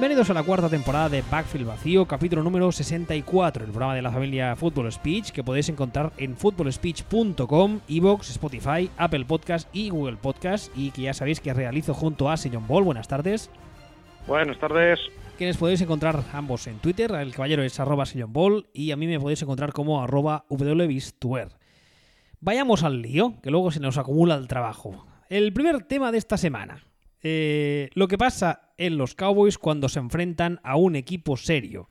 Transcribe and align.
Bienvenidos 0.00 0.30
a 0.30 0.34
la 0.34 0.42
cuarta 0.42 0.70
temporada 0.70 1.10
de 1.10 1.22
Backfield 1.30 1.66
Vacío, 1.66 2.06
capítulo 2.06 2.42
número 2.42 2.72
64, 2.72 3.66
el 3.66 3.70
programa 3.70 3.94
de 3.94 4.00
la 4.00 4.10
familia 4.10 4.56
Football 4.56 4.90
Speech 4.90 5.30
que 5.30 5.44
podéis 5.44 5.68
encontrar 5.68 6.10
en 6.16 6.38
footballspeech.com, 6.38 7.80
Evox, 7.86 8.30
Spotify, 8.30 8.90
Apple 8.96 9.26
Podcast 9.26 9.68
y 9.74 9.90
Google 9.90 10.16
Podcast 10.16 10.72
y 10.74 10.90
que 10.90 11.02
ya 11.02 11.12
sabéis 11.12 11.40
que 11.40 11.52
realizo 11.52 11.92
junto 11.92 12.30
a 12.30 12.38
Sillon 12.38 12.66
Ball. 12.66 12.84
Buenas 12.84 13.08
tardes. 13.08 13.50
Buenas 14.26 14.58
tardes. 14.58 14.98
Quienes 15.36 15.58
podéis 15.58 15.82
encontrar 15.82 16.24
ambos 16.32 16.66
en 16.66 16.78
Twitter, 16.78 17.10
el 17.12 17.34
caballero 17.34 17.62
es 17.62 17.78
arroba 17.78 18.06
Sillon 18.06 18.32
Ball 18.32 18.68
y 18.72 18.92
a 18.92 18.96
mí 18.96 19.06
me 19.06 19.20
podéis 19.20 19.42
encontrar 19.42 19.74
como 19.74 20.02
arroba 20.02 20.46
wbistuer. 20.48 21.50
Vayamos 22.40 22.84
al 22.84 23.02
lío, 23.02 23.34
que 23.42 23.50
luego 23.50 23.70
se 23.70 23.80
nos 23.80 23.98
acumula 23.98 24.36
el 24.36 24.48
trabajo. 24.48 25.06
El 25.28 25.52
primer 25.52 25.82
tema 25.82 26.10
de 26.10 26.16
esta 26.16 26.38
semana. 26.38 26.86
Eh, 27.22 27.90
lo 27.92 28.08
que 28.08 28.16
pasa 28.16 28.69
en 28.80 28.96
los 28.96 29.14
Cowboys 29.14 29.58
cuando 29.58 29.88
se 29.88 29.98
enfrentan 29.98 30.58
a 30.64 30.76
un 30.76 30.96
equipo 30.96 31.36
serio. 31.36 31.90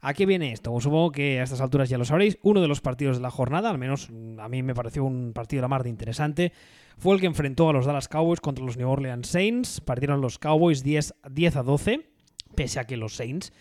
¿A 0.00 0.12
qué 0.12 0.26
viene 0.26 0.52
esto? 0.52 0.72
Pues 0.72 0.84
supongo 0.84 1.12
que 1.12 1.40
a 1.40 1.44
estas 1.44 1.60
alturas 1.60 1.88
ya 1.88 1.98
lo 1.98 2.04
sabréis. 2.04 2.38
Uno 2.42 2.60
de 2.60 2.68
los 2.68 2.80
partidos 2.80 3.16
de 3.16 3.22
la 3.22 3.30
jornada, 3.30 3.70
al 3.70 3.78
menos 3.78 4.10
a 4.38 4.48
mí 4.48 4.62
me 4.62 4.74
pareció 4.74 5.04
un 5.04 5.32
partido 5.32 5.60
de 5.60 5.62
la 5.62 5.68
mar 5.68 5.84
de 5.84 5.88
interesante, 5.88 6.52
fue 6.98 7.14
el 7.14 7.20
que 7.20 7.26
enfrentó 7.26 7.70
a 7.70 7.72
los 7.72 7.86
Dallas 7.86 8.08
Cowboys 8.08 8.40
contra 8.40 8.64
los 8.64 8.76
New 8.76 8.90
Orleans 8.90 9.28
Saints. 9.28 9.80
Partieron 9.80 10.20
los 10.20 10.38
Cowboys 10.38 10.82
10, 10.82 11.14
10 11.30 11.56
a 11.56 11.62
12, 11.62 12.10
pese 12.56 12.80
a 12.80 12.84
que 12.84 12.96
los 12.96 13.14
Saints 13.14 13.52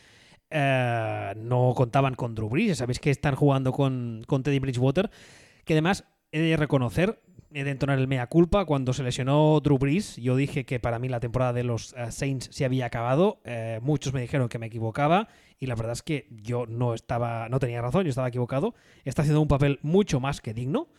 eh, 0.50 1.34
no 1.38 1.73
contaban 1.75 2.16
con 2.16 2.34
Drew 2.34 2.50
Brees. 2.50 2.80
Sabéis 2.80 3.00
que 3.00 3.12
están 3.12 3.36
jugando 3.36 3.72
con, 3.72 4.23
con 4.28 4.42
Teddy 4.42 4.59
Bridgewater, 4.59 5.12
que 5.66 5.73
además 5.73 6.06
he 6.31 6.40
de 6.40 6.58
reconocer, 6.58 7.22
he 7.56 7.64
de 7.64 7.72
entonar 7.72 7.98
el 8.00 8.08
mea 8.08 8.28
culpa. 8.28 8.66
Cuando 8.66 8.92
se 8.92 9.02
lesionó 9.02 9.61
Drew 9.61 9.78
Brees, 9.78 10.17
yo 10.17 10.36
dije 10.36 10.66
que 10.66 10.81
para 10.81 11.00
mí 11.00 11.08
la 11.08 11.22
temporada 11.22 11.53
de 11.53 11.64
los 11.64 11.94
uh, 11.94 12.12
Saints 12.12 12.50
se 12.52 12.66
había 12.66 12.86
acabado. 12.86 13.39
Eh, 13.45 13.80
muchos 13.81 14.14
me 14.14 14.20
dijeron 14.20 14.50
que 14.50 14.59
me 14.59 14.66
equivocaba 14.66 15.30
y 15.58 15.67
la 15.67 15.75
verdad 15.75 15.94
es 15.94 16.03
que 16.03 16.28
yo 16.30 16.66
no 16.67 16.94
estaba, 16.94 17.47
no 17.47 17.59
tenía 17.59 17.81
razón, 17.81 18.03
yo 18.03 18.09
estaba 18.09 18.28
equivocado. 18.28 18.75
Está 19.06 19.22
haciendo 19.22 19.39
un 19.39 19.47
papel 19.47 19.80
mucho 19.84 20.20
más 20.20 20.42
que 20.42 20.53
digno. 20.53 20.89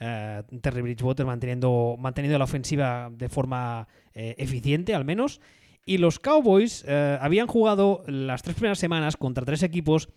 Uh, 0.00 0.58
Terry 0.60 0.80
Bridgewater 0.80 1.26
manteniendo, 1.26 1.96
manteniendo 1.98 2.38
la 2.38 2.44
ofensiva 2.44 3.10
de 3.12 3.28
forma 3.28 3.86
eh, 4.14 4.34
eficiente, 4.38 4.94
al 4.94 5.04
menos. 5.04 5.42
Y 5.84 5.98
los 5.98 6.18
Cowboys 6.18 6.84
habían 6.88 7.46
jugado 7.46 8.04
las 8.06 8.42
tres 8.42 8.54
primeras 8.54 8.78
semanas 8.78 9.16
contra 9.16 9.44
tres 9.44 9.62
equipos 9.62 10.08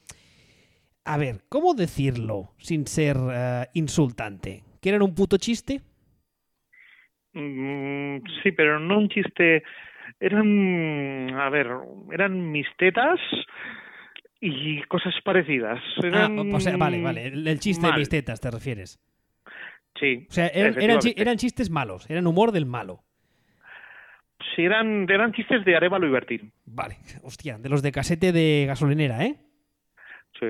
a 1.06 1.18
ver, 1.18 1.46
¿cómo 1.50 1.74
decirlo 1.74 2.54
sin 2.60 2.86
ser 2.86 3.18
insultante? 3.74 4.64
¿Que 4.84 4.90
eran 4.90 5.02
un 5.02 5.16
puto 5.16 5.38
chiste? 5.38 5.80
Mm, 7.32 8.18
sí, 8.44 8.52
pero 8.52 8.82
no 8.82 9.00
un 9.00 9.08
chiste. 9.08 9.64
Eran, 10.20 11.34
a 11.40 11.50
ver, 11.50 11.68
eran 12.12 12.52
mis 12.52 12.68
tetas 12.78 13.18
y 14.42 14.82
cosas 14.84 15.14
parecidas. 15.24 15.80
Eran... 16.04 16.38
Ah, 16.38 16.56
o 16.58 16.60
sea, 16.60 16.76
vale, 16.76 17.02
vale. 17.02 17.28
El, 17.28 17.48
el 17.48 17.60
chiste 17.62 17.84
mal. 17.84 17.94
de 17.94 18.00
mis 18.00 18.10
tetas, 18.10 18.42
¿te 18.42 18.52
refieres? 18.52 19.00
Sí. 19.98 20.28
O 20.30 20.34
sea, 20.34 20.48
eran, 20.48 20.82
eran, 20.82 21.00
chi 21.00 21.14
eran, 21.16 21.38
chistes 21.38 21.70
malos, 21.70 22.10
eran 22.10 22.28
humor 22.28 22.52
del 22.52 22.66
malo. 22.66 23.06
Sí, 24.54 24.64
eran, 24.64 25.10
eran 25.10 25.32
chistes 25.32 25.64
de 25.64 25.78
Arevalo 25.78 26.08
y 26.08 26.12
Bertín. 26.12 26.52
Vale, 26.66 26.98
hostia, 27.22 27.58
de 27.58 27.70
los 27.70 27.82
de 27.82 27.94
casete 27.94 28.34
de 28.34 28.66
gasolinera, 28.68 29.24
¿eh? 29.24 29.38
Sí, 30.40 30.46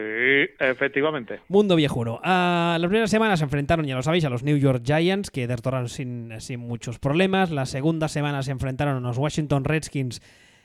efectivamente. 0.60 1.42
Mundo 1.50 1.76
viejuno. 1.76 2.16
Uh, 2.24 2.78
la 2.78 2.86
primera 2.88 3.08
semana 3.08 3.36
se 3.36 3.44
enfrentaron, 3.44 3.86
ya 3.86 3.96
lo 3.96 4.02
sabéis, 4.02 4.24
a 4.24 4.30
los 4.30 4.44
New 4.44 4.58
York 4.58 4.82
Giants, 4.86 5.30
que 5.30 5.46
derrotaron 5.46 5.90
sin, 5.90 6.40
sin 6.40 6.62
muchos 6.62 7.00
problemas. 7.00 7.52
La 7.52 7.66
segunda 7.66 8.08
semana 8.08 8.44
se 8.44 8.52
enfrentaron 8.52 8.98
a 8.98 9.08
los 9.08 9.18
Washington 9.18 9.66
Redskins, 9.66 10.22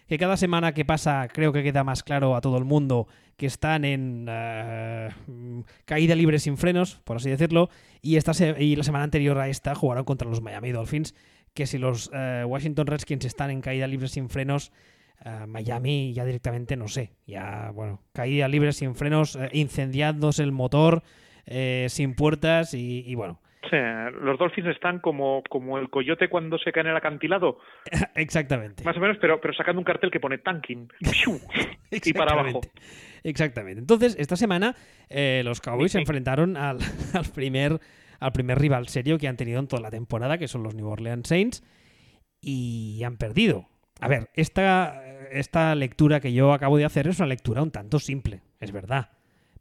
que 0.07 0.19
cada 0.19 0.37
semana 0.37 0.73
que 0.73 0.85
pasa 0.85 1.27
creo 1.33 1.53
que 1.53 1.65
queda 1.65 1.83
más 1.83 2.03
claro 2.05 2.37
a 2.37 2.41
todo 2.41 2.59
el 2.59 2.65
mundo 2.65 3.09
que 3.37 3.47
están 3.47 3.85
en 3.85 4.29
uh, 4.29 5.65
caída 5.85 6.15
libre 6.15 6.39
sin 6.39 6.57
frenos, 6.57 7.01
por 7.05 7.17
así 7.17 7.29
decirlo. 7.29 7.71
Y, 8.01 8.17
esta 8.17 8.35
se 8.35 8.55
y 8.63 8.77
la 8.77 8.85
semana 8.85 9.05
anterior 9.05 9.39
a 9.39 9.49
esta 9.49 9.75
jugaron 9.75 10.05
contra 10.05 10.29
los 10.29 10.41
Miami 10.41 10.71
Dolphins, 10.71 11.15
que 11.55 11.67
si 11.67 11.79
los 11.79 12.09
uh, 12.09 12.47
Washington 12.47 12.87
Redskins 12.87 13.25
están 13.25 13.51
en 13.51 13.61
caída 13.63 13.89
libre 13.89 14.09
sin 14.09 14.29
frenos, 14.29 14.73
Uh, 15.25 15.49
Miami 15.49 16.13
ya 16.13 16.25
directamente 16.25 16.77
no 16.77 16.87
sé, 16.87 17.11
ya 17.27 17.73
bueno, 17.75 18.01
caída 18.13 18.47
libre 18.47 18.73
sin 18.73 18.95
frenos, 18.95 19.35
eh, 19.35 19.49
incendiándose 19.53 20.45
el 20.45 20.53
motor, 20.53 21.03
eh, 21.45 21.87
sin 21.89 22.15
puertas 22.15 22.73
y, 22.73 23.03
y 23.05 23.15
bueno. 23.17 23.41
Sí, 23.69 23.77
los 24.23 24.39
Dolphins 24.39 24.69
están 24.69 24.99
como, 25.01 25.43
como 25.49 25.79
el 25.79 25.91
coyote 25.91 26.29
cuando 26.29 26.59
se 26.59 26.73
cae 26.73 26.83
en 26.83 26.91
el 26.91 26.97
acantilado. 26.97 27.59
Exactamente. 28.15 28.85
Más 28.85 28.97
o 28.97 29.01
menos, 29.01 29.19
pero, 29.21 29.41
pero 29.41 29.53
sacando 29.53 29.81
un 29.81 29.85
cartel 29.85 30.11
que 30.11 30.21
pone 30.21 30.39
tanking. 30.39 30.89
y 31.91 32.13
para 32.13 32.33
abajo. 32.33 32.61
Exactamente. 33.25 33.81
Entonces, 33.81 34.17
esta 34.19 34.37
semana 34.37 34.75
eh, 35.09 35.43
los 35.45 35.61
Cowboys 35.61 35.93
se 35.93 35.99
enfrentaron 35.99 36.57
al, 36.57 36.79
al, 37.15 37.27
primer, 37.35 37.81
al 38.21 38.33
primer 38.33 38.59
rival 38.59 38.89
serio 38.89 39.19
que 39.19 39.29
han 39.29 39.37
tenido 39.37 39.61
en 39.61 39.67
toda 39.67 39.83
la 39.83 39.91
temporada, 39.91 40.39
que 40.39 40.49
son 40.49 40.63
los 40.63 40.75
New 40.75 40.89
Orleans 40.89 41.29
Saints, 41.29 41.65
y 42.41 43.03
han 43.05 43.17
perdido. 43.17 43.67
A 44.01 44.09
ver, 44.09 44.31
esta, 44.35 45.03
esta 45.31 45.75
lectura 45.75 46.21
que 46.21 46.33
yo 46.33 46.53
acabo 46.53 46.79
de 46.79 46.85
hacer 46.85 47.09
es 47.09 47.19
una 47.19 47.29
lectura 47.29 47.63
un 47.63 47.71
tanto 47.71 47.99
simple, 47.99 48.43
es 48.61 48.73
verdad. 48.73 49.11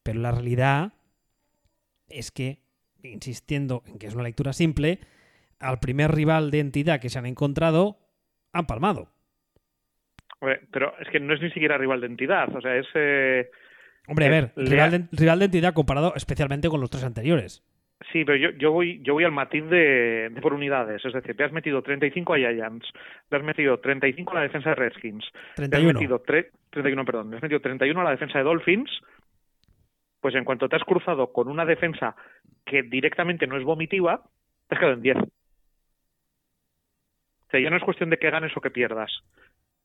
Pero 0.03 0.19
la 0.19 0.31
realidad 0.31 0.93
es 2.09 2.31
que, 2.31 2.59
insistiendo 3.03 3.83
en 3.87 3.99
que 3.99 4.07
es 4.07 4.13
una 4.13 4.23
lectura 4.23 4.53
simple, 4.53 4.99
al 5.59 5.79
primer 5.79 6.11
rival 6.11 6.51
de 6.51 6.59
entidad 6.59 6.99
que 6.99 7.09
se 7.09 7.19
han 7.19 7.25
encontrado, 7.25 7.97
han 8.53 8.67
palmado. 8.67 9.09
Pero 10.39 10.93
es 10.99 11.09
que 11.09 11.19
no 11.19 11.33
es 11.33 11.41
ni 11.41 11.49
siquiera 11.51 11.77
rival 11.77 12.01
de 12.01 12.07
entidad, 12.07 12.55
o 12.55 12.61
sea, 12.61 12.75
es... 12.75 12.85
Eh, 12.93 13.49
Hombre, 14.07 14.27
a 14.27 14.29
ver, 14.29 14.53
rival 14.55 14.91
de, 14.91 15.07
rival 15.11 15.39
de 15.39 15.45
entidad 15.45 15.73
comparado 15.73 16.13
especialmente 16.15 16.69
con 16.69 16.79
los 16.79 16.89
tres 16.89 17.03
anteriores. 17.03 17.63
Sí, 18.11 18.23
pero 18.25 18.37
yo, 18.37 18.51
yo 18.51 18.71
voy 18.71 19.01
yo 19.01 19.13
voy 19.13 19.23
al 19.23 19.31
matiz 19.31 19.63
de, 19.65 20.29
de, 20.29 20.41
por 20.41 20.53
unidades. 20.53 21.03
Es 21.03 21.13
decir, 21.13 21.35
te 21.35 21.43
has 21.43 21.51
metido 21.51 21.81
35 21.81 22.33
a 22.33 22.37
Giants, 22.37 22.87
te 23.27 23.35
has 23.35 23.43
metido 23.43 23.79
35 23.79 24.31
a 24.31 24.35
la 24.35 24.41
defensa 24.41 24.69
de 24.69 24.75
Redskins, 24.75 25.25
31. 25.55 25.69
te 25.69 25.77
has 25.77 25.93
metido 25.93 26.19
31, 26.19 27.05
perdón, 27.05 27.31
te 27.31 27.37
has 27.37 27.41
metido 27.41 27.59
31 27.59 27.99
a 27.99 28.03
la 28.03 28.11
defensa 28.11 28.37
de 28.37 28.43
Dolphins. 28.43 28.91
Pues 30.21 30.35
en 30.35 30.45
cuanto 30.45 30.69
te 30.69 30.75
has 30.75 30.83
cruzado 30.83 31.31
con 31.31 31.47
una 31.47 31.65
defensa 31.65 32.15
que 32.65 32.83
directamente 32.83 33.47
no 33.47 33.57
es 33.57 33.63
vomitiva, 33.63 34.21
te 34.67 34.75
has 34.75 34.79
quedado 34.79 34.95
en 34.95 35.01
10. 35.01 35.17
O 35.17 35.29
sea, 37.49 37.59
ya 37.59 37.69
no 37.69 37.77
es 37.77 37.83
cuestión 37.83 38.09
de 38.09 38.17
que 38.17 38.29
ganes 38.29 38.55
o 38.55 38.61
que 38.61 38.71
pierdas. 38.71 39.11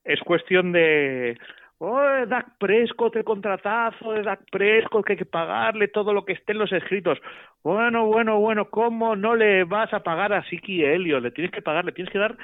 Es 0.03 0.19
cuestión 0.19 0.71
de 0.71 1.37
oh, 1.77 2.25
Dak 2.27 2.57
Prescott, 2.57 3.15
el 3.15 3.23
contratazo 3.23 4.11
de 4.11 4.23
Dak 4.23 4.41
Prescott, 4.51 5.05
que 5.05 5.13
hay 5.13 5.17
que 5.17 5.25
pagarle 5.25 5.87
todo 5.87 6.13
lo 6.13 6.25
que 6.25 6.33
esté 6.33 6.51
en 6.51 6.59
los 6.59 6.71
escritos. 6.71 7.19
Bueno, 7.63 8.07
bueno, 8.07 8.39
bueno, 8.39 8.69
¿cómo 8.69 9.15
no 9.15 9.35
le 9.35 9.63
vas 9.63 9.93
a 9.93 10.03
pagar 10.03 10.33
a 10.33 10.43
Siki 10.43 10.83
Helio? 10.83 11.21
Le 11.21 11.31
tienes 11.31 11.51
que 11.51 11.61
pagar, 11.61 11.85
le 11.85 11.93
tienes 11.93 12.11
que 12.11 12.19
dar 12.19 12.37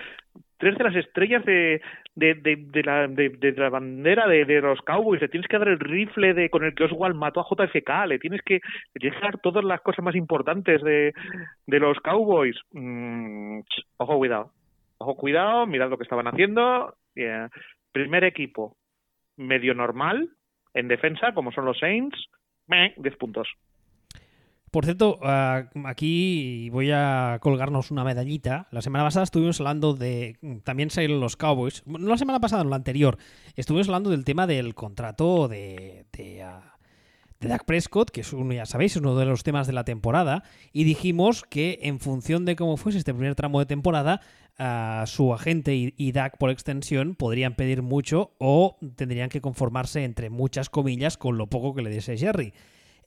tres 0.58 0.78
de 0.78 0.84
las 0.84 0.96
estrellas 0.96 1.44
de, 1.46 1.82
de, 2.16 2.36
de, 2.36 2.56
de 2.58 2.84
la, 2.84 3.08
de, 3.08 3.54
la 3.58 3.70
bandera 3.70 4.28
de, 4.28 4.46
los 4.62 4.80
Cowboys, 4.82 5.22
le 5.22 5.28
tienes 5.28 5.48
que 5.50 5.58
dar 5.58 5.68
el 5.68 5.80
rifle 5.80 6.34
de 6.34 6.50
con 6.50 6.64
el 6.64 6.74
que 6.74 6.86
Oswald 6.86 7.16
mató 7.16 7.42
a 7.42 7.48
JFK, 7.50 8.08
le 8.08 8.20
tienes 8.20 8.42
que, 8.44 8.56
le 8.94 9.00
tienes 9.00 9.20
que 9.20 9.38
todas 9.42 9.64
las 9.64 9.82
cosas 9.82 10.04
más 10.04 10.16
importantes 10.16 10.82
de, 10.84 11.14
de 11.68 11.80
los 11.80 11.98
Cowboys. 12.00 12.56
Mm, 12.72 13.60
ojo, 13.98 14.18
cuidado. 14.18 14.52
Ojo, 15.00 15.16
cuidado, 15.16 15.66
mirad 15.66 15.90
lo 15.90 15.98
que 15.98 16.04
estaban 16.04 16.28
haciendo. 16.28 16.94
Yeah. 17.16 17.50
Primer 17.92 18.24
equipo, 18.26 18.76
medio 19.38 19.74
normal 19.74 20.30
en 20.74 20.88
defensa, 20.88 21.34
como 21.34 21.52
son 21.52 21.66
los 21.66 21.80
Saints, 21.80 22.18
10 22.68 23.16
puntos. 23.18 23.48
Por 24.72 24.86
cierto, 24.86 25.20
uh, 25.22 25.88
aquí 25.88 26.70
voy 26.70 26.92
a 26.92 27.40
colgarnos 27.42 27.92
una 27.92 28.04
medallita. 28.04 28.68
La 28.72 28.82
semana 28.82 29.04
pasada 29.04 29.24
estuvimos 29.24 29.60
hablando 29.60 29.94
de. 29.94 30.38
También 30.64 30.92
salieron 30.92 31.20
los 31.20 31.36
Cowboys. 31.36 31.84
No 31.86 32.08
la 32.08 32.18
semana 32.18 32.40
pasada, 32.40 32.64
no 32.64 32.70
la 32.70 32.76
anterior. 32.76 33.18
Estuvimos 33.56 33.88
hablando 33.88 34.10
del 34.12 34.26
tema 34.26 34.48
del 34.48 34.76
contrato 34.76 35.48
de. 35.48 36.06
de 36.14 36.46
uh, 36.46 36.80
de 37.40 37.48
Dak 37.48 37.64
Prescott, 37.64 38.10
que 38.10 38.20
es 38.20 38.34
uno, 38.34 38.54
ya 38.54 38.66
sabéis, 38.66 38.98
es 38.98 39.02
uno 39.02 39.16
de 39.16 39.26
los 39.26 39.44
temas 39.44 39.66
de 39.66 39.72
la 39.72 39.86
temporada, 39.86 40.44
y 40.74 40.84
dijimos 40.84 41.44
que 41.44 41.80
en 41.84 42.02
función 42.02 42.44
de 42.44 42.58
cómo 42.58 42.76
fuese 42.76 42.98
este 42.98 43.14
primer 43.14 43.34
tramo 43.36 43.60
de 43.60 43.66
temporada, 43.66 44.20
uh, 44.60 45.08
su 45.08 45.34
agente 45.34 45.74
y, 45.74 45.94
y, 45.96 46.12
Dak 46.12 46.38
por 46.38 46.50
extensión 46.50 47.16
podrían 47.16 47.56
pedir 47.56 47.82
mucho 47.82 48.34
o 48.40 48.78
tendrían 48.98 49.30
que 49.30 49.40
conformarse 49.40 50.04
entre 50.04 50.30
muchas 50.30 50.70
comillas 50.70 51.18
con 51.18 51.38
lo 51.38 51.48
poco 51.48 51.74
que 51.74 51.82
le 51.82 51.90
diese 51.90 52.18
Jerry. 52.18 52.54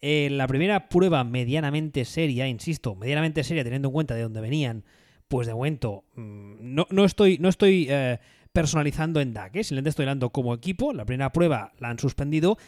En 0.05 0.37
la 0.37 0.49
primera 0.49 0.89
prueba 0.89 1.23
medianamente 1.23 2.05
seria, 2.05 2.49
insisto, 2.49 2.97
medianamente 2.97 3.45
seria 3.45 3.63
teniendo 3.63 3.89
en 3.89 3.93
cuenta 3.93 4.17
de 4.17 4.23
dónde 4.23 4.41
venían, 4.41 4.85
pues 5.29 5.47
de 5.47 5.55
momento 5.55 6.03
mmm, 6.17 6.55
no, 6.59 6.89
no, 6.91 7.05
estoy, 7.05 7.39
no 7.39 7.49
estoy 7.49 7.87
eh, 7.89 8.19
personalizando 8.53 9.21
en 9.21 9.33
Dak, 9.33 9.55
¿eh? 9.55 9.63
simplemente 9.63 9.91
estoy 9.91 10.03
hablando 10.03 10.31
como 10.31 10.55
equipo. 10.55 10.93
La 10.93 11.05
primera 11.05 11.31
prueba 11.31 11.73
la 11.79 11.91
han 11.91 12.01
suspendido 12.01 12.59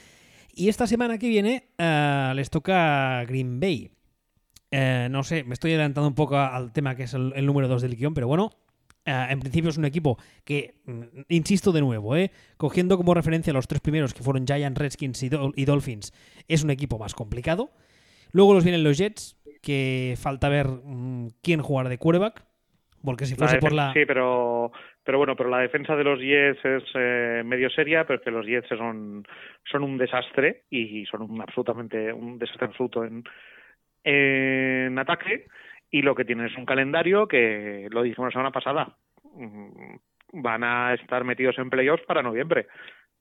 y 0.52 0.68
esta 0.68 0.86
semana 0.86 1.18
que 1.18 1.28
viene 1.28 1.70
uh, 1.80 2.34
les 2.34 2.50
toca 2.50 3.24
Green 3.24 3.58
Bay. 3.58 3.90
No 5.10 5.22
sé, 5.22 5.44
me 5.44 5.54
estoy 5.54 5.72
adelantando 5.72 6.08
un 6.08 6.14
poco 6.14 6.36
al 6.36 6.72
tema 6.72 6.96
que 6.96 7.04
es 7.04 7.14
el, 7.14 7.32
el 7.36 7.46
número 7.46 7.68
2 7.68 7.82
del 7.82 7.96
guion, 7.96 8.12
pero 8.12 8.26
bueno, 8.26 8.50
Ah, 9.06 9.28
en 9.30 9.40
principio 9.40 9.68
es 9.68 9.76
un 9.76 9.84
equipo 9.84 10.18
que, 10.44 10.76
mm, 10.86 11.02
insisto 11.28 11.72
de 11.72 11.82
nuevo, 11.82 12.16
¿eh? 12.16 12.30
cogiendo 12.56 12.96
como 12.96 13.12
referencia 13.12 13.52
los 13.52 13.68
tres 13.68 13.82
primeros 13.82 14.14
que 14.14 14.22
fueron 14.22 14.46
Giants, 14.46 14.78
Redskins 14.78 15.22
y, 15.22 15.30
y 15.56 15.64
Dolphins, 15.66 16.12
es 16.48 16.64
un 16.64 16.70
equipo 16.70 16.98
más 16.98 17.14
complicado. 17.14 17.70
Luego 18.32 18.54
los 18.54 18.64
vienen 18.64 18.82
los 18.82 18.96
Jets, 18.96 19.36
que 19.62 20.14
falta 20.16 20.48
ver 20.48 20.68
mm, 20.68 21.28
quién 21.42 21.60
jugar 21.60 21.88
de 21.88 21.98
quarterback, 21.98 22.44
porque 23.04 23.26
si 23.26 23.34
fuese 23.34 23.58
por 23.58 23.72
la... 23.74 23.92
Sí, 23.92 24.06
pero, 24.06 24.72
pero 25.04 25.18
bueno, 25.18 25.36
pero 25.36 25.50
la 25.50 25.58
defensa 25.58 25.94
de 25.94 26.04
los 26.04 26.18
Jets 26.18 26.64
es 26.64 26.84
eh, 26.94 27.42
medio 27.44 27.68
seria, 27.68 28.06
pero 28.06 28.18
es 28.18 28.24
que 28.24 28.30
los 28.30 28.46
Jets 28.46 28.68
son, 28.68 29.26
son 29.70 29.82
un 29.82 29.98
desastre 29.98 30.62
y 30.70 31.04
son 31.04 31.30
un 31.30 31.42
absolutamente 31.42 32.10
un 32.10 32.38
desastre 32.38 32.68
absoluto 32.68 33.04
en, 33.04 33.22
en 34.02 34.98
ataque 34.98 35.46
y 35.94 36.02
lo 36.02 36.16
que 36.16 36.24
tienen 36.24 36.46
es 36.46 36.58
un 36.58 36.66
calendario 36.66 37.28
que, 37.28 37.86
lo 37.92 38.02
dijimos 38.02 38.26
la 38.26 38.32
semana 38.32 38.50
pasada, 38.50 38.96
mm, 39.22 39.94
van 40.42 40.64
a 40.64 40.92
estar 40.94 41.22
metidos 41.22 41.56
en 41.58 41.70
playoffs 41.70 42.04
para 42.04 42.20
noviembre. 42.20 42.66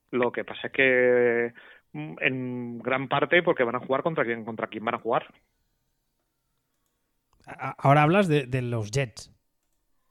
Lo 0.10 0.32
que 0.32 0.44
pasa 0.44 0.66
es 0.66 0.74
que 0.74 1.54
mm, 1.92 2.16
en 2.20 2.80
gran 2.80 3.08
parte 3.10 3.44
porque 3.44 3.64
van 3.64 3.76
a 3.76 3.80
jugar 3.80 4.02
contra 4.02 4.26
quién 4.26 4.44
contra 4.44 4.66
quién 4.66 4.84
van 4.84 4.96
a 4.96 5.00
jugar. 5.02 5.28
Ahora 7.78 8.02
hablas 8.02 8.28
de, 8.28 8.48
de 8.48 8.64
los 8.64 8.90
Jets. 8.90 9.32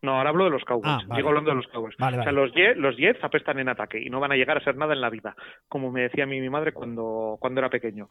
No, 0.02 0.18
ahora 0.18 0.30
hablo 0.30 0.44
de 0.44 0.50
los 0.50 0.64
Cowboys. 0.64 1.04
Ah, 1.08 1.16
Digo 1.16 1.30
hablando 1.30 1.50
de 1.50 1.56
los 1.56 1.66
Cowboys. 1.66 1.96
Vale, 1.98 2.20
O 2.20 2.22
sea, 2.22 2.30
los 2.30 2.52
Jets, 2.52 2.78
los 2.78 2.96
Jets 2.96 3.24
apestan 3.24 3.58
en 3.58 3.70
ataque 3.70 4.00
y 4.00 4.08
no 4.08 4.20
van 4.20 4.30
a 4.30 4.36
llegar 4.36 4.56
a 4.56 4.64
ser 4.64 4.76
nada 4.76 4.94
en 4.94 5.00
la 5.00 5.10
vida, 5.10 5.34
como 5.68 5.90
me 5.90 6.02
decía 6.02 6.24
a 6.24 6.26
mí 6.28 6.40
mi 6.40 6.50
madre 6.50 6.72
cuando, 6.72 7.38
cuando 7.40 7.60
era 7.60 7.70
pequeño. 7.70 8.08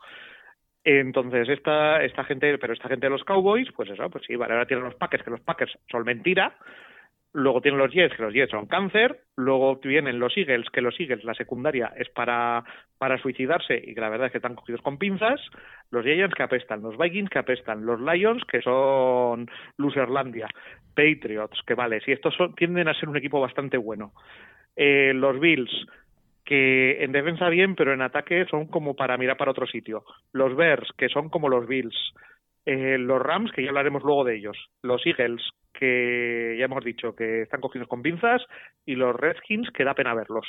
Entonces, 0.84 1.48
esta, 1.50 2.04
esta 2.04 2.24
gente, 2.24 2.58
pero 2.58 2.74
esta 2.74 2.90
gente 2.90 3.06
de 3.06 3.12
los 3.12 3.24
Cowboys, 3.24 3.72
pues 3.76 3.90
eso, 3.90 4.10
pues 4.10 4.24
sí, 4.26 4.36
vale, 4.36 4.54
ahora 4.54 4.66
tienen 4.66 4.86
los 4.86 4.96
Packers, 4.96 5.24
que 5.24 5.30
los 5.30 5.42
Packers 5.42 5.78
son 5.92 6.04
mentira, 6.04 6.58
luego 7.34 7.62
tienen 7.62 7.80
los 7.80 7.92
Jets, 7.92 8.16
que 8.16 8.24
los 8.24 8.34
Jets 8.34 8.52
son 8.52 8.66
cáncer, 8.66 9.22
luego 9.38 9.76
vienen 9.78 10.20
los 10.20 10.36
Eagles, 10.36 10.70
que 10.72 10.82
los 10.82 11.00
Eagles, 11.00 11.24
la 11.24 11.34
secundaria 11.34 11.94
es 11.96 12.10
para, 12.10 12.64
para 12.98 13.18
suicidarse 13.20 13.82
y 13.84 13.94
que 13.94 14.02
la 14.02 14.10
verdad 14.10 14.28
es 14.28 14.32
que 14.32 14.40
están 14.40 14.56
cogidos 14.56 14.82
con 14.82 14.98
pinzas, 14.98 15.40
los 15.92 16.04
Giants 16.04 16.36
que 16.36 16.44
apestan, 16.44 16.82
los 16.82 16.98
Vikings 16.98 17.30
que 17.30 17.40
apestan, 17.40 17.86
los 17.86 18.02
Lions 18.02 18.44
que 18.46 18.62
son 18.62 19.50
Loserlandia, 19.78 20.48
Patriots, 20.96 21.62
que 21.66 21.76
vale, 21.76 22.02
si 22.02 22.12
estos 22.12 22.36
son, 22.36 22.56
tienden 22.56 22.88
a 22.88 22.94
ser 22.94 23.08
un 23.08 23.18
equipo 23.18 23.40
bastante 23.40 23.78
bueno, 23.78 24.14
eh, 24.76 25.14
los 25.14 25.40
Bills, 25.40 25.86
que 26.52 27.02
en 27.02 27.14
defensa 27.14 27.48
bien, 27.48 27.78
pero 27.78 27.94
en 27.94 28.02
ataque 28.02 28.46
son 28.52 28.68
como 28.68 28.94
para 28.94 29.18
mirar 29.18 29.38
para 29.38 29.52
otro 29.52 29.66
sitio. 29.68 30.04
Los 30.34 30.54
Bears, 30.54 30.90
que 30.98 31.08
son 31.08 31.30
como 31.30 31.48
los 31.48 31.66
Bills. 31.66 31.96
Eh, 32.66 32.98
los 32.98 33.22
Rams, 33.22 33.54
que 33.54 33.64
ya 33.64 33.70
hablaremos 33.70 34.04
luego 34.04 34.26
de 34.26 34.36
ellos. 34.36 34.58
Los 34.82 35.02
Eagles, 35.06 35.42
que 35.72 36.58
ya 36.60 36.66
hemos 36.66 36.84
dicho 36.84 37.16
que 37.16 37.44
están 37.44 37.62
cogidos 37.62 37.88
con 37.88 38.02
pinzas. 38.02 38.42
Y 38.86 38.96
los 38.96 39.16
Redskins, 39.16 39.70
que 39.72 39.86
da 39.86 39.94
pena 39.94 40.14
verlos. 40.14 40.46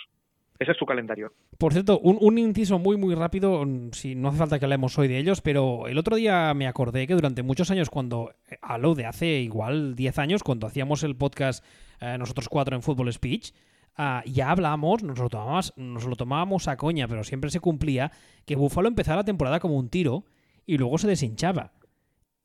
Ese 0.59 0.73
es 0.73 0.77
su 0.77 0.87
calendario. 0.87 1.35
Por 1.57 1.73
cierto, 1.73 2.01
un, 2.01 2.19
un, 2.21 2.37
inciso 2.37 2.81
muy, 2.81 2.97
muy 2.97 3.15
rápido, 3.15 3.65
si 3.93 4.17
no 4.17 4.31
hace 4.31 4.39
falta 4.39 4.59
que 4.59 4.65
hablemos 4.65 4.99
hoy 4.99 5.07
de 5.07 5.19
ellos, 5.19 5.41
pero 5.41 5.87
el 5.87 5.99
otro 5.99 6.17
día 6.17 6.53
me 6.55 6.67
acordé 6.67 7.07
que 7.07 7.15
durante 7.15 7.45
muchos 7.45 7.71
años, 7.71 7.91
cuando, 7.91 8.33
a 8.61 8.77
lo 8.77 8.97
de 8.97 9.07
hace 9.07 9.39
igual 9.39 9.95
10 9.95 10.19
años, 10.19 10.43
cuando 10.43 10.67
hacíamos 10.67 11.05
el 11.05 11.15
podcast 11.15 11.65
eh, 12.01 12.17
nosotros 12.19 12.49
cuatro 12.49 12.75
en 12.75 12.83
Fútbol 12.83 13.13
Speech, 13.13 13.53
Uh, 13.99 14.27
ya 14.27 14.51
hablamos, 14.51 15.03
nos 15.03 15.19
lo, 15.19 15.29
tomábamos, 15.29 15.75
nos 15.77 16.07
lo 16.07 16.17
tomábamos 16.17 16.67
a 16.69 16.77
coña, 16.77 17.07
pero 17.09 17.25
siempre 17.25 17.51
se 17.51 17.61
cumplía, 17.61 18.11
que 18.47 18.57
Buffalo 18.57 18.89
empezaba 18.89 19.19
la 19.19 19.25
temporada 19.25 19.61
como 19.61 19.77
un 19.77 19.91
tiro 19.91 20.25
y 20.65 20.79
luego 20.79 20.97
se 20.99 21.09
deshinchaba. 21.09 21.73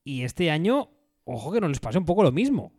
Y 0.03 0.23
este 0.23 0.51
año, 0.51 0.89
ojo 1.23 1.53
que 1.53 1.61
no 1.61 1.67
les 1.67 1.79
pase 1.79 1.97
un 1.97 2.05
poco 2.05 2.23
lo 2.23 2.31
mismo. 2.31 2.73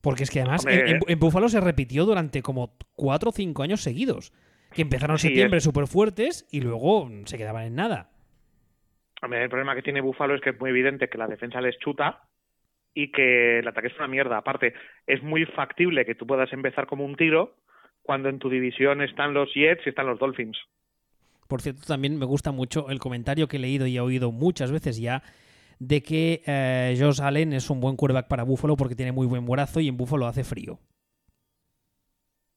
Porque 0.00 0.22
es 0.22 0.30
que 0.30 0.40
además 0.40 0.64
en, 0.66 1.00
en, 1.06 1.18
Buffalo 1.18 1.48
se 1.50 1.60
repitió 1.60 2.06
durante 2.06 2.40
como 2.40 2.74
cuatro 2.94 3.30
o 3.30 3.32
cinco 3.32 3.62
años 3.62 3.82
seguidos. 3.82 4.32
Que 4.72 4.82
empezaron 4.82 5.14
en 5.14 5.18
Sí, 5.18 5.28
septiembre 5.28 5.60
súper 5.60 5.86
fuertes 5.86 6.46
y 6.50 6.60
luego 6.60 7.10
se 7.24 7.36
quedaban 7.36 7.64
en 7.64 7.74
nada. 7.74 8.10
Hombre, 9.20 9.42
el 9.42 9.50
problema 9.50 9.74
que 9.74 9.82
tiene 9.82 10.00
Buffalo 10.00 10.34
es 10.34 10.40
que 10.40 10.50
es 10.50 10.60
muy 10.60 10.70
evidente 10.70 11.08
que 11.08 11.18
la 11.18 11.26
defensa 11.26 11.60
les 11.60 11.78
chuta 11.78 12.22
y 12.94 13.12
que 13.12 13.58
el 13.58 13.68
ataque 13.68 13.88
es 13.88 13.96
una 13.96 14.08
mierda. 14.08 14.38
Aparte, 14.38 14.74
es 15.06 15.22
muy 15.22 15.44
factible 15.44 16.06
que 16.06 16.14
tú 16.14 16.26
puedas 16.26 16.52
empezar 16.52 16.86
como 16.86 17.04
un 17.04 17.16
tiro 17.16 17.56
cuando 18.02 18.28
en 18.28 18.38
tu 18.38 18.48
división 18.50 19.02
están 19.02 19.34
los 19.34 19.52
Jets 19.54 19.86
y 19.86 19.90
están 19.90 20.06
los 20.06 20.18
Dolphins. 20.18 20.56
Por 21.48 21.60
cierto, 21.62 21.82
también 21.86 22.18
me 22.18 22.26
gusta 22.26 22.52
mucho 22.52 22.88
el 22.90 22.98
comentario 23.00 23.48
que 23.48 23.56
he 23.56 23.60
leído 23.60 23.86
y 23.86 23.96
he 23.96 24.00
oído 24.00 24.30
muchas 24.32 24.70
veces 24.70 24.98
ya 25.00 25.22
de 25.78 26.02
que 26.02 26.42
eh, 26.46 26.96
Josh 27.00 27.20
Allen 27.22 27.52
es 27.52 27.70
un 27.70 27.80
buen 27.80 27.96
quarterback 27.96 28.28
para 28.28 28.42
Buffalo 28.44 28.76
porque 28.76 28.94
tiene 28.94 29.12
muy 29.12 29.26
buen 29.26 29.44
brazo 29.46 29.80
y 29.80 29.88
en 29.88 29.96
Buffalo 29.96 30.26
hace 30.26 30.44
frío. 30.44 30.78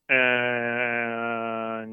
Eh, 0.10 1.84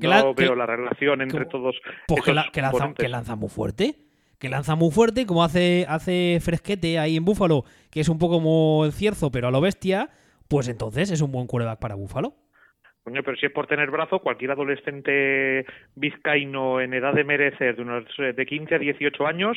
Que 0.00 0.06
no 0.06 0.10
la- 0.10 0.22
veo 0.22 0.34
que- 0.34 0.46
la 0.56 0.66
relación 0.66 1.20
entre 1.22 1.40
que- 1.40 1.50
todos. 1.50 1.76
Pues 2.06 2.22
que, 2.22 2.30
esos 2.30 2.34
la- 2.34 2.50
que 2.52 2.60
lanza, 2.62 2.72
componentes. 2.72 3.04
que 3.04 3.08
lanza 3.08 3.36
muy 3.36 3.48
fuerte. 3.48 3.94
Que 4.38 4.48
lanza 4.48 4.76
muy 4.76 4.92
fuerte, 4.92 5.26
como 5.26 5.42
hace, 5.42 5.84
hace 5.88 6.38
Fresquete 6.40 6.98
ahí 7.00 7.16
en 7.16 7.24
Búfalo, 7.24 7.64
que 7.90 7.98
es 8.00 8.08
un 8.08 8.18
poco 8.18 8.34
como 8.36 8.84
el 8.84 8.92
cierzo, 8.92 9.32
pero 9.32 9.48
a 9.48 9.50
lo 9.50 9.60
bestia, 9.60 10.10
pues 10.46 10.68
entonces 10.68 11.10
es 11.10 11.20
un 11.22 11.32
buen 11.32 11.48
quarterback 11.48 11.80
para 11.80 11.96
Búfalo. 11.96 12.34
Coño, 13.08 13.22
pero 13.22 13.36
si 13.36 13.46
es 13.46 13.52
por 13.52 13.66
tener 13.66 13.90
brazo, 13.90 14.18
cualquier 14.20 14.50
adolescente 14.50 15.64
vizcaíno 15.94 16.80
en 16.80 16.94
edad 16.94 17.14
de 17.14 17.24
merecer 17.24 17.76
de 17.76 17.82
unos 17.82 18.04
eh, 18.18 18.32
de 18.32 18.46
15 18.46 18.74
a 18.74 18.78
18 18.78 19.26
años, 19.26 19.56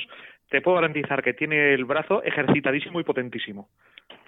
te 0.50 0.62
puedo 0.62 0.76
garantizar 0.76 1.22
que 1.24 1.34
tiene 1.34 1.74
el 1.74 1.86
brazo 1.86 2.24
ejercitadísimo 2.24 3.00
y 3.00 3.04
potentísimo. 3.04 3.70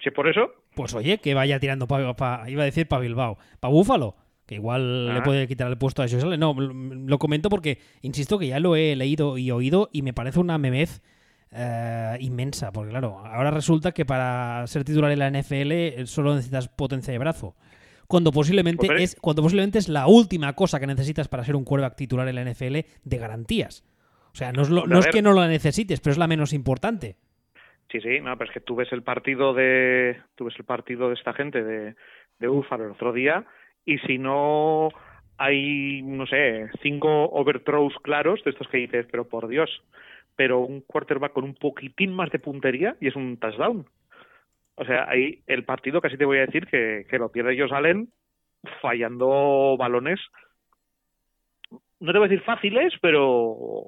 Si 0.02 0.08
es 0.08 0.14
por 0.14 0.28
eso, 0.28 0.52
Pues 0.74 0.94
oye, 0.94 1.18
que 1.18 1.34
vaya 1.34 1.58
tirando 1.58 1.86
para, 1.86 2.48
iba 2.50 2.62
a 2.62 2.64
decir 2.66 2.86
para 2.86 3.02
Bilbao, 3.02 3.38
para 3.60 3.72
Búfalo, 3.72 4.16
que 4.46 4.56
igual 4.56 5.08
Ah. 5.10 5.14
le 5.14 5.22
puede 5.22 5.46
quitar 5.48 5.68
el 5.70 5.78
puesto 5.78 6.02
a 6.02 6.04
Allen. 6.04 6.38
No, 6.40 6.54
lo 6.58 6.72
lo 6.74 7.18
comento 7.18 7.48
porque, 7.48 7.78
insisto, 8.02 8.38
que 8.38 8.48
ya 8.48 8.60
lo 8.60 8.76
he 8.76 8.94
leído 8.96 9.38
y 9.38 9.50
oído 9.50 9.88
y 9.92 10.02
me 10.02 10.12
parece 10.12 10.40
una 10.40 10.58
memez 10.58 11.02
eh, 11.56 12.16
inmensa, 12.20 12.72
porque 12.72 12.90
claro, 12.90 13.18
ahora 13.24 13.50
resulta 13.52 13.92
que 13.92 14.04
para 14.04 14.66
ser 14.66 14.82
titular 14.84 15.12
en 15.12 15.18
la 15.20 15.28
NFL 15.30 16.04
solo 16.06 16.34
necesitas 16.34 16.68
potencia 16.68 17.12
de 17.12 17.18
brazo. 17.18 17.54
Cuando 18.08 18.32
posiblemente, 18.32 18.86
es, 19.02 19.16
cuando 19.20 19.42
posiblemente 19.42 19.78
es 19.78 19.88
la 19.88 20.06
última 20.06 20.52
cosa 20.54 20.78
que 20.80 20.86
necesitas 20.86 21.28
para 21.28 21.44
ser 21.44 21.56
un 21.56 21.64
quarterback 21.64 21.96
titular 21.96 22.28
en 22.28 22.34
la 22.36 22.42
NFL 22.44 22.78
de 23.04 23.18
garantías. 23.18 23.84
O 24.32 24.36
sea, 24.36 24.52
no 24.52 24.62
es, 24.62 24.70
lo- 24.70 24.86
no 24.86 24.98
es 24.98 25.06
que 25.06 25.22
no 25.22 25.32
la 25.32 25.46
necesites, 25.48 26.00
pero 26.00 26.12
es 26.12 26.18
la 26.18 26.26
menos 26.26 26.52
importante. 26.52 27.16
sí, 27.90 28.00
sí, 28.00 28.20
no, 28.20 28.36
pero 28.36 28.50
es 28.50 28.54
que 28.54 28.60
tú 28.60 28.74
ves 28.76 28.92
el 28.92 29.02
partido 29.02 29.54
de, 29.54 30.16
tú 30.34 30.44
ves 30.46 30.54
el 30.58 30.64
partido 30.64 31.08
de 31.08 31.14
esta 31.14 31.32
gente 31.32 31.62
de, 31.62 31.94
de 32.40 32.48
Búfalo 32.48 32.84
el 32.86 32.90
otro 32.92 33.12
día 33.12 33.44
y 33.86 33.98
si 33.98 34.18
no 34.18 34.88
hay, 35.36 36.02
no 36.02 36.26
sé, 36.26 36.68
cinco 36.82 37.24
overthrows 37.30 37.94
claros 38.02 38.42
de 38.44 38.50
estos 38.50 38.68
que 38.68 38.78
dices, 38.78 39.06
pero 39.10 39.28
por 39.28 39.48
Dios, 39.48 39.70
pero 40.36 40.60
un 40.60 40.80
quarterback 40.80 41.32
con 41.32 41.44
un 41.44 41.54
poquitín 41.54 42.12
más 42.12 42.30
de 42.30 42.38
puntería 42.40 42.96
y 43.00 43.08
es 43.08 43.16
un 43.16 43.36
touchdown. 43.36 43.86
O 44.76 44.84
sea, 44.84 45.08
ahí 45.08 45.42
el 45.46 45.64
partido 45.64 46.00
casi 46.00 46.16
te 46.16 46.24
voy 46.24 46.38
a 46.38 46.46
decir 46.46 46.66
que, 46.66 47.06
que 47.08 47.18
lo 47.18 47.30
pierde 47.30 47.58
Josh 47.58 47.72
Allen 47.72 48.08
fallando 48.82 49.76
balones, 49.78 50.18
no 52.00 52.12
te 52.12 52.18
voy 52.18 52.26
a 52.26 52.28
decir 52.30 52.44
fáciles, 52.44 52.92
pero 53.00 53.86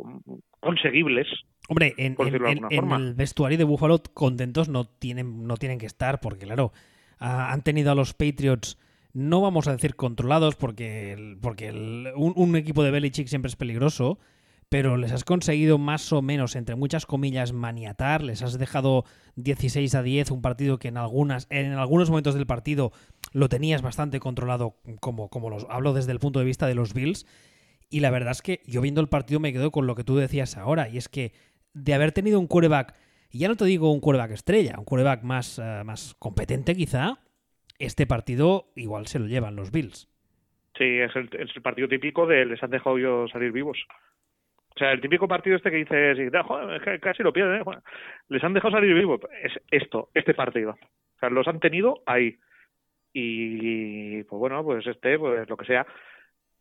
conseguibles. 0.61 1.27
Hombre, 1.69 1.95
en, 1.97 2.15
Por 2.15 2.29
el 2.29 3.15
vestuario 3.15 3.59
de 3.59 3.65
Buffalo 3.65 4.01
contentos 4.15 4.69
no 4.69 4.85
tienen, 4.85 5.47
no 5.47 5.57
tienen 5.57 5.79
que 5.79 5.87
estar, 5.87 6.21
porque 6.21 6.47
claro, 6.47 6.73
ah, 7.19 7.53
han 7.53 7.63
tenido 7.63 7.91
a 7.91 7.95
los 7.95 8.15
Patriots, 8.15 8.79
no 9.13 9.41
vamos 9.41 9.67
a 9.67 9.73
decir 9.73 9.97
controlados, 9.97 10.55
porque, 10.57 11.13
el- 11.13 11.39
porque 11.41 11.69
el- 11.69 12.13
un, 12.17 12.33
un 12.37 12.57
equipo 12.57 12.83
de 12.85 12.91
Belichick 12.93 13.27
siempre 13.27 13.49
es 13.49 13.57
peligroso, 13.57 14.19
pero 14.69 14.97
les 14.97 15.13
has 15.13 15.25
conseguido 15.25 15.79
más 15.79 16.13
o 16.13 16.23
menos, 16.23 16.57
entre 16.57 16.75
muchas 16.75 17.07
comillas, 17.07 17.53
maniatar, 17.53 18.23
les 18.23 18.43
has 18.43 18.59
dejado 18.59 19.05
16 19.37 19.95
a 19.95 20.03
10, 20.03 20.31
un 20.33 20.43
partido 20.43 20.79
que 20.79 20.89
en 20.89 20.97
algunas, 20.97 21.47
en 21.51 21.73
algunos 21.73 22.11
momentos 22.11 22.35
del 22.35 22.47
partido 22.47 22.91
lo 23.33 23.49
tenías 23.49 23.83
bastante 23.83 24.19
controlado, 24.19 24.77
como, 25.01 25.29
como 25.29 25.51
los 25.51 25.67
hablo 25.71 25.93
desde 25.93 26.13
el 26.13 26.19
punto 26.19 26.41
de 26.41 26.45
vista 26.45 26.67
de 26.67 26.75
los 26.75 26.95
Bills, 26.95 27.27
y 27.89 28.01
la 28.01 28.11
verdad 28.11 28.33
es 28.33 28.43
que 28.43 28.61
yo 28.67 28.81
viendo 28.81 29.01
el 29.01 29.09
partido 29.09 29.39
me 29.39 29.53
quedo 29.53 29.71
con 29.71 29.87
lo 29.87 29.95
que 29.95 30.05
tú 30.05 30.17
decías 30.17 30.57
ahora, 30.57 30.89
y 30.89 30.97
es 30.97 31.09
que 31.09 31.33
de 31.73 31.95
haber 31.95 32.11
tenido 32.11 32.41
un 32.41 32.49
quarterback, 32.49 32.95
y 33.31 33.39
ya 33.39 33.49
no 33.49 33.57
te 33.57 33.67
digo 33.67 33.93
un 33.93 34.01
quarterback 34.01 34.33
estrella, 34.33 34.75
un 34.79 34.85
quarterback 34.85 35.23
más, 35.23 35.61
eh, 35.61 35.83
más 35.85 36.15
competente 36.19 36.75
quizá, 36.75 37.21
este 37.79 38.07
partido 38.07 38.73
igual 38.75 39.07
se 39.07 39.21
lo 39.21 39.27
llevan 39.27 39.55
los 39.55 39.71
Bills. 39.71 40.09
Sí, 40.77 40.85
es 40.85 41.15
el, 41.15 41.31
es 41.39 41.55
el 41.55 41.63
partido 41.63 41.89
típico 41.89 42.27
de 42.27 42.45
les 42.45 42.63
han 42.63 42.71
dejado 42.71 42.99
yo 42.99 43.29
salir 43.29 43.53
vivos. 43.53 43.79
O 44.77 44.79
sea, 44.79 44.93
el 44.93 45.01
típico 45.01 45.27
partido 45.27 45.57
este 45.57 45.71
que 45.71 45.79
dices, 45.79 46.19
"Ah, 46.35 46.43
joder, 46.43 46.77
es 46.77 46.83
que 46.83 47.01
casi 47.01 47.23
lo 47.23 47.33
pierden, 47.33 47.61
¿eh? 47.61 47.65
Joder, 47.65 47.81
les 48.29 48.45
han 48.45 48.53
dejado 48.53 48.73
salir 48.73 48.95
vivos. 48.95 49.21
Es 49.43 49.53
esto, 49.71 50.11
este 50.13 50.35
partido. 50.35 50.73
O 50.73 51.19
sea, 51.19 51.31
los 51.31 51.49
han 51.49 51.61
tenido 51.61 52.03
ahí. 52.05 52.37
Y, 53.15 54.23
pues 54.25 54.39
bueno, 54.39 54.63
pues 54.63 54.87
este, 54.87 55.19
pues 55.19 55.49
lo 55.49 55.57
que 55.57 55.65
sea. 55.65 55.87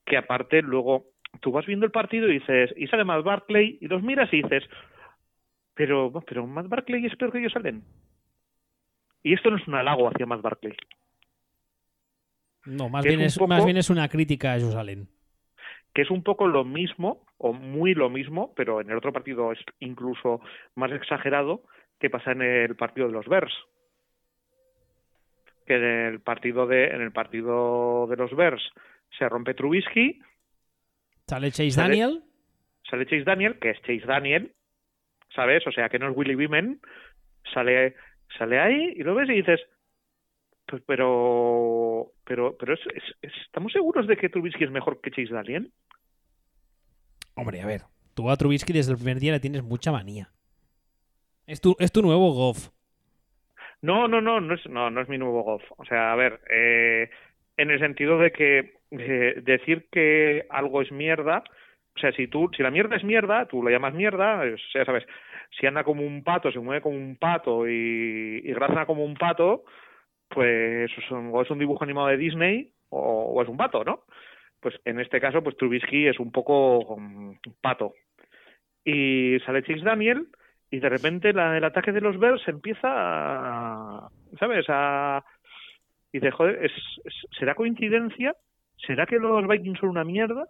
Que 0.06 0.16
aparte, 0.16 0.62
luego, 0.62 1.08
tú 1.42 1.52
vas 1.52 1.66
viendo 1.66 1.86
el 1.86 1.92
partido 1.92 2.30
y 2.30 2.40
dices, 2.40 2.74
y 2.78 2.88
sale 2.88 3.04
Matt 3.04 3.26
Barkley, 3.26 3.78
y 3.82 3.88
los 3.90 4.02
miras 4.02 4.32
y 4.32 4.42
dices, 4.42 4.64
pero, 5.74 6.14
pero 6.26 6.48
Matt 6.48 6.70
Barkley 6.70 7.06
es 7.06 7.16
peor 7.18 7.34
que 7.34 7.40
ellos 7.40 7.52
salen. 7.52 7.84
Y 9.24 9.34
esto 9.34 9.50
no 9.50 9.58
es 9.58 9.68
un 9.68 9.76
halago 9.76 10.08
hacia 10.08 10.26
Matt 10.26 10.42
Barkley. 10.42 10.74
No, 12.66 12.88
más 12.90 13.04
bien, 13.04 13.20
es, 13.22 13.38
poco- 13.38 13.48
más 13.50 13.66
bien 13.66 13.78
es 13.78 13.90
una 13.90 14.08
crítica 14.08 14.54
a 14.54 14.60
Josh 14.60 14.76
Allen. 14.78 15.08
Que 15.96 16.04
es 16.04 16.12
un 16.12 16.22
poco 16.22 16.46
lo 16.48 16.64
mismo, 16.64 17.26
o 17.38 17.54
muy 17.54 17.94
lo 17.96 18.10
mismo, 18.10 18.54
pero 18.56 18.82
en 18.82 18.90
el 18.92 18.98
otro 18.98 19.12
partido 19.14 19.52
es 19.52 19.60
incluso 19.80 20.42
más 20.76 20.92
exagerado, 20.92 21.64
que 22.00 22.10
pasa 22.12 22.34
en 22.34 22.42
el 22.44 22.76
partido 22.76 23.08
de 23.08 23.14
los 23.14 23.26
Bears. 23.28 23.54
Que 25.66 25.76
en 25.76 25.84
el 25.84 26.20
partido 26.22 26.68
de, 26.68 26.88
en 26.88 27.02
el 27.02 27.12
partido 27.12 28.06
de 28.08 28.18
los 28.18 28.36
Bears 28.36 28.62
se 29.18 29.28
rompe 29.30 29.54
Trubisky, 29.56 30.20
Sale 31.28 31.50
Chase 31.50 31.72
Sale- 31.72 31.88
Daniel. 31.90 32.24
sale 32.88 33.06
Chase 33.06 33.24
Daniel, 33.24 33.58
que 33.60 33.72
es 33.72 33.82
Chase 33.82 34.06
Daniel, 34.06 34.54
¿sabes? 35.34 35.66
O 35.66 35.72
sea, 35.72 35.90
que 35.90 35.98
no 35.98 36.10
es 36.12 36.16
Willy 36.18 36.36
Beeman, 36.36 36.80
sale, 37.54 37.96
sale 38.38 38.60
ahí 38.60 38.94
y 38.96 39.02
lo 39.04 39.16
ves 39.16 39.30
y 39.30 39.34
dices, 39.34 39.62
pero, 40.86 42.12
pero, 42.26 42.56
pero 42.58 42.74
es- 42.74 42.88
es- 42.94 43.16
es- 43.22 43.34
¿estamos 43.46 43.72
seguros 43.72 44.08
de 44.08 44.18
que 44.18 44.30
Trubisky 44.30 44.64
es 44.64 44.72
mejor 44.72 45.02
que 45.02 45.12
Chase 45.12 45.34
Daniel? 45.34 45.72
Hombre, 47.36 47.62
a 47.62 47.66
ver. 47.68 47.82
Tú 48.14 48.30
a 48.30 48.38
Trubisky 48.38 48.74
desde 48.74 48.92
el 48.94 48.98
primer 48.98 49.20
día 49.20 49.34
le 49.34 49.40
tienes 49.40 49.64
mucha 49.64 49.92
manía. 49.92 50.32
Es 51.48 51.62
tu, 51.62 51.76
es 51.80 51.92
tu 51.92 52.02
nuevo 52.02 52.32
Goff. 52.34 52.70
No, 53.82 54.08
no, 54.08 54.22
no, 54.22 54.40
no 54.42 54.56
es, 54.56 54.66
no, 54.68 54.90
no 54.90 55.02
es 55.02 55.10
mi 55.10 55.18
nuevo 55.18 55.44
golf. 55.44 55.64
O 55.78 55.86
sea, 55.86 56.12
a 56.12 56.16
ver, 56.16 56.40
eh, 56.50 57.10
en 57.58 57.70
el 57.72 57.80
sentido 57.80 58.18
de 58.18 58.32
que 58.32 58.78
eh, 58.92 59.42
decir 59.44 59.88
que 59.92 60.46
algo 60.50 60.82
es 60.82 60.92
mierda, 60.92 61.44
o 61.96 62.00
sea, 62.00 62.12
si 62.14 62.28
tú, 62.28 62.50
si 62.56 62.64
la 62.64 62.72
mierda 62.72 62.96
es 62.96 63.04
mierda, 63.04 63.46
tú 63.48 63.62
la 63.62 63.72
llamas 63.72 63.94
mierda, 63.94 64.42
o 64.42 64.58
sea, 64.72 64.86
sabes, 64.86 65.06
si 65.60 65.68
anda 65.68 65.84
como 65.84 66.04
un 66.04 66.24
pato, 66.24 66.52
se 66.52 66.60
mueve 66.60 66.82
como 66.82 66.98
un 66.98 67.16
pato 67.18 67.68
y, 67.68 68.42
y 68.44 68.54
grazna 68.54 68.86
como 68.86 69.04
un 69.06 69.16
pato, 69.16 69.66
pues 70.30 70.92
es 70.98 71.12
un, 71.12 71.30
o 71.34 71.42
es 71.42 71.50
un 71.50 71.60
dibujo 71.60 71.84
animado 71.84 72.08
de 72.08 72.18
Disney 72.18 72.72
o, 72.90 73.00
o 73.34 73.42
es 73.42 73.48
un 73.50 73.58
pato, 73.58 73.84
¿no? 73.84 74.02
Pues 74.60 74.76
en 74.86 75.00
este 75.00 75.22
caso, 75.22 75.44
pues 75.44 75.56
Trubisky 75.58 76.08
es 76.08 76.20
un 76.20 76.32
poco 76.32 76.98
mm, 77.00 77.34
pato. 77.62 77.94
Y 78.84 79.38
sale 79.46 79.64
Chase 79.64 79.84
Daniel 79.84 80.28
y 80.72 80.80
de 80.80 80.90
repente 80.90 81.34
la- 81.34 81.58
el 81.58 81.64
ataque 81.64 81.92
de 81.92 82.02
los 82.02 82.18
Bears 82.20 82.48
empieza 82.48 82.88
a, 82.90 84.10
¿sabes? 84.40 84.66
A, 84.70 85.24
y 86.12 86.20
de 86.20 86.32
joder, 86.32 86.66
es, 86.66 86.72
es- 87.04 87.28
¿será 87.38 87.56
coincidencia? 87.56 88.36
¿Será 88.78 89.06
que 89.06 89.18
los 89.18 89.48
Vikings 89.48 89.80
son 89.80 89.90
una 89.90 90.04
mierda? 90.04 90.48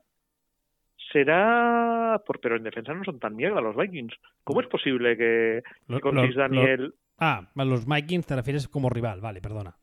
¿Será...? 1.11 2.21
Por, 2.25 2.39
pero 2.39 2.55
en 2.55 2.63
defensa 2.63 2.93
no 2.93 3.03
son 3.03 3.19
tan 3.19 3.35
mierda 3.35 3.61
los 3.61 3.75
Vikings. 3.75 4.13
¿Cómo 4.43 4.61
es 4.61 4.67
posible 4.67 5.15
que, 5.17 5.61
Lo- 5.87 5.97
que 5.97 6.01
con 6.01 6.15
lo- 6.15 6.33
Daniel... 6.33 6.93
Ah, 7.17 7.49
a 7.55 7.65
los 7.65 7.85
Vikings 7.85 8.25
te 8.25 8.35
refieres 8.35 8.67
como 8.67 8.89
rival. 8.89 9.21
Vale, 9.21 9.41
perdona. 9.41 9.75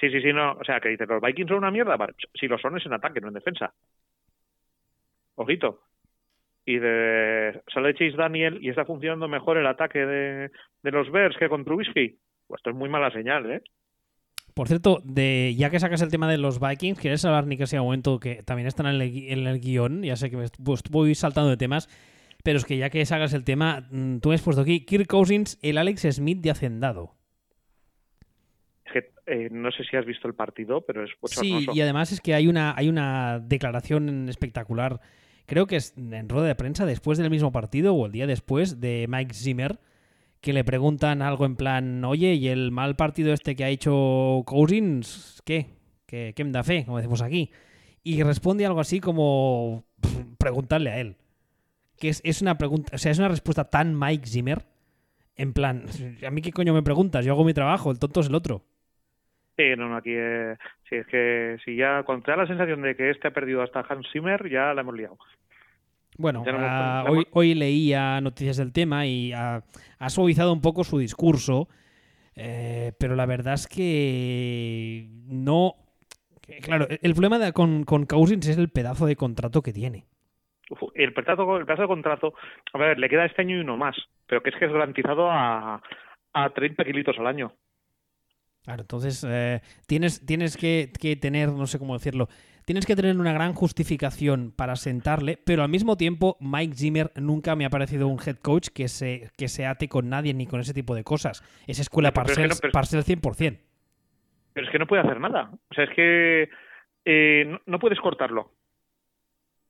Sí, 0.00 0.10
sí, 0.10 0.20
sí, 0.20 0.32
no. 0.32 0.52
O 0.52 0.64
sea, 0.64 0.80
que 0.80 0.90
dices, 0.90 1.08
los 1.08 1.20
Vikings 1.20 1.48
son 1.48 1.58
una 1.58 1.70
mierda. 1.70 1.96
Vale, 1.96 2.14
si 2.34 2.46
lo 2.48 2.58
son 2.58 2.76
es 2.78 2.86
en 2.86 2.92
ataque, 2.94 3.20
no 3.20 3.28
en 3.28 3.34
defensa. 3.34 3.74
Ojito. 5.36 5.80
Y 6.66 6.78
de, 6.78 7.62
sale 7.72 7.94
Chase 7.94 8.16
Daniel 8.16 8.58
y 8.62 8.70
está 8.70 8.84
funcionando 8.84 9.28
mejor 9.28 9.58
el 9.58 9.66
ataque 9.66 10.00
de, 10.00 10.50
de 10.82 10.90
los 10.90 11.10
Bears 11.10 11.36
que 11.38 11.48
con 11.48 11.64
Trubisky. 11.64 12.18
Pues 12.46 12.58
esto 12.60 12.70
es 12.70 12.76
muy 12.76 12.88
mala 12.88 13.10
señal, 13.10 13.50
¿eh? 13.50 13.62
Por 14.54 14.66
cierto, 14.66 15.00
de, 15.04 15.54
ya 15.56 15.70
que 15.70 15.78
sacas 15.78 16.02
el 16.02 16.10
tema 16.10 16.28
de 16.28 16.36
los 16.38 16.58
Vikings, 16.58 16.98
¿quieres 16.98 17.24
hablar, 17.24 17.46
ni 17.46 17.56
que 17.56 17.66
sea 17.68 17.80
un 17.80 17.86
momento 17.86 18.18
que 18.18 18.42
también 18.42 18.66
están 18.66 18.86
en 18.86 19.00
el, 19.00 19.12
gui- 19.12 19.30
en 19.30 19.46
el 19.46 19.60
guion? 19.60 20.02
Ya 20.02 20.16
sé 20.16 20.30
que 20.30 20.36
me 20.36 20.46
pues, 20.64 20.82
voy 20.90 21.14
saltando 21.14 21.50
de 21.50 21.56
temas, 21.56 21.88
pero 22.48 22.56
es 22.56 22.64
que 22.64 22.78
ya 22.78 22.88
que 22.88 23.04
sacas 23.04 23.34
el 23.34 23.44
tema, 23.44 23.86
mm, 23.90 24.20
tú 24.20 24.30
me 24.30 24.34
has 24.36 24.40
puesto 24.40 24.62
aquí 24.62 24.86
Kirk 24.86 25.06
Cousins, 25.06 25.58
el 25.60 25.76
Alex 25.76 26.06
Smith 26.12 26.40
de 26.40 26.50
Hacendado. 26.50 27.14
Es 28.86 28.92
que 28.94 29.10
eh, 29.26 29.48
no 29.52 29.70
sé 29.70 29.84
si 29.84 29.98
has 29.98 30.06
visto 30.06 30.26
el 30.26 30.32
partido, 30.32 30.80
pero 30.80 31.04
es 31.04 31.10
Sí, 31.10 31.50
bochornoso. 31.52 31.72
y 31.74 31.80
además 31.82 32.10
es 32.10 32.22
que 32.22 32.32
hay 32.32 32.48
una, 32.48 32.72
hay 32.74 32.88
una 32.88 33.38
declaración 33.38 34.30
espectacular, 34.30 34.98
creo 35.44 35.66
que 35.66 35.76
es 35.76 35.92
en 35.98 36.26
rueda 36.26 36.46
de 36.46 36.54
prensa 36.54 36.86
después 36.86 37.18
del 37.18 37.28
mismo 37.28 37.52
partido 37.52 37.92
o 37.92 38.06
el 38.06 38.12
día 38.12 38.26
después 38.26 38.80
de 38.80 39.04
Mike 39.10 39.34
Zimmer, 39.34 39.78
que 40.40 40.54
le 40.54 40.64
preguntan 40.64 41.20
algo 41.20 41.44
en 41.44 41.54
plan, 41.54 42.02
oye, 42.06 42.32
¿y 42.32 42.48
el 42.48 42.70
mal 42.70 42.96
partido 42.96 43.34
este 43.34 43.56
que 43.56 43.64
ha 43.64 43.68
hecho 43.68 44.42
Cousins, 44.46 45.42
qué? 45.44 45.66
¿Qué, 46.06 46.32
qué 46.34 46.44
me 46.44 46.52
da 46.52 46.64
fe? 46.64 46.86
Como 46.86 46.96
decimos 46.96 47.20
aquí. 47.20 47.50
Y 48.02 48.22
responde 48.22 48.64
algo 48.64 48.80
así 48.80 49.00
como 49.00 49.84
preguntarle 50.38 50.90
a 50.92 50.98
él. 51.00 51.16
Que 52.00 52.08
es, 52.10 52.20
es 52.24 52.42
una 52.42 52.56
pregunta, 52.58 52.92
o 52.94 52.98
sea, 52.98 53.10
es 53.12 53.18
una 53.18 53.28
respuesta 53.28 53.64
tan 53.64 53.98
Mike 53.98 54.26
Zimmer, 54.26 54.64
en 55.36 55.52
plan, 55.52 55.84
¿a 56.26 56.30
mí 56.30 56.42
qué 56.42 56.52
coño 56.52 56.72
me 56.74 56.82
preguntas? 56.82 57.24
Yo 57.24 57.32
hago 57.32 57.44
mi 57.44 57.54
trabajo, 57.54 57.90
el 57.90 57.98
tonto 57.98 58.20
es 58.20 58.28
el 58.28 58.34
otro. 58.34 58.62
Sí, 59.56 59.64
no, 59.76 59.88
no, 59.88 59.96
aquí 59.96 60.12
eh, 60.14 60.56
sí, 60.88 60.94
es 60.96 61.06
que 61.08 61.56
si 61.64 61.74
ya 61.74 62.04
cuando 62.04 62.24
te 62.24 62.30
da 62.30 62.36
la 62.36 62.46
sensación 62.46 62.80
de 62.82 62.94
que 62.94 63.10
este 63.10 63.26
ha 63.26 63.32
perdido 63.32 63.60
hasta 63.62 63.80
Hans 63.80 64.06
Zimmer, 64.12 64.48
ya 64.48 64.72
la 64.72 64.82
hemos 64.82 64.94
liado. 64.94 65.18
Bueno, 66.16 66.44
hemos- 66.46 66.60
ah, 66.64 67.04
hoy, 67.08 67.26
hoy 67.32 67.54
leía 67.54 68.20
noticias 68.20 68.56
del 68.56 68.72
tema 68.72 69.06
y 69.06 69.32
ha, 69.32 69.62
ha 69.98 70.10
suavizado 70.10 70.52
un 70.52 70.60
poco 70.60 70.84
su 70.84 70.98
discurso, 70.98 71.68
eh, 72.36 72.92
pero 72.98 73.16
la 73.16 73.26
verdad 73.26 73.54
es 73.54 73.66
que 73.66 75.08
no... 75.26 75.74
Claro, 76.62 76.86
el 76.88 77.12
problema 77.12 77.38
de- 77.38 77.52
con, 77.52 77.82
con 77.84 78.06
Cousins 78.06 78.46
es 78.46 78.58
el 78.58 78.68
pedazo 78.68 79.06
de 79.06 79.16
contrato 79.16 79.60
que 79.62 79.72
tiene. 79.72 80.06
El 80.94 81.12
pedazo, 81.12 81.56
el 81.56 81.64
pedazo 81.64 81.82
de 81.82 81.88
contrato, 81.88 82.34
a 82.72 82.78
ver, 82.78 82.98
le 82.98 83.08
queda 83.08 83.24
este 83.24 83.42
año 83.42 83.56
y 83.56 83.60
uno 83.60 83.76
más, 83.76 83.96
pero 84.26 84.42
que 84.42 84.50
es 84.50 84.56
que 84.56 84.66
es 84.66 84.72
garantizado 84.72 85.30
a, 85.30 85.82
a 86.32 86.50
30 86.50 86.84
kilitos 86.84 87.18
al 87.18 87.26
año. 87.26 87.52
Claro, 88.64 88.82
entonces 88.82 89.24
eh, 89.26 89.62
tienes, 89.86 90.26
tienes 90.26 90.56
que, 90.56 90.92
que 91.00 91.16
tener, 91.16 91.48
no 91.48 91.66
sé 91.66 91.78
cómo 91.78 91.94
decirlo, 91.94 92.28
tienes 92.66 92.84
que 92.84 92.94
tener 92.96 93.16
una 93.16 93.32
gran 93.32 93.54
justificación 93.54 94.52
para 94.54 94.76
sentarle, 94.76 95.38
pero 95.42 95.62
al 95.62 95.70
mismo 95.70 95.96
tiempo 95.96 96.36
Mike 96.40 96.74
Zimmer 96.74 97.10
nunca 97.16 97.56
me 97.56 97.64
ha 97.64 97.70
parecido 97.70 98.08
un 98.08 98.18
head 98.18 98.36
coach 98.36 98.68
que 98.68 98.88
se, 98.88 99.30
que 99.38 99.48
se 99.48 99.64
ate 99.64 99.88
con 99.88 100.10
nadie 100.10 100.34
ni 100.34 100.46
con 100.46 100.60
ese 100.60 100.74
tipo 100.74 100.94
de 100.94 101.02
cosas. 101.02 101.42
Es 101.66 101.78
escuela 101.78 102.12
Pero 102.12 102.26
es 102.26 102.36
que 102.36 102.66
no, 102.66 102.70
Parcells 102.70 103.08
100%. 103.08 103.58
Pero 104.52 104.66
es 104.66 104.70
que 104.70 104.78
no 104.78 104.86
puede 104.86 105.00
hacer 105.00 105.18
nada. 105.18 105.50
O 105.70 105.74
sea, 105.74 105.84
es 105.84 105.90
que 105.96 106.50
eh, 107.06 107.44
no, 107.46 107.58
no 107.64 107.78
puedes 107.78 107.98
cortarlo. 108.00 108.50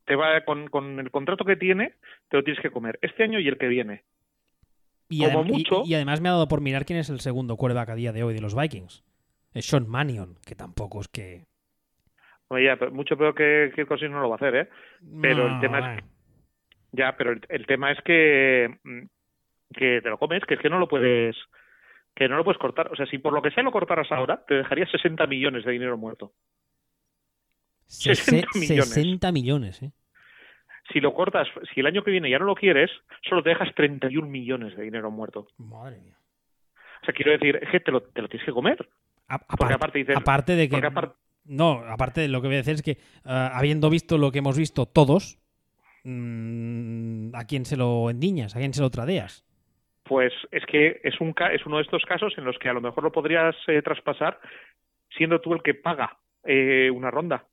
Te 0.08 0.16
va 0.16 0.40
con, 0.44 0.66
con 0.68 0.98
el 0.98 1.10
contrato 1.12 1.44
que 1.44 1.54
tiene, 1.56 1.94
te 2.28 2.36
lo 2.38 2.42
tienes 2.42 2.60
que 2.62 2.70
comer 2.70 2.98
este 3.02 3.22
año 3.22 3.38
y 3.38 3.46
el 3.46 3.58
que 3.58 3.68
viene. 3.68 4.02
Y, 5.10 5.24
Como 5.24 5.44
adem- 5.44 5.48
y- 5.48 5.52
mucho- 5.52 5.82
y 5.84 5.94
además 5.94 6.20
me 6.20 6.28
ha 6.28 6.32
dado 6.32 6.48
por 6.48 6.60
mirar 6.60 6.84
quién 6.84 6.98
es 6.98 7.08
el 7.10 7.20
segundo 7.20 7.56
quarterback 7.56 7.90
a 7.90 7.94
día 7.94 8.12
de 8.12 8.22
hoy 8.24 8.34
de 8.34 8.40
los 8.40 8.56
Vikings. 8.56 9.04
Es 9.54 9.66
Sean 9.66 9.88
Mannion, 9.88 10.36
que 10.46 10.54
tampoco 10.54 11.00
es 11.00 11.08
que... 11.08 11.44
Oye, 12.48 12.64
ya, 12.64 12.76
pero 12.76 12.90
mucho 12.90 13.16
peor 13.16 13.34
que, 13.34 13.70
que 13.76 13.84
Cousins 13.86 14.10
no 14.10 14.20
lo 14.20 14.28
va 14.30 14.34
a 14.34 14.38
hacer, 14.38 14.56
¿eh? 14.56 14.68
Pero 15.20 15.46
el 15.46 15.60
tema 15.60 15.96
es. 15.96 16.04
Ya, 16.92 17.14
pero 17.16 17.32
el, 17.32 17.40
el 17.50 17.66
tema 17.66 17.92
es 17.92 17.98
que, 18.02 18.78
mm, 18.82 19.02
que 19.74 20.00
te 20.02 20.08
lo 20.08 20.18
comes, 20.18 20.42
que 20.46 20.54
es 20.54 20.60
que 20.60 20.70
no 20.70 20.78
lo 20.78 20.88
puedes 20.88 21.36
que 22.16 22.26
no 22.28 22.36
lo 22.36 22.44
puedes 22.44 22.58
cortar. 22.58 22.90
O 22.90 22.96
sea, 22.96 23.04
si 23.06 23.18
por 23.18 23.32
lo 23.34 23.42
que 23.42 23.50
sea 23.50 23.62
lo 23.62 23.70
cortaras 23.70 24.10
ahora, 24.10 24.42
te 24.48 24.54
dejaría 24.54 24.86
60 24.86 25.26
millones 25.26 25.64
de 25.64 25.72
dinero 25.72 25.96
muerto. 25.98 26.32
60 27.86 28.48
Sese- 28.52 28.58
millones. 28.58 28.88
60 28.90 29.32
millones, 29.32 29.82
¿eh? 29.82 29.92
Si 30.92 31.00
lo 31.00 31.12
cortas, 31.14 31.46
si 31.74 31.80
el 31.80 31.86
año 31.86 32.02
que 32.02 32.10
viene 32.10 32.30
ya 32.30 32.38
no 32.38 32.46
lo 32.46 32.54
quieres, 32.54 32.90
solo 33.28 33.42
te 33.42 33.50
dejas 33.50 33.74
31 33.74 34.26
millones 34.28 34.76
de 34.76 34.84
dinero 34.84 35.10
muerto. 35.10 35.46
Madre 35.58 35.98
mía. 36.00 36.16
O 37.02 37.04
sea, 37.04 37.14
quiero 37.14 37.32
decir, 37.32 37.56
es 37.62 37.68
que 37.70 37.80
te 37.80 37.92
lo, 37.92 38.02
te 38.02 38.22
lo 38.22 38.28
tienes 38.28 38.46
que 38.46 38.52
comer. 38.52 38.88
A- 39.28 39.38
Porque 39.38 39.52
aparte, 39.64 39.74
aparte 39.74 39.98
dices... 39.98 40.16
aparte 40.16 40.56
de 40.56 40.68
que... 40.68 40.76
aparte- 40.76 41.14
No, 41.44 41.82
aparte 41.86 42.22
de 42.22 42.28
lo 42.28 42.40
que 42.40 42.48
voy 42.48 42.54
a 42.56 42.58
decir 42.58 42.74
es 42.74 42.82
que 42.82 42.96
ah, 43.24 43.50
habiendo 43.54 43.90
visto 43.90 44.16
lo 44.18 44.32
que 44.32 44.38
hemos 44.38 44.56
visto 44.56 44.86
todos, 44.86 45.38
mm, 46.04 47.34
¿a 47.34 47.44
quién 47.44 47.64
se 47.64 47.76
lo 47.76 48.10
endiñas? 48.10 48.56
¿A 48.56 48.58
quién 48.58 48.72
se 48.74 48.80
lo 48.82 48.90
tradeas? 48.90 49.44
pues 50.04 50.32
es 50.52 50.64
que 50.64 51.02
es, 51.04 51.20
un, 51.20 51.34
ca- 51.34 51.52
es 51.52 51.66
uno 51.66 51.76
de 51.76 51.82
estos 51.82 52.02
casos 52.06 52.32
en 52.38 52.44
los 52.46 52.58
que 52.58 52.70
a 52.70 52.72
lo 52.72 52.80
mejor 52.80 53.04
lo 53.04 53.12
podrías 53.12 53.54
eh, 53.66 53.82
traspasar 53.82 54.40
siendo 55.14 55.38
tú 55.42 55.52
el 55.52 55.62
que 55.62 55.74
paga 55.74 56.16
eh, 56.44 56.90
una 56.90 57.10
ronda. 57.10 57.44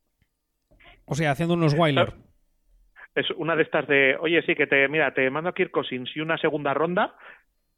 O 1.04 1.15
sea, 1.15 1.32
haciendo 1.32 1.56
unos 1.56 1.74
Wyler. 1.77 2.13
Es 3.16 3.30
una 3.32 3.56
de 3.56 3.64
estas 3.64 3.88
de, 3.88 4.18
oye, 4.20 4.42
sí, 4.44 4.56
que 4.56 4.68
te, 4.68 4.88
mira, 4.90 5.14
te 5.14 5.30
mando 5.30 5.50
a 5.50 5.54
Kirk 5.54 5.72
Cousins 5.72 6.12
y 6.16 6.20
una 6.20 6.38
segunda 6.38 6.74
ronda 6.74 7.16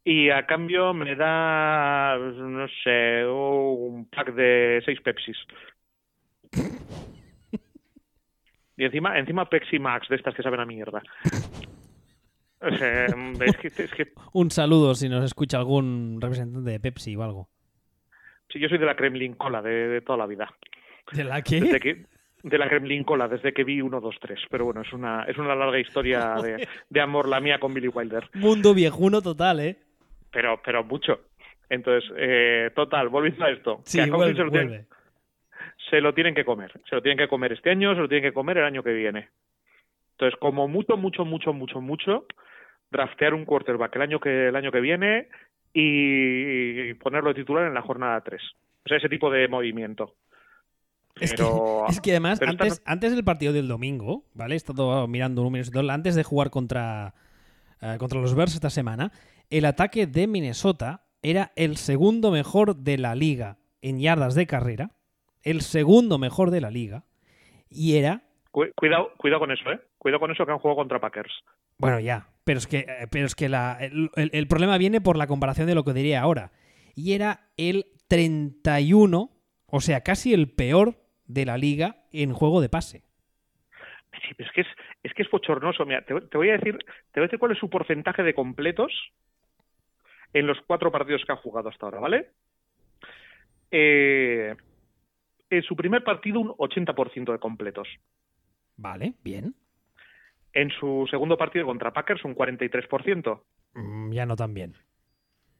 y 0.04 0.30
a 0.30 0.46
cambio 0.46 0.94
me 0.94 1.14
da, 1.14 2.16
no 2.18 2.66
sé, 2.82 3.24
un 3.26 4.08
pack 4.10 4.34
de 4.34 4.82
seis 4.84 5.00
Pepsis. 5.00 5.36
Y 8.76 8.84
encima, 8.84 9.18
encima 9.18 9.48
Pepsi 9.48 9.78
Max, 9.78 10.08
de 10.08 10.16
estas 10.16 10.34
que 10.34 10.42
saben 10.42 10.60
a 10.60 10.66
mierda. 10.66 11.02
O 12.60 12.70
sea, 12.76 13.06
es 13.44 13.56
que, 13.56 13.68
es 13.68 13.92
que 13.92 14.12
Un 14.32 14.50
saludo 14.50 14.94
si 14.94 15.08
nos 15.08 15.24
escucha 15.24 15.58
algún 15.58 16.20
representante 16.20 16.70
de 16.70 16.80
Pepsi 16.80 17.14
o 17.16 17.22
algo. 17.22 17.48
sí, 18.48 18.58
yo 18.58 18.68
soy 18.68 18.78
de 18.78 18.86
la 18.86 18.96
Kremlin 18.96 19.34
Cola 19.34 19.62
de, 19.62 19.88
de 19.88 20.00
toda 20.00 20.18
la 20.18 20.26
vida. 20.26 20.48
¿De 21.12 21.24
la 21.24 21.40
Desde 21.40 21.80
qué? 21.80 21.80
que, 21.80 22.06
de 22.42 22.58
la 22.58 22.68
Kremlin 22.68 23.04
Cola, 23.04 23.28
desde 23.28 23.52
que 23.52 23.64
vi 23.64 23.80
1, 23.80 24.00
2, 24.00 24.16
3. 24.20 24.40
Pero 24.50 24.66
bueno, 24.66 24.82
es 24.82 24.92
una, 24.92 25.24
es 25.24 25.36
una 25.38 25.54
larga 25.54 25.78
historia 25.78 26.34
de, 26.42 26.68
de 26.88 27.00
amor 27.00 27.28
la 27.28 27.40
mía 27.40 27.58
con 27.58 27.74
Billy 27.74 27.88
Wilder. 27.88 28.28
Mundo 28.34 28.74
viejuno 28.74 29.20
total, 29.22 29.60
¿eh? 29.60 29.76
pero 30.30 30.60
pero 30.64 30.84
mucho. 30.84 31.20
Entonces, 31.68 32.10
eh, 32.16 32.70
total, 32.74 33.08
volviendo 33.08 33.44
a 33.44 33.50
esto. 33.50 33.80
Sí, 33.84 33.98
que 33.98 34.04
a 34.04 34.08
Cousins 34.08 34.36
vuelve, 34.36 34.36
se, 34.36 34.44
lo 34.44 34.50
tienen, 34.50 34.68
vuelve. 34.68 34.86
se 35.90 36.00
lo 36.00 36.14
tienen 36.14 36.34
que 36.34 36.44
comer. 36.44 36.72
Se 36.88 36.94
lo 36.94 37.02
tienen 37.02 37.18
que 37.18 37.28
comer 37.28 37.52
este 37.52 37.70
año, 37.70 37.94
se 37.94 38.00
lo 38.00 38.08
tienen 38.08 38.30
que 38.30 38.34
comer 38.34 38.58
el 38.58 38.64
año 38.64 38.82
que 38.82 38.92
viene. 38.92 39.28
Entonces, 40.12 40.38
como 40.40 40.66
mucho, 40.66 40.96
mucho, 40.96 41.24
mucho, 41.24 41.52
mucho, 41.52 41.80
mucho, 41.80 42.26
draftear 42.90 43.34
un 43.34 43.44
quarterback 43.44 43.94
el 43.96 44.02
año 44.02 44.20
que, 44.20 44.48
el 44.48 44.56
año 44.56 44.72
que 44.72 44.80
viene 44.80 45.28
y 45.72 46.94
ponerlo 46.94 47.28
de 47.28 47.40
titular 47.40 47.66
en 47.66 47.74
la 47.74 47.82
jornada 47.82 48.20
3. 48.22 48.42
O 48.84 48.88
sea, 48.88 48.96
ese 48.96 49.08
tipo 49.08 49.30
de 49.30 49.46
movimiento. 49.48 50.14
Es, 51.20 51.32
que, 51.34 51.42
es 51.88 52.00
que 52.00 52.10
además, 52.12 52.38
antes, 52.42 52.82
antes 52.84 53.12
del 53.12 53.24
partido 53.24 53.52
del 53.52 53.68
domingo, 53.68 54.24
¿vale? 54.34 54.54
He 54.54 54.56
estado 54.56 55.06
mirando 55.08 55.42
números 55.42 55.68
y 55.68 55.70
todo, 55.70 55.88
antes 55.90 56.14
de 56.14 56.22
jugar 56.22 56.50
contra, 56.50 57.14
eh, 57.80 57.96
contra 57.98 58.20
los 58.20 58.34
Bears 58.34 58.54
esta 58.54 58.70
semana, 58.70 59.12
el 59.50 59.64
ataque 59.64 60.06
de 60.06 60.26
Minnesota 60.26 61.04
era 61.22 61.52
el 61.56 61.76
segundo 61.76 62.30
mejor 62.30 62.76
de 62.76 62.98
la 62.98 63.14
liga 63.14 63.58
en 63.82 63.98
yardas 64.00 64.34
de 64.34 64.46
carrera, 64.46 64.92
el 65.42 65.62
segundo 65.62 66.18
mejor 66.18 66.50
de 66.50 66.60
la 66.60 66.70
liga, 66.70 67.04
y 67.70 67.96
era, 67.96 68.22
Cu- 68.50 68.66
Cuidado, 68.76 69.10
cuidado 69.18 69.40
con 69.40 69.50
eso, 69.52 69.70
¿eh? 69.70 69.80
Cuidado 69.98 70.20
con 70.20 70.30
eso 70.30 70.44
que 70.46 70.52
han 70.52 70.58
jugado 70.58 70.76
contra 70.76 71.00
Packers. 71.00 71.32
bueno, 71.78 72.00
ya, 72.00 72.28
pero 72.44 72.58
es 72.58 72.66
que, 72.66 72.78
eh, 72.78 73.06
pero 73.10 73.26
es 73.26 73.34
que 73.34 73.48
la- 73.48 73.76
el- 73.80 74.10
el 74.14 74.46
problema 74.48 74.78
viene 74.78 75.00
por 75.00 75.16
la 75.16 75.26
comparación 75.26 75.66
de 75.66 75.74
lo 75.74 75.84
que 75.84 75.92
diría 75.92 76.20
ahora, 76.22 76.50
y 76.94 77.12
era 77.12 77.48
el 77.56 77.86
31, 78.08 79.30
o 79.66 79.80
sea, 79.80 80.02
casi 80.02 80.32
el 80.32 80.50
peor 80.50 80.96
de 81.28 81.46
la 81.46 81.56
liga 81.56 81.96
en 82.10 82.32
juego 82.32 82.60
de 82.60 82.68
pase. 82.68 83.04
Sí, 84.26 84.34
pero 84.36 84.48
es 84.48 84.54
que 84.54 84.60
es, 84.62 84.66
es 85.04 85.14
que 85.14 85.22
es 85.22 85.30
bochornoso. 85.30 85.86
Mira, 85.86 86.02
te, 86.02 86.20
te 86.20 86.36
voy 86.36 86.50
a 86.50 86.56
decir, 86.56 86.76
te 87.12 87.20
voy 87.20 87.24
a 87.24 87.28
decir 87.28 87.38
cuál 87.38 87.52
es 87.52 87.58
su 87.58 87.70
porcentaje 87.70 88.22
de 88.22 88.34
completos 88.34 88.92
en 90.32 90.46
los 90.46 90.58
cuatro 90.66 90.90
partidos 90.90 91.24
que 91.24 91.32
ha 91.32 91.36
jugado 91.36 91.68
hasta 91.68 91.86
ahora, 91.86 92.00
¿vale? 92.00 92.30
Eh, 93.70 94.54
en 95.50 95.62
su 95.62 95.76
primer 95.76 96.04
partido 96.04 96.40
un 96.40 96.48
80% 96.48 97.32
de 97.32 97.38
completos. 97.38 97.88
Vale, 98.76 99.14
bien. 99.22 99.54
En 100.52 100.70
su 100.70 101.06
segundo 101.10 101.36
partido 101.36 101.66
contra 101.66 101.92
Packers 101.92 102.24
un 102.24 102.34
43%. 102.34 103.42
Mm, 103.74 104.12
ya 104.12 104.26
no 104.26 104.36
tan 104.36 104.54
bien. 104.54 104.74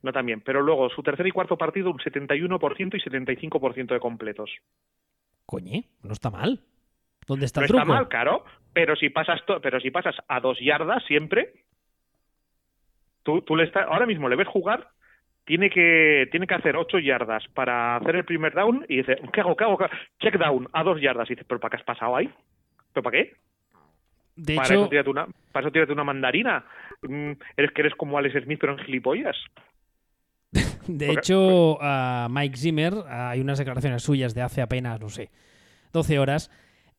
No 0.01 0.13
también, 0.13 0.41
pero 0.41 0.61
luego 0.61 0.89
su 0.89 1.03
tercer 1.03 1.27
y 1.27 1.31
cuarto 1.31 1.57
partido 1.57 1.91
un 1.91 1.99
71% 1.99 2.95
y 2.95 3.01
75% 3.01 3.93
de 3.93 3.99
completos. 3.99 4.49
Coñe, 5.49 5.85
no 6.03 6.13
está 6.13 6.29
mal. 6.29 6.59
¿Dónde 7.25 7.47
está 7.47 7.61
no 7.61 7.63
el 7.63 7.69
truco? 7.69 7.81
está 7.81 7.91
mal, 7.91 8.07
claro, 8.07 8.45
pero 8.71 8.95
si 8.95 9.09
pasas 9.09 9.41
pero 9.63 9.79
si 9.79 9.89
pasas 9.89 10.15
a 10.27 10.39
dos 10.39 10.59
yardas 10.59 11.03
siempre, 11.05 11.53
tú, 13.23 13.41
tú 13.41 13.55
le 13.55 13.63
estás, 13.63 13.87
ahora 13.87 14.05
mismo 14.05 14.29
le 14.29 14.35
ves 14.35 14.47
jugar, 14.47 14.89
tiene 15.45 15.71
que 15.71 16.27
tiene 16.29 16.45
que 16.45 16.53
hacer 16.53 16.75
ocho 16.75 16.99
yardas 16.99 17.47
para 17.55 17.95
hacer 17.95 18.17
el 18.17 18.25
primer 18.25 18.53
down 18.53 18.85
y 18.87 18.97
dice, 18.97 19.15
¿qué 19.33 19.41
hago? 19.41 19.55
¿Qué 19.55 19.63
hago? 19.63 19.75
¿Qué 19.79 19.85
hago? 19.85 19.93
Check 20.19 20.37
down 20.37 20.67
a 20.71 20.83
dos 20.83 21.01
yardas 21.01 21.27
y 21.31 21.33
dices, 21.33 21.47
¿pero 21.49 21.59
para 21.59 21.71
qué 21.71 21.77
has 21.77 21.83
pasado 21.83 22.15
ahí? 22.15 22.31
¿Pero 22.93 23.03
para 23.03 23.17
qué? 23.17 23.33
De 24.35 24.55
para, 24.55 24.75
eso 24.75 24.87
tírate 24.87 25.09
una, 25.09 25.25
para 25.51 25.65
eso 25.65 25.71
tírate 25.71 25.93
una 25.93 26.03
mandarina. 26.03 26.63
Mm, 27.01 27.31
eres 27.57 27.71
que 27.71 27.81
eres 27.81 27.95
como 27.95 28.19
Alex 28.19 28.43
Smith 28.43 28.59
pero 28.61 28.73
en 28.73 28.85
gilipollas. 28.85 29.35
De 30.87 31.11
hecho 31.11 31.77
a 31.81 32.27
Mike 32.29 32.57
Zimmer 32.57 32.93
hay 33.07 33.39
unas 33.41 33.59
declaraciones 33.59 34.03
suyas 34.03 34.33
de 34.33 34.41
hace 34.41 34.61
apenas, 34.61 34.99
no 34.99 35.09
sé, 35.09 35.29
12 35.93 36.19
horas 36.19 36.51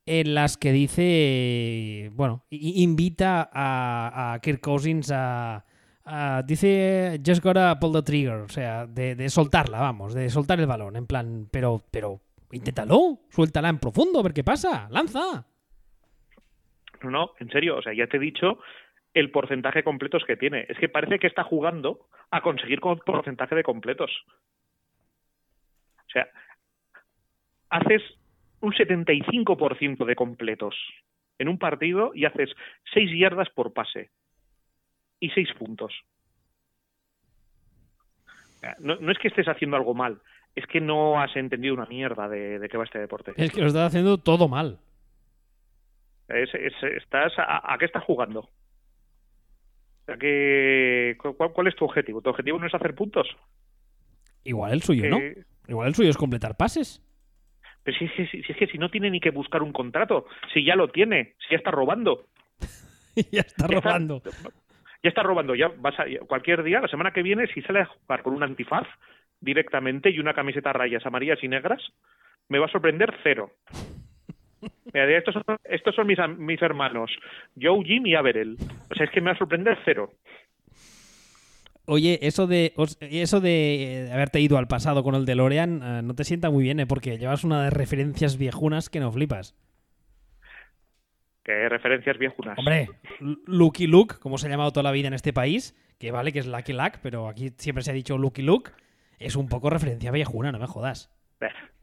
en 0.05 0.33
las 0.33 0.57
que 0.57 0.71
dice, 0.71 2.09
bueno, 2.13 2.43
invita 2.49 3.49
a, 3.53 4.33
a 4.33 4.39
Kirk 4.39 4.59
Cousins 4.61 5.11
a, 5.13 5.63
a- 6.05 6.43
dice 6.45 7.19
just 7.25 7.43
gotta 7.43 7.79
pull 7.79 7.93
the 7.93 8.01
trigger, 8.01 8.35
o 8.41 8.49
sea, 8.49 8.87
de, 8.87 9.15
de 9.15 9.29
soltarla, 9.29 9.79
vamos, 9.79 10.13
de 10.13 10.29
soltar 10.29 10.59
el 10.59 10.65
balón, 10.67 10.95
en 10.95 11.05
plan, 11.05 11.47
pero, 11.51 11.83
pero, 11.91 12.19
inténtalo, 12.51 13.19
suéltala 13.29 13.69
en 13.69 13.77
profundo, 13.79 14.19
a 14.19 14.23
ver 14.23 14.33
qué 14.33 14.43
pasa, 14.43 14.87
lanza. 14.89 15.45
No, 17.03 17.09
no, 17.11 17.31
en 17.39 17.49
serio, 17.49 17.77
o 17.77 17.81
sea, 17.81 17.93
ya 17.93 18.07
te 18.07 18.17
he 18.17 18.19
dicho 18.19 18.57
el 19.13 19.31
porcentaje 19.31 19.79
de 19.79 19.83
completos 19.83 20.23
que 20.25 20.37
tiene. 20.37 20.65
Es 20.69 20.77
que 20.77 20.89
parece 20.89 21.19
que 21.19 21.27
está 21.27 21.43
jugando 21.43 22.07
a 22.29 22.41
conseguir 22.41 22.79
con 22.79 22.99
porcentaje 22.99 23.55
de 23.55 23.63
completos. 23.63 24.11
O 26.07 26.09
sea, 26.11 26.27
haces 27.69 28.01
un 28.61 28.73
75% 28.73 30.05
de 30.05 30.15
completos 30.15 30.75
en 31.39 31.47
un 31.49 31.57
partido 31.57 32.11
y 32.13 32.25
haces 32.25 32.49
6 32.93 33.09
yardas 33.19 33.49
por 33.49 33.73
pase 33.73 34.11
y 35.19 35.29
6 35.31 35.49
puntos. 35.57 35.93
No, 38.79 38.95
no 38.97 39.11
es 39.11 39.17
que 39.17 39.27
estés 39.29 39.47
haciendo 39.47 39.75
algo 39.75 39.93
mal, 39.95 40.21
es 40.55 40.67
que 40.67 40.79
no 40.79 41.19
has 41.19 41.35
entendido 41.35 41.73
una 41.73 41.87
mierda 41.87 42.29
de, 42.29 42.59
de 42.59 42.69
qué 42.69 42.77
va 42.77 42.83
este 42.83 42.99
deporte. 42.99 43.33
Es 43.37 43.51
que 43.51 43.61
lo 43.61 43.67
está 43.67 43.85
haciendo 43.87 44.17
todo 44.19 44.47
mal. 44.47 44.77
Es- 46.27 46.53
es- 46.53 46.83
estás 46.83 47.33
a, 47.39 47.73
a 47.73 47.77
qué 47.79 47.85
estás 47.85 48.03
jugando? 48.03 48.47
Sea, 50.11 50.19
que, 50.19 51.17
¿cuál, 51.37 51.51
cuál 51.51 51.67
es 51.67 51.75
tu 51.75 51.85
objetivo? 51.85 52.21
¿Tu 52.21 52.29
objetivo 52.29 52.59
no 52.59 52.67
es 52.67 52.73
hacer 52.73 52.93
puntos? 52.95 53.27
Igual 54.43 54.73
el 54.73 54.81
suyo, 54.81 55.09
¿no? 55.09 55.17
Eh, 55.17 55.43
Igual 55.67 55.89
el 55.89 55.95
suyo 55.95 56.09
es 56.09 56.17
completar 56.17 56.57
pases. 56.57 57.01
pero 57.83 57.97
si, 57.97 58.07
si- 58.09 58.27
si- 58.27 58.43
si 58.43 58.51
es 58.51 58.57
que 58.57 58.67
si 58.67 58.77
no 58.77 58.89
tiene 58.89 59.09
ni 59.09 59.19
que 59.19 59.29
buscar 59.31 59.61
un 59.63 59.71
contrato, 59.73 60.25
si 60.53 60.63
ya 60.65 60.75
lo 60.75 60.89
tiene, 60.89 61.35
si 61.39 61.51
ya 61.51 61.57
está 61.57 61.71
robando, 61.71 62.25
ya 63.31 63.41
está 63.41 63.67
Ya 63.67 63.77
está. 63.77 63.89
robando. 63.89 64.21
ya 65.03 65.09
está 65.09 65.23
robando, 65.23 65.55
ya 65.55 65.67
vas 65.77 65.99
a, 65.99 66.05
cualquier 66.27 66.63
día, 66.63 66.79
la 66.81 66.87
semana 66.87 67.11
que 67.11 67.23
viene, 67.23 67.47
si 67.53 67.61
sale 67.61 67.81
a 67.81 67.85
jugar 67.85 68.21
con 68.23 68.33
un 68.33 68.43
antifaz 68.43 68.87
directamente 69.39 70.09
y 70.11 70.19
una 70.19 70.33
camiseta 70.33 70.69
a 70.71 70.73
rayas 70.73 71.05
amarillas 71.05 71.39
y 71.43 71.47
negras, 71.47 71.81
me 72.49 72.59
va 72.59 72.65
a 72.67 72.71
sorprender 72.71 73.13
cero. 73.23 73.51
Mira, 74.93 75.05
de 75.05 75.17
estos 75.17 75.33
son, 75.33 75.43
estos 75.63 75.95
son 75.95 76.07
mis, 76.07 76.61
hermanos, 76.61 77.11
Joe, 77.59 77.83
Jim 77.83 78.05
y 78.05 78.15
Averell. 78.15 78.57
O 78.89 78.95
sea, 78.95 79.05
es 79.05 79.11
que 79.11 79.21
me 79.21 79.27
va 79.27 79.33
a 79.33 79.37
sorprender 79.37 79.77
cero. 79.85 80.11
Oye, 81.85 82.19
eso 82.21 82.45
de 82.47 82.73
eso 83.01 83.41
de 83.41 84.05
eh, 84.05 84.13
haberte 84.13 84.39
ido 84.39 84.57
al 84.57 84.67
pasado 84.67 85.03
con 85.03 85.15
el 85.15 85.25
DeLorean 85.25 85.81
eh, 85.83 86.01
no 86.03 86.13
te 86.13 86.23
sienta 86.23 86.49
muy 86.49 86.63
bien, 86.63 86.79
¿eh? 86.79 86.85
Porque 86.85 87.17
llevas 87.17 87.43
una 87.43 87.63
de 87.63 87.69
referencias 87.69 88.37
viejunas 88.37 88.89
que 88.89 88.99
no 88.99 89.11
flipas. 89.11 89.55
Que 91.43 91.67
referencias 91.69 92.19
viejunas. 92.19 92.57
Hombre, 92.57 92.87
Lucky 93.19 93.87
Luke, 93.87 94.15
como 94.19 94.37
se 94.37 94.47
ha 94.47 94.51
llamado 94.51 94.71
toda 94.71 94.83
la 94.83 94.91
vida 94.91 95.07
en 95.07 95.15
este 95.15 95.33
país, 95.33 95.75
que 95.97 96.11
vale 96.11 96.31
que 96.31 96.39
es 96.39 96.47
Lucky 96.47 96.73
Luck, 96.73 96.99
pero 97.01 97.27
aquí 97.27 97.49
siempre 97.57 97.83
se 97.83 97.91
ha 97.91 97.95
dicho 97.95 98.17
Lucky 98.17 98.43
Luke, 98.43 98.71
es 99.19 99.35
un 99.35 99.49
poco 99.49 99.71
referencia 99.71 100.11
viejuna, 100.11 100.51
no 100.51 100.59
me 100.59 100.67
jodas. 100.67 101.11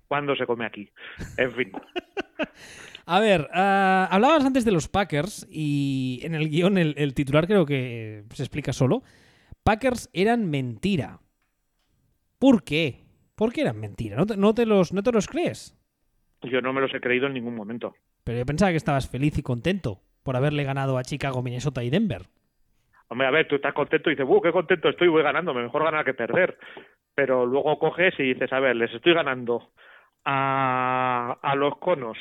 Eh, 0.08 0.10
¿Cuándo 0.10 0.34
se 0.36 0.46
come 0.46 0.64
aquí? 0.64 0.90
En 1.36 1.52
fin. 1.52 1.72
A 3.06 3.20
ver, 3.20 3.48
ah, 3.54 4.06
hablabas 4.10 4.44
antes 4.44 4.64
de 4.64 4.72
los 4.72 4.88
Packers 4.88 5.46
y 5.50 6.20
en 6.24 6.34
el 6.34 6.50
guion 6.50 6.76
el, 6.76 6.94
el 6.98 7.14
titular 7.14 7.46
creo 7.46 7.64
que 7.64 8.24
se 8.34 8.42
explica 8.42 8.72
solo. 8.72 9.02
Packers 9.64 10.10
eran 10.12 10.50
mentira. 10.50 11.20
¿Por 12.38 12.64
qué? 12.64 13.04
¿Por 13.34 13.52
qué 13.52 13.62
eran 13.62 13.80
mentira? 13.80 14.16
¿No 14.16 14.26
te, 14.26 14.36
no 14.36 14.54
te 14.54 14.66
los, 14.66 14.92
¿No 14.92 15.02
te 15.02 15.12
los 15.12 15.26
crees? 15.26 15.74
Yo 16.42 16.60
no 16.60 16.72
me 16.72 16.80
los 16.80 16.94
he 16.94 17.00
creído 17.00 17.26
en 17.26 17.34
ningún 17.34 17.54
momento. 17.54 17.94
Pero 18.24 18.38
yo 18.38 18.46
pensaba 18.46 18.72
que 18.72 18.76
estabas 18.76 19.08
feliz 19.08 19.38
y 19.38 19.42
contento 19.42 20.00
por 20.22 20.36
haberle 20.36 20.64
ganado 20.64 20.98
a 20.98 21.02
Chicago, 21.02 21.42
Minnesota 21.42 21.82
y 21.82 21.90
Denver. 21.90 22.26
Hombre, 23.08 23.26
a 23.26 23.30
ver, 23.30 23.48
tú 23.48 23.56
estás 23.56 23.72
contento 23.72 24.10
y 24.10 24.14
dices, 24.14 24.26
¡uh, 24.28 24.40
qué 24.42 24.52
contento 24.52 24.90
estoy! 24.90 25.08
Voy 25.08 25.22
ganando, 25.22 25.54
mejor 25.54 25.82
ganar 25.82 26.04
que 26.04 26.14
perder. 26.14 26.58
Pero 27.14 27.46
luego 27.46 27.78
coges 27.78 28.14
y 28.18 28.34
dices, 28.34 28.52
a 28.52 28.60
ver, 28.60 28.76
les 28.76 28.92
estoy 28.92 29.14
ganando 29.14 29.70
a, 30.24 31.38
a 31.40 31.54
los 31.54 31.76
conos, 31.78 32.18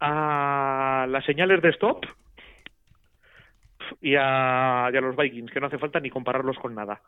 a 0.00 1.06
las 1.08 1.24
señales 1.24 1.62
de 1.62 1.70
stop 1.70 2.04
y 4.00 4.14
a, 4.16 4.90
los 4.92 5.16
Vikings, 5.16 5.50
que 5.50 5.60
no 5.60 5.66
hace 5.66 5.78
falta 5.78 6.00
ni 6.00 6.10
compararlos 6.10 6.58
con 6.58 6.74
nada. 6.74 7.00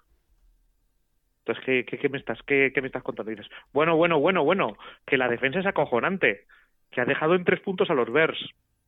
Entonces, 1.40 1.64
¿qué, 1.64 1.98
qué, 1.98 2.08
me 2.08 2.18
estás, 2.18 2.40
qué, 2.46 2.70
qué 2.72 2.80
me 2.80 2.86
estás 2.86 3.02
contando? 3.02 3.30
Dices, 3.30 3.48
bueno, 3.72 3.96
bueno, 3.96 4.20
bueno, 4.20 4.44
bueno, 4.44 4.76
que 5.06 5.16
la 5.16 5.28
defensa 5.28 5.60
es 5.60 5.66
acojonante, 5.66 6.44
que 6.90 7.00
ha 7.00 7.04
dejado 7.04 7.34
en 7.34 7.44
tres 7.44 7.60
puntos 7.60 7.90
a 7.90 7.94
los 7.94 8.10
Bears. 8.10 8.38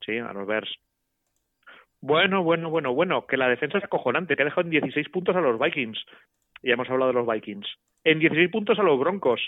Sí, 0.01 0.19
a 0.19 0.33
los 0.33 0.47
Bears. 0.47 0.73
Bueno, 2.01 2.43
bueno, 2.43 2.69
bueno, 2.69 2.93
bueno, 2.93 3.27
que 3.27 3.37
la 3.37 3.49
defensa 3.49 3.79
es 3.79 3.85
acojonante, 3.85 4.37
que 4.37 4.43
ha 4.43 4.45
dejado 4.45 4.67
en 4.67 4.71
16 4.71 5.09
puntos 5.09 5.35
a 5.35 5.41
los 5.41 5.59
Vikings. 5.59 6.05
Ya 6.63 6.75
hemos 6.75 6.89
hablado 6.91 7.13
de 7.13 7.19
los 7.19 7.27
Vikings. 7.27 7.67
En 8.05 8.19
16 8.19 8.51
puntos 8.51 8.79
a 8.79 8.83
los 8.83 9.01
Broncos. 9.01 9.41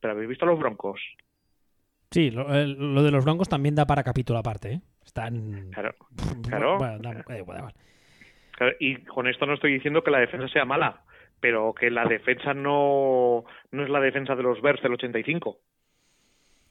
¿Pero 0.00 0.12
habéis 0.14 0.28
visto 0.28 0.46
los 0.46 0.58
Broncos? 0.58 1.00
Sí, 2.10 2.30
lo, 2.30 2.44
de 2.48 3.10
los 3.10 3.24
blancos 3.24 3.48
también 3.48 3.74
da 3.74 3.84
para 3.86 4.02
capítulo 4.04 4.38
aparte, 4.38 4.72
¿eh? 4.74 4.80
Están... 5.04 5.70
Claro, 5.72 5.94
claro. 6.48 6.78
Bueno, 6.78 6.98
da- 6.98 7.24
da 7.26 7.38
igual, 7.38 7.56
da 7.56 7.58
igual. 7.58 7.74
claro, 8.52 8.72
Y 8.80 8.96
con 9.04 9.26
esto 9.26 9.44
no 9.46 9.54
estoy 9.54 9.72
diciendo 9.74 10.02
que 10.04 10.10
la 10.10 10.20
defensa 10.20 10.48
sea 10.48 10.64
mala, 10.64 11.02
pero 11.40 11.74
que 11.74 11.90
la 11.90 12.04
defensa 12.06 12.54
no, 12.54 13.44
no 13.72 13.82
es 13.84 13.90
la 13.90 14.00
defensa 14.00 14.34
de 14.36 14.42
los 14.42 14.60
Bears 14.62 14.82
del 14.82 14.92
85. 14.94 15.58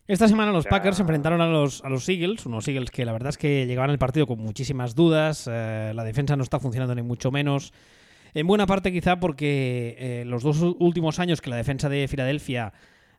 Esta 0.07 0.27
semana 0.27 0.51
los. 0.51 0.67
Packers 0.67 0.97
se 0.97 1.01
enfrentaron 1.01 1.41
a 1.41 1.47
los, 1.47 1.83
a 1.83 1.89
los 1.89 2.07
Eagles, 2.07 2.45
unos 2.45 2.67
Eagles 2.67 2.91
que 2.91 3.05
la 3.05 3.11
verdad 3.11 3.29
es 3.29 3.38
que 3.38 3.65
llegaban 3.65 3.89
al 3.89 3.97
partido 3.97 4.27
con 4.27 4.39
muchísimas 4.39 4.93
dudas, 4.93 5.49
eh, 5.51 5.93
la 5.95 6.03
defensa 6.03 6.35
no 6.35 6.43
está 6.43 6.59
funcionando 6.59 6.93
ni 6.93 7.01
mucho 7.01 7.31
menos. 7.31 7.73
En 8.35 8.45
buena 8.47 8.67
parte 8.67 8.91
quizá 8.91 9.19
porque 9.19 9.95
eh, 9.97 10.23
los 10.25 10.43
dos 10.43 10.61
últimos 10.79 11.19
años 11.19 11.41
que 11.41 11.49
la 11.49 11.55
defensa 11.55 11.89
de 11.89 12.07
Filadelfia 12.07 12.73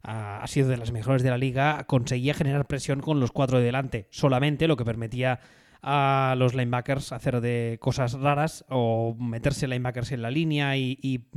ha 0.07 0.47
sido 0.47 0.69
de 0.69 0.77
las 0.77 0.93
mejores 0.93 1.23
de 1.23 1.31
la 1.31 1.39
liga, 1.39 1.85
conseguía 1.89 2.33
generar 2.33 2.67
presión 2.67 3.01
con 3.01 3.19
los 3.19 3.33
cuatro 3.33 3.59
de 3.59 3.65
delante, 3.65 4.07
solamente 4.11 4.69
lo 4.69 4.77
que 4.77 4.85
permitía 4.85 5.41
a 5.83 6.35
los 6.39 6.55
linebackers 6.55 7.13
hacer 7.13 7.41
de 7.41 7.79
cosas 7.81 8.13
raras 8.15 8.65
o 8.69 9.17
meterse 9.19 9.67
linebackers 9.67 10.13
en 10.13 10.23
la 10.23 10.31
línea 10.31 10.77
y, 10.77 11.29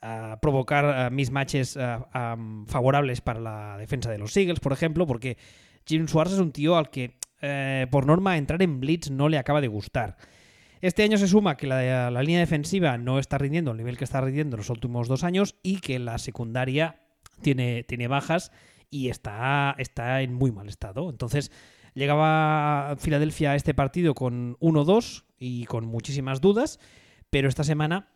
ah, 0.00 0.38
provocar 0.40 0.84
ah, 0.84 1.10
mismatches 1.10 1.76
ah, 1.76 2.08
ah, 2.12 2.36
favorables 2.66 3.20
para 3.20 3.40
la 3.40 3.76
defensa 3.76 4.10
de 4.10 4.18
los 4.18 4.36
Eagles, 4.36 4.60
por 4.60 4.72
ejemplo, 4.72 5.06
porque 5.06 5.36
Jim 5.86 6.06
Schwartz 6.06 6.32
es 6.32 6.38
un 6.38 6.52
tío 6.52 6.76
al 6.76 6.88
que, 6.90 7.18
eh, 7.42 7.86
por 7.90 8.06
norma, 8.06 8.38
entrar 8.38 8.62
en 8.62 8.80
blitz 8.80 9.10
no 9.10 9.28
le 9.28 9.38
acaba 9.38 9.60
de 9.60 9.68
gustar. 9.68 10.16
Este 10.80 11.04
año 11.04 11.16
se 11.16 11.28
suma 11.28 11.56
que 11.56 11.68
la, 11.68 12.10
línea 12.10 12.40
defensiva 12.40 12.98
no 12.98 13.20
está 13.20 13.38
rindiendo 13.38 13.70
al 13.70 13.76
nivel 13.76 13.96
que 13.96 14.02
está 14.02 14.20
rindiendo 14.20 14.56
en 14.56 14.58
los 14.58 14.70
últimos 14.70 15.06
dos 15.06 15.22
años 15.22 15.54
y 15.62 15.80
que 15.80 16.00
la 16.00 16.18
secundaria 16.18 17.01
tiene, 17.42 17.84
tiene 17.84 18.08
bajas 18.08 18.52
y 18.90 19.08
está, 19.08 19.74
está 19.78 20.22
en 20.22 20.34
muy 20.34 20.52
mal 20.52 20.68
estado. 20.68 21.10
Entonces, 21.10 21.50
llegaba 21.94 22.96
Filadelfia 22.98 23.52
a 23.52 23.56
este 23.56 23.74
partido 23.74 24.14
con 24.14 24.56
1-2 24.60 25.24
y 25.38 25.66
con 25.66 25.86
muchísimas 25.86 26.40
dudas, 26.40 26.78
pero 27.30 27.48
esta 27.48 27.64
semana 27.64 28.08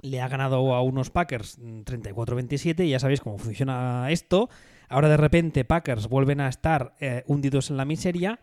le 0.00 0.20
ha 0.20 0.28
ganado 0.28 0.74
a 0.74 0.82
unos 0.82 1.10
Packers 1.10 1.58
mm, 1.58 1.82
34-27 1.82 2.86
y 2.86 2.90
ya 2.90 2.98
sabéis 2.98 3.20
cómo 3.20 3.38
funciona 3.38 4.10
esto. 4.10 4.48
Ahora 4.88 5.08
de 5.08 5.16
repente 5.16 5.64
Packers 5.64 6.08
vuelven 6.08 6.40
a 6.40 6.48
estar 6.48 6.94
eh, 7.00 7.24
hundidos 7.26 7.70
en 7.70 7.76
la 7.76 7.84
miseria 7.84 8.40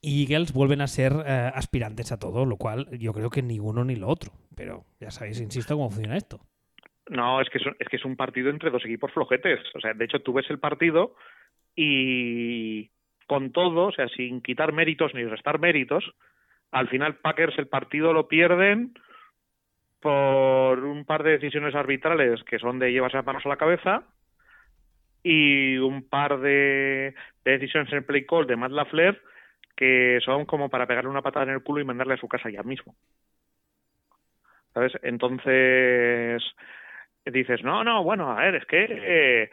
y 0.00 0.22
Eagles 0.22 0.52
vuelven 0.52 0.80
a 0.80 0.86
ser 0.86 1.24
eh, 1.26 1.50
aspirantes 1.54 2.12
a 2.12 2.18
todo, 2.18 2.44
lo 2.44 2.56
cual 2.56 2.88
yo 2.98 3.12
creo 3.12 3.30
que 3.30 3.42
ni 3.42 3.58
uno 3.58 3.84
ni 3.84 3.96
lo 3.96 4.08
otro. 4.08 4.32
Pero 4.54 4.84
ya 5.00 5.10
sabéis, 5.10 5.40
insisto, 5.40 5.76
cómo 5.76 5.90
funciona 5.90 6.16
esto. 6.16 6.40
No, 7.10 7.40
es 7.40 7.48
que 7.50 7.58
es, 7.58 7.66
un- 7.66 7.76
es 7.78 7.88
que 7.88 7.96
es 7.96 8.04
un 8.04 8.16
partido 8.16 8.50
entre 8.50 8.70
dos 8.70 8.84
equipos 8.84 9.12
flojetes. 9.12 9.60
O 9.74 9.80
sea, 9.80 9.94
de 9.94 10.04
hecho, 10.04 10.20
tú 10.20 10.32
ves 10.32 10.48
el 10.50 10.58
partido 10.58 11.14
y 11.76 12.90
con 13.26 13.52
todo, 13.52 13.86
o 13.86 13.92
sea, 13.92 14.08
sin 14.08 14.42
quitar 14.42 14.72
méritos 14.72 15.14
ni 15.14 15.24
restar 15.24 15.58
méritos, 15.60 16.04
al 16.72 16.88
final 16.88 17.16
Packers 17.16 17.58
el 17.58 17.68
partido 17.68 18.12
lo 18.12 18.28
pierden 18.28 18.94
por 20.00 20.84
un 20.84 21.04
par 21.04 21.22
de 21.22 21.32
decisiones 21.32 21.74
arbitrales 21.74 22.42
que 22.44 22.58
son 22.58 22.78
de 22.78 22.92
llevarse 22.92 23.16
las 23.16 23.26
manos 23.26 23.44
a 23.46 23.48
la 23.48 23.56
cabeza 23.56 24.04
y 25.22 25.76
un 25.78 26.08
par 26.08 26.38
de, 26.40 27.14
de 27.44 27.50
decisiones 27.52 27.90
en 27.92 27.98
el 27.98 28.04
play 28.04 28.24
call 28.24 28.46
de 28.46 28.56
Matt 28.56 28.72
LaFleur 28.72 29.20
que 29.76 30.18
son 30.24 30.44
como 30.46 30.68
para 30.70 30.86
pegarle 30.86 31.10
una 31.10 31.22
patada 31.22 31.46
en 31.46 31.52
el 31.52 31.62
culo 31.62 31.80
y 31.80 31.84
mandarle 31.84 32.14
a 32.14 32.18
su 32.18 32.28
casa 32.28 32.50
ya 32.50 32.62
mismo. 32.62 32.96
¿Sabes? 34.74 34.92
Entonces 35.02 36.42
dices, 37.30 37.62
no, 37.62 37.84
no, 37.84 38.02
bueno, 38.02 38.30
a 38.30 38.42
ver, 38.42 38.56
es 38.56 38.66
que 38.66 38.86
eh, 38.88 39.50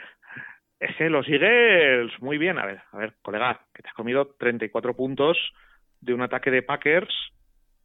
es 0.79 0.95
que 0.97 1.09
los 1.09 1.27
Eagles 1.27 2.11
muy 2.21 2.37
bien, 2.37 2.59
a 2.59 2.65
ver, 2.65 2.81
a 2.91 2.97
ver, 2.97 3.13
colega, 3.21 3.61
que 3.73 3.81
te 3.81 3.89
has 3.89 3.95
comido 3.95 4.35
34 4.37 4.95
puntos 4.95 5.37
de 6.01 6.13
un 6.13 6.21
ataque 6.21 6.51
de 6.51 6.61
Packers 6.61 7.13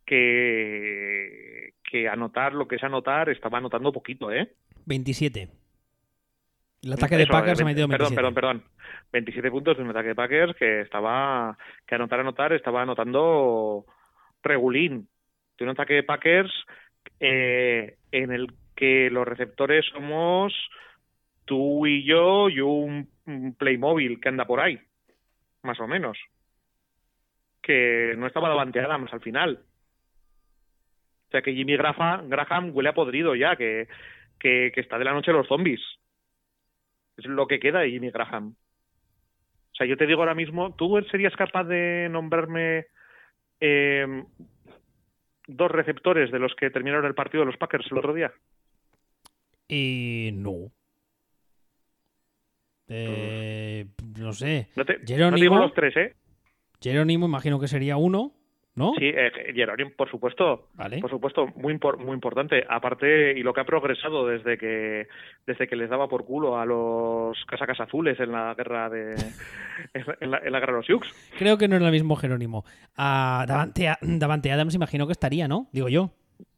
que 0.04 1.74
que 1.90 2.08
anotar 2.08 2.52
lo 2.52 2.68
que 2.68 2.76
es 2.76 2.84
anotar 2.84 3.28
estaba 3.28 3.58
anotando 3.58 3.92
poquito, 3.92 4.30
¿eh? 4.32 4.52
27. 4.86 5.48
El 6.82 6.92
ataque 6.92 7.16
de 7.16 7.26
Packers 7.26 7.60
eh, 7.60 7.62
ha 7.62 7.66
metido 7.66 7.88
perdón, 7.88 8.14
27. 8.14 8.16
perdón, 8.16 8.34
perdón. 8.34 8.64
27 9.12 9.50
puntos 9.50 9.76
de 9.76 9.82
un 9.82 9.90
ataque 9.90 10.08
de 10.08 10.14
Packers 10.14 10.56
que 10.56 10.80
estaba 10.82 11.56
que 11.86 11.94
anotar 11.94 12.20
anotar 12.20 12.52
estaba 12.52 12.82
anotando 12.82 13.84
regulín 14.42 15.08
de 15.58 15.64
un 15.64 15.70
ataque 15.70 15.94
de 15.94 16.02
Packers 16.04 16.52
eh, 17.18 17.96
en 18.12 18.32
el 18.32 18.46
que 18.80 19.10
los 19.10 19.28
receptores 19.28 19.84
somos 19.92 20.54
tú 21.44 21.86
y 21.86 22.02
yo 22.04 22.48
y 22.48 22.60
un, 22.60 23.10
Playmobil 23.58 24.18
que 24.20 24.28
anda 24.28 24.46
por 24.46 24.58
ahí 24.58 24.80
más 25.62 25.78
o 25.78 25.86
menos 25.86 26.18
que 27.62 28.14
no 28.16 28.26
estaba 28.26 28.48
Davante 28.48 28.80
Adams 28.80 29.12
al 29.12 29.20
final 29.20 29.60
o 31.28 31.30
sea 31.30 31.42
que 31.42 31.54
Jimmy 31.54 31.76
Graham, 31.76 32.28
Graham 32.28 32.70
huele 32.74 32.88
a 32.88 32.94
podrido 32.94 33.36
ya 33.36 33.54
que, 33.54 33.86
que, 34.40 34.72
está 34.74 34.98
de 34.98 35.04
la 35.04 35.12
noche 35.12 35.30
los 35.30 35.46
zombies 35.46 35.80
es 37.18 37.26
lo 37.26 37.46
que 37.46 37.60
queda 37.60 37.80
de 37.80 37.90
Jimmy 37.90 38.10
Graham. 38.10 38.54
O 39.72 39.74
sea, 39.74 39.86
yo 39.86 39.96
te 39.96 40.06
digo 40.06 40.20
ahora 40.20 40.34
mismo, 40.34 40.74
¿tú 40.74 41.00
serías 41.10 41.34
capaz 41.36 41.64
de 41.64 42.08
nombrarme 42.10 42.86
eh, 43.60 44.24
dos 45.46 45.70
receptores 45.70 46.30
de 46.30 46.38
los 46.38 46.54
que 46.54 46.70
terminaron 46.70 47.06
el 47.06 47.14
partido 47.14 47.42
de 47.42 47.50
los 47.50 47.56
Packers 47.56 47.90
el 47.90 47.98
otro 47.98 48.14
día? 48.14 48.32
Y 49.70 50.30
no. 50.34 50.70
Eh, 52.88 53.86
no 54.18 54.32
sé. 54.32 54.68
No 54.74 54.84
te, 54.84 54.94
no 54.98 55.04
te 55.04 55.14
Jerónimo. 55.14 55.36
digo 55.40 55.56
los 55.56 55.74
tres, 55.74 55.96
¿eh? 55.96 56.14
Jerónimo, 56.80 57.26
imagino 57.26 57.60
que 57.60 57.68
sería 57.68 57.96
uno, 57.96 58.32
¿no? 58.74 58.94
Sí, 58.98 59.04
eh, 59.04 59.30
Jerónimo, 59.54 59.92
por 59.96 60.10
supuesto. 60.10 60.70
Vale. 60.74 60.98
Por 60.98 61.10
supuesto, 61.10 61.46
muy 61.54 61.78
muy 61.98 62.14
importante. 62.14 62.64
Aparte, 62.68 63.38
y 63.38 63.42
lo 63.44 63.52
que 63.52 63.60
ha 63.60 63.64
progresado 63.64 64.26
desde 64.26 64.58
que 64.58 65.06
desde 65.46 65.68
que 65.68 65.76
les 65.76 65.88
daba 65.88 66.08
por 66.08 66.24
culo 66.24 66.58
a 66.58 66.66
los 66.66 67.36
casacas 67.46 67.78
azules 67.80 68.18
en 68.18 68.32
la 68.32 68.54
guerra 68.54 68.88
de 68.90 69.14
en 69.94 70.30
la, 70.32 70.38
en 70.38 70.50
la 70.52 70.58
guerra 70.58 70.72
de 70.72 70.78
los 70.78 70.86
Sioux. 70.86 71.06
Creo 71.38 71.58
que 71.58 71.68
no 71.68 71.76
era 71.76 71.86
el 71.86 71.92
mismo 71.92 72.16
Jerónimo. 72.16 72.64
Ah, 72.96 73.44
Davante, 73.46 73.88
Davante 74.00 74.50
Adams, 74.50 74.74
imagino 74.74 75.06
que 75.06 75.12
estaría, 75.12 75.46
¿no? 75.46 75.68
Digo 75.72 75.88
yo. 75.88 76.10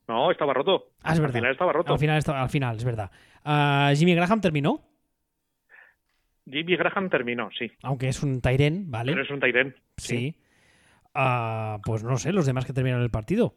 No, 0.08 0.30
estaba 0.30 0.52
roto. 0.52 0.90
Ah, 1.02 1.12
es 1.14 1.20
Al 1.20 1.32
final 1.32 1.52
estaba 1.52 1.72
roto. 1.72 1.92
Al 1.92 1.98
final, 1.98 2.18
estaba- 2.18 2.42
al 2.42 2.50
final, 2.50 2.76
es 2.76 2.84
verdad. 2.84 3.10
Ah, 3.44 3.92
Jimmy 3.96 4.14
Graham 4.14 4.40
terminó, 4.40 4.80
Jimmy 6.50 6.76
Graham 6.76 7.08
terminó, 7.08 7.50
sí. 7.56 7.70
aunque 7.82 8.08
es 8.08 8.22
un 8.22 8.40
Tyren, 8.40 8.90
¿vale? 8.90 9.12
Pero 9.12 9.22
es 9.24 9.30
un 9.30 9.40
Tyren. 9.40 9.74
Sí. 9.96 10.36
Ah, 11.14 11.78
pues 11.84 12.02
no 12.02 12.16
sé, 12.16 12.32
los 12.32 12.46
demás 12.46 12.64
que 12.64 12.72
terminaron 12.72 13.04
el 13.04 13.10
partido. 13.10 13.54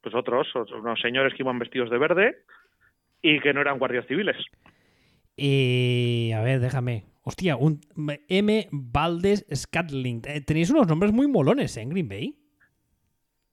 Pues 0.00 0.14
otros, 0.14 0.48
otros, 0.54 0.80
unos 0.80 0.98
señores 1.00 1.34
que 1.34 1.42
iban 1.42 1.58
vestidos 1.58 1.90
de 1.90 1.98
verde 1.98 2.36
y 3.20 3.40
que 3.40 3.52
no 3.52 3.60
eran 3.60 3.78
guardias 3.78 4.06
civiles. 4.06 4.36
Y 5.36 6.32
a 6.34 6.40
ver, 6.40 6.60
déjame. 6.60 7.04
Hostia, 7.22 7.56
un 7.56 7.80
M. 8.28 8.68
Valdez 8.72 9.44
Scatling. 9.54 10.22
Eh, 10.26 10.40
Tenéis 10.40 10.70
unos 10.70 10.86
nombres 10.86 11.12
muy 11.12 11.26
molones 11.28 11.76
¿eh, 11.76 11.82
en 11.82 11.90
Green 11.90 12.08
Bay. 12.08 12.36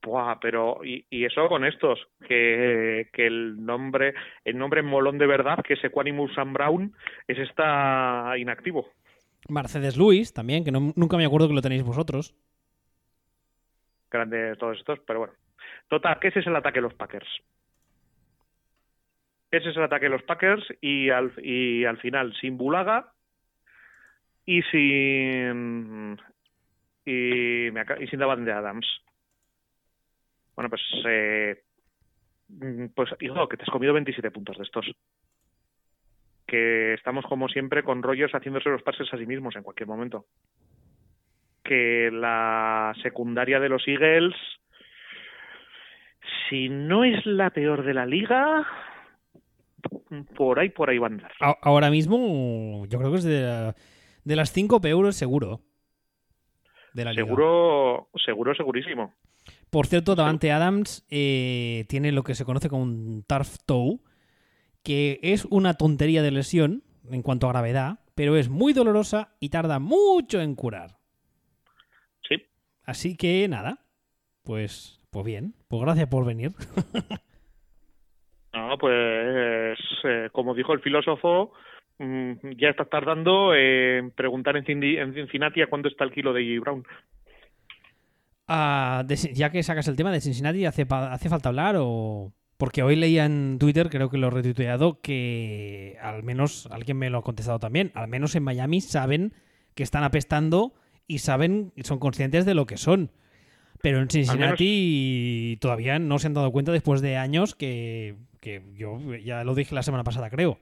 Buah, 0.08 0.39
pero 0.39 0.84
y, 0.84 1.06
y 1.10 1.26
eso 1.26 1.48
con 1.48 1.63
estos, 1.65 2.00
que, 2.28 3.10
que 3.13 3.28
el 3.28 3.63
nombre, 3.63 4.13
el 4.43 4.58
nombre 4.58 4.82
molón 4.82 5.17
de 5.20 5.28
verdad, 5.28 5.60
que 5.63 5.76
es 5.76 5.84
Equanimus 5.84 6.34
Sam 6.34 6.54
Brown, 6.54 6.93
ese 7.28 7.43
está 7.43 8.34
inactivo. 8.38 8.89
Mercedes 9.50 9.96
Luis 9.96 10.34
también, 10.34 10.63
que 10.65 10.72
no- 10.72 10.91
nunca 10.96 11.15
me 11.17 11.26
acuerdo 11.26 11.48
que 11.48 11.54
lo 11.54 11.62
tenéis 11.62 11.84
vosotros. 11.84 12.34
Grandes 14.10 14.58
todos 14.58 14.78
estos, 14.80 15.00
pero 15.06 15.20
bueno. 15.20 15.34
Total, 15.89 16.20
que 16.20 16.30
ese 16.30 16.39
es 16.39 16.48
el 16.48 16.56
ataque 16.56 16.80
de 16.80 16.84
los 16.84 16.93
Packers. 16.96 17.28
Ese 19.52 19.70
es 19.70 19.78
el 19.78 19.84
ataque 19.84 20.06
de 20.06 20.12
los 20.12 20.24
Packers 20.24 20.65
y 20.82 21.10
al, 21.10 21.32
y 21.43 21.86
al 21.86 21.98
final 22.00 22.34
sin 22.41 22.58
Bulaga 22.58 23.13
y 24.46 24.62
sin 24.63 26.17
y, 27.06 27.67
y 27.67 28.08
sin 28.10 28.20
Davante 28.20 28.52
Adams. 28.52 28.86
Bueno, 30.58 30.70
pues 30.70 30.82
eh, 31.08 31.63
mm, 32.50 32.88
pues 32.96 33.10
hijo, 33.22 33.48
que 33.48 33.56
te 33.56 33.63
has 33.63 33.70
comido 33.70 33.93
27 33.93 34.32
puntos 34.32 34.58
de 34.58 34.63
estos. 34.63 34.86
Que 36.48 36.93
estamos 36.96 37.26
como 37.26 37.48
siempre 37.48 37.84
con 37.84 38.02
rollos 38.04 38.32
haciéndose 38.32 38.70
los 38.70 38.82
pases 38.82 39.08
a 39.13 39.17
sí 39.17 39.26
mismos 39.26 39.56
en 39.56 39.63
cualquier 39.63 39.88
momento. 39.88 40.26
Que 41.63 42.10
la 42.12 42.93
secundaria 43.04 43.60
de 43.60 43.70
los 43.70 43.88
Eagles, 43.88 44.34
si 46.50 46.70
no 46.70 47.04
es 47.04 47.26
la 47.26 47.50
peor 47.52 47.84
de 47.84 47.93
la 47.93 48.06
liga, 48.06 48.65
por 50.36 50.60
ahí, 50.60 50.70
por 50.70 50.89
ahí 50.89 50.98
va 50.98 51.08
a 51.08 51.10
andar. 51.12 51.32
Ahora 51.62 51.89
mismo, 51.91 52.86
yo 52.88 52.98
creo 52.98 53.12
que 53.12 53.17
es 53.17 53.24
de, 53.26 53.41
la- 53.41 53.76
de 54.24 54.36
las 54.36 54.52
5 54.54 54.80
euros 54.86 55.15
seguro. 55.15 55.60
De 56.93 57.04
la 57.06 57.12
liga. 57.12 57.26
Seguro, 57.26 58.08
seguro, 58.26 58.56
segurísimo. 58.56 59.13
Por 59.69 59.88
cierto, 59.88 60.15
Davante 60.15 60.51
Adams 60.51 61.06
eh, 61.10 61.86
tiene 61.89 62.12
lo 62.12 62.23
que 62.23 62.36
se 62.36 62.45
conoce 62.45 62.69
como 62.69 62.84
un 62.84 63.23
turf 63.27 63.58
toe, 63.65 63.99
que 64.84 65.19
es 65.21 65.45
una 65.45 65.73
tontería 65.73 66.21
de 66.21 66.32
lesión 66.32 66.84
en 67.12 67.21
cuanto 67.21 67.47
a 67.47 67.51
gravedad, 67.51 67.99
pero 68.15 68.38
es 68.38 68.49
muy 68.49 68.73
dolorosa 68.73 69.36
y 69.39 69.49
tarda 69.49 69.80
mucho 69.80 70.41
en 70.41 70.56
curar. 70.56 70.97
Sí. 72.27 72.36
Así 72.86 73.17
que 73.17 73.47
nada, 73.47 73.80
pues, 74.43 75.01
pues 75.12 75.25
bien, 75.25 75.53
pues 75.67 75.82
gracias 75.82 76.08
por 76.08 76.25
venir. 76.25 76.51
No, 78.53 78.75
pues 78.80 79.77
eh, 80.03 80.30
como 80.32 80.56
dijo 80.56 80.73
el 80.73 80.80
filósofo, 80.80 81.53
mm, 81.99 82.32
ya 82.58 82.69
estás 82.69 82.89
tardando 82.89 83.53
en 83.53 84.10
preguntar 84.12 84.58
en, 84.58 84.65
Cincinnati 84.65 85.62
a 85.62 85.67
cuánto 85.67 85.89
está 85.89 86.06
el 86.06 86.12
kilo 86.12 86.34
de 86.34 86.43
J. 86.43 86.62
Brown. 86.62 86.84
De- 88.47 89.33
ya 89.33 89.49
que 89.51 89.62
sacas 89.63 89.88
el 89.88 89.95
tema 89.95 90.12
de 90.12 90.21
Cincinnati, 90.21 90.65
¿hace, 90.65 90.86
pa- 90.86 91.12
¿hace 91.13 91.29
falta 91.29 91.49
hablar 91.49 91.75
o...? 91.79 92.33
Porque 92.57 92.81
hoy 92.81 92.95
leía 92.95 93.25
en 93.25 93.57
Twitter, 93.60 93.88
creo 93.89 94.10
que 94.10 94.17
lo 94.17 94.27
he 94.27 94.31
retuiteado, 94.31 94.99
que 95.01 95.95
al 96.01 96.23
menos, 96.23 96.67
alguien 96.71 96.97
me 96.97 97.10
lo 97.12 97.19
ha 97.19 97.23
contestado 97.23 97.60
también, 97.60 97.91
al 97.93 98.07
menos 98.07 98.33
en 98.36 98.41
Miami 98.43 98.81
saben 98.81 99.33
que 99.75 99.83
están 99.83 100.03
apestando 100.03 100.73
y 101.05 101.19
saben 101.19 101.71
son 101.83 101.99
conscientes 101.99 102.45
de 102.45 102.55
lo 102.55 102.65
que 102.65 102.77
son. 102.77 103.12
Pero 103.83 103.99
en 104.01 104.10
Cincinnati 104.10 105.57
todavía 105.62 105.99
no 105.99 106.17
se 106.17 106.25
han 106.27 106.33
dado 106.33 106.51
cuenta 106.51 106.71
después 106.71 107.01
de 107.01 107.15
años 107.17 107.53
que, 107.53 108.15
que 108.39 108.63
yo 108.75 108.97
ya 109.23 109.43
lo 109.43 109.53
dije 109.53 109.75
la 109.75 109.83
semana 109.83 110.03
pasada, 110.03 110.31
creo. 110.31 110.57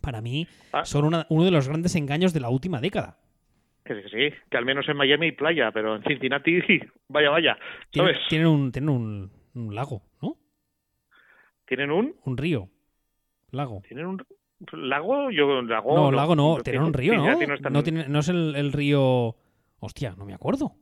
Para 0.00 0.20
mí 0.20 0.46
Ah. 0.72 0.84
son 0.84 1.04
una- 1.04 1.26
uno 1.30 1.44
de 1.44 1.50
los 1.50 1.66
grandes 1.66 1.96
engaños 1.96 2.32
de 2.32 2.38
la 2.40 2.48
última 2.48 2.80
década. 2.80 3.18
Que 3.90 4.08
sí, 4.08 4.36
que 4.48 4.56
al 4.56 4.64
menos 4.64 4.88
en 4.88 4.96
Miami 4.96 5.26
hay 5.26 5.32
playa, 5.32 5.72
pero 5.72 5.96
en 5.96 6.02
Cincinnati, 6.04 6.60
vaya, 7.08 7.30
vaya, 7.30 7.58
Tienen, 7.90 8.14
¿sabes? 8.14 8.28
tienen 8.28 8.46
un, 8.46 8.70
tienen 8.70 8.88
un, 8.90 9.30
un 9.54 9.74
lago, 9.74 10.02
¿no? 10.22 10.36
Tienen 11.66 11.90
un, 11.90 12.14
Un 12.24 12.36
río. 12.36 12.68
Lago. 13.50 13.82
tienen 13.86 14.06
un 14.06 14.22
lago, 14.72 15.30
yo 15.32 15.60
lago. 15.62 15.96
no, 15.96 16.12
lago 16.12 16.36
no, 16.36 16.58
tienen 16.62 16.82
un 16.82 16.92
río, 16.92 17.14
¿no? 17.16 17.24
No 17.36 17.70
No, 17.70 17.82
tiene- 17.82 18.06
no 18.08 18.20
es 18.20 18.28
el, 18.28 18.54
el 18.54 18.72
río... 18.72 19.34
Hostia, 19.80 20.14
no 20.16 20.24
me 20.24 20.34
acuerdo. 20.34 20.72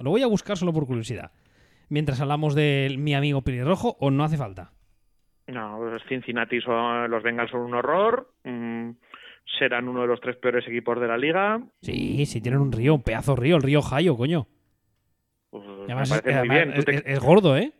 Lo 0.00 0.10
voy 0.10 0.22
a 0.22 0.26
buscar 0.26 0.56
solo 0.56 0.72
por 0.72 0.86
curiosidad. 0.86 1.30
Mientras 1.88 2.20
hablamos 2.20 2.54
de 2.56 2.94
mi 2.98 3.14
amigo 3.14 3.42
pelirrojo, 3.42 3.96
o 4.00 4.10
no 4.10 4.24
hace 4.24 4.36
falta. 4.36 4.72
No, 5.46 5.78
Cincinnati 6.08 6.60
son, 6.60 7.08
los 7.10 7.22
Bengals 7.22 7.50
son 7.52 7.60
un 7.60 7.74
horror. 7.74 8.32
mm, 8.44 8.90
serán 9.58 9.88
uno 9.88 10.02
de 10.02 10.08
los 10.08 10.20
tres 10.20 10.36
peores 10.36 10.66
equipos 10.66 11.00
de 11.00 11.08
la 11.08 11.16
liga. 11.16 11.60
Sí, 11.82 12.26
sí, 12.26 12.40
tienen 12.40 12.60
un 12.60 12.72
río, 12.72 12.94
un 12.94 13.02
pedazo 13.02 13.34
de 13.34 13.40
río, 13.42 13.56
el 13.56 13.62
río 13.62 13.78
Ohio, 13.80 14.16
coño. 14.16 14.46
Pues, 15.50 15.64
me 15.64 15.84
además, 15.84 16.10
es, 16.10 16.20
parece 16.22 16.28
muy 16.28 16.38
además 16.38 16.56
bien. 16.56 16.72
¿Tú 16.74 16.78
es- 16.80 16.84
te, 16.84 16.94
es- 16.96 17.02
es 17.06 17.20
gordo, 17.20 17.56
¿eh? 17.56 17.72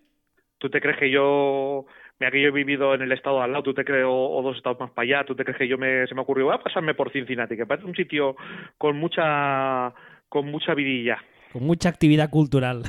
tú 0.58 0.70
te 0.70 0.80
crees 0.80 0.96
que 0.98 1.10
yo, 1.10 1.84
mira 2.18 2.30
que 2.30 2.40
yo 2.40 2.48
he 2.48 2.52
vivido 2.52 2.94
en 2.94 3.02
el 3.02 3.12
estado 3.12 3.36
de 3.38 3.44
al 3.44 3.52
lado, 3.52 3.62
tú 3.64 3.74
te 3.74 3.84
crees, 3.84 4.06
o, 4.06 4.10
o 4.38 4.42
dos 4.42 4.56
estados 4.56 4.80
más 4.80 4.90
para 4.92 5.04
allá, 5.04 5.24
tú 5.26 5.34
te 5.34 5.44
crees 5.44 5.58
que 5.58 5.68
yo 5.68 5.76
me, 5.76 6.06
se 6.06 6.14
me 6.14 6.22
ocurrió, 6.22 6.46
voy 6.46 6.54
a 6.54 6.62
pasarme 6.62 6.94
por 6.94 7.12
Cincinnati, 7.12 7.56
que 7.56 7.66
parece 7.66 7.86
un 7.86 7.94
sitio 7.94 8.36
con 8.78 8.96
mucha, 8.96 9.92
con 10.30 10.46
mucha 10.50 10.72
vidilla. 10.74 11.18
Con 11.52 11.64
mucha 11.64 11.90
actividad 11.90 12.30
cultural. 12.30 12.84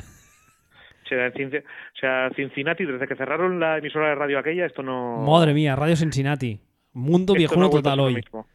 O 1.04 1.96
sea, 2.00 2.30
Cincinnati, 2.34 2.84
desde 2.84 3.06
que 3.08 3.16
cerraron 3.16 3.58
la 3.60 3.78
emisora 3.78 4.08
de 4.10 4.14
radio 4.14 4.38
aquella, 4.38 4.66
esto 4.66 4.82
no. 4.82 5.18
Madre 5.26 5.54
mía, 5.54 5.74
Radio 5.74 5.96
Cincinnati. 5.96 6.60
Mundo 6.92 7.32
esto 7.34 7.34
no 7.34 7.38
viejuno 7.38 7.66
a 7.66 7.70
total 7.70 8.00
hoy. 8.00 8.14
mismo. 8.16 8.46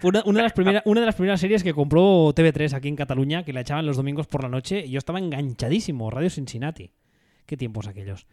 Fue 0.00 0.10
una, 0.10 0.22
una 0.24 0.38
de 0.38 0.42
las 0.44 0.52
primeras, 0.52 0.82
una 0.84 1.00
de 1.00 1.06
las 1.06 1.14
primeras 1.16 1.40
series 1.40 1.64
que 1.64 1.74
compró 1.74 2.32
TV3 2.34 2.72
aquí 2.74 2.88
en 2.88 2.96
Cataluña, 2.96 3.44
que 3.44 3.52
la 3.52 3.60
echaban 3.62 3.84
los 3.86 3.96
domingos 3.96 4.26
por 4.26 4.42
la 4.42 4.48
noche, 4.48 4.84
y 4.86 4.90
yo 4.92 4.98
estaba 4.98 5.18
enganchadísimo. 5.18 6.10
Radio 6.10 6.30
Cincinnati. 6.30 6.90
Qué 7.46 7.56
tiempos 7.56 7.88
aquellos. 7.88 8.26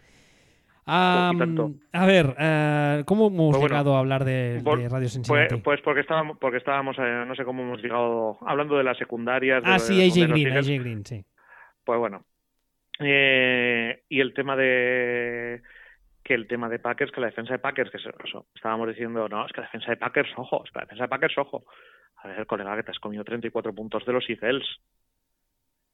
Ah, 0.87 1.31
tanto. 1.35 1.71
a 1.93 2.05
ver, 2.05 2.35
eh, 2.37 3.01
¿cómo 3.07 3.27
hemos 3.27 3.53
Pues 3.53 3.61
bueno, 3.61 3.67
llegado 3.69 3.95
a 3.95 3.99
hablar 3.99 4.23
de, 4.23 4.61
Por- 4.63 4.77
de 4.77 4.83
Radio 4.87 4.99
Pues, 5.05 5.13
Cincinnati? 5.13 5.55
pues 5.55 5.81
porque 5.81 6.01
estábamos, 6.01 6.37
porque 6.39 6.57
estábamos, 6.57 6.95
eh, 6.99 7.23
no 7.27 7.33
sé 7.33 7.43
cómo 7.43 7.63
hemos 7.63 7.81
llegado, 7.81 8.37
hablando 8.45 8.77
de 8.77 8.83
las 8.83 8.95
secundarias. 8.99 9.63
de 9.63 9.69
ah, 9.71 9.79
sí, 9.79 9.99
AJ 9.99 10.29
Green. 10.29 10.55
AJ 10.55 10.67
Green, 10.79 11.03
sí. 11.05 11.25
Pues 11.83 11.97
bueno. 11.97 12.23
Eh, 12.99 14.03
y 14.09 14.19
el 14.19 14.33
tema 14.35 14.55
de 14.55 15.61
que 16.25 16.33
el 16.33 16.47
tema 16.47 16.67
de 16.67 16.79
Packers, 16.79 17.11
que 17.11 17.21
la 17.21 17.27
defensa 17.27 17.53
de 17.53 17.59
Packers, 17.59 17.91
que 17.91 17.97
eso, 17.97 18.47
estábamos 18.55 18.89
diciendo, 18.89 19.29
no, 19.29 19.45
es 19.45 19.51
que 19.53 19.61
la 19.61 19.67
defensa 19.67 19.91
de 19.91 19.97
Packers, 19.97 20.29
ojo, 20.35 20.63
es 20.65 20.71
que 20.71 20.79
la 20.79 20.85
defensa 20.85 21.03
de 21.03 21.07
Packers, 21.09 21.37
ojo. 21.37 21.63
A 22.17 22.27
ver, 22.27 22.47
colega, 22.47 22.75
que 22.75 22.81
te 22.83 22.89
has 22.91 22.97
comido 22.99 23.23
34 23.23 23.73
puntos 23.75 24.03
de 24.05 24.11
los 24.13 24.27
Eagles. 24.27 24.65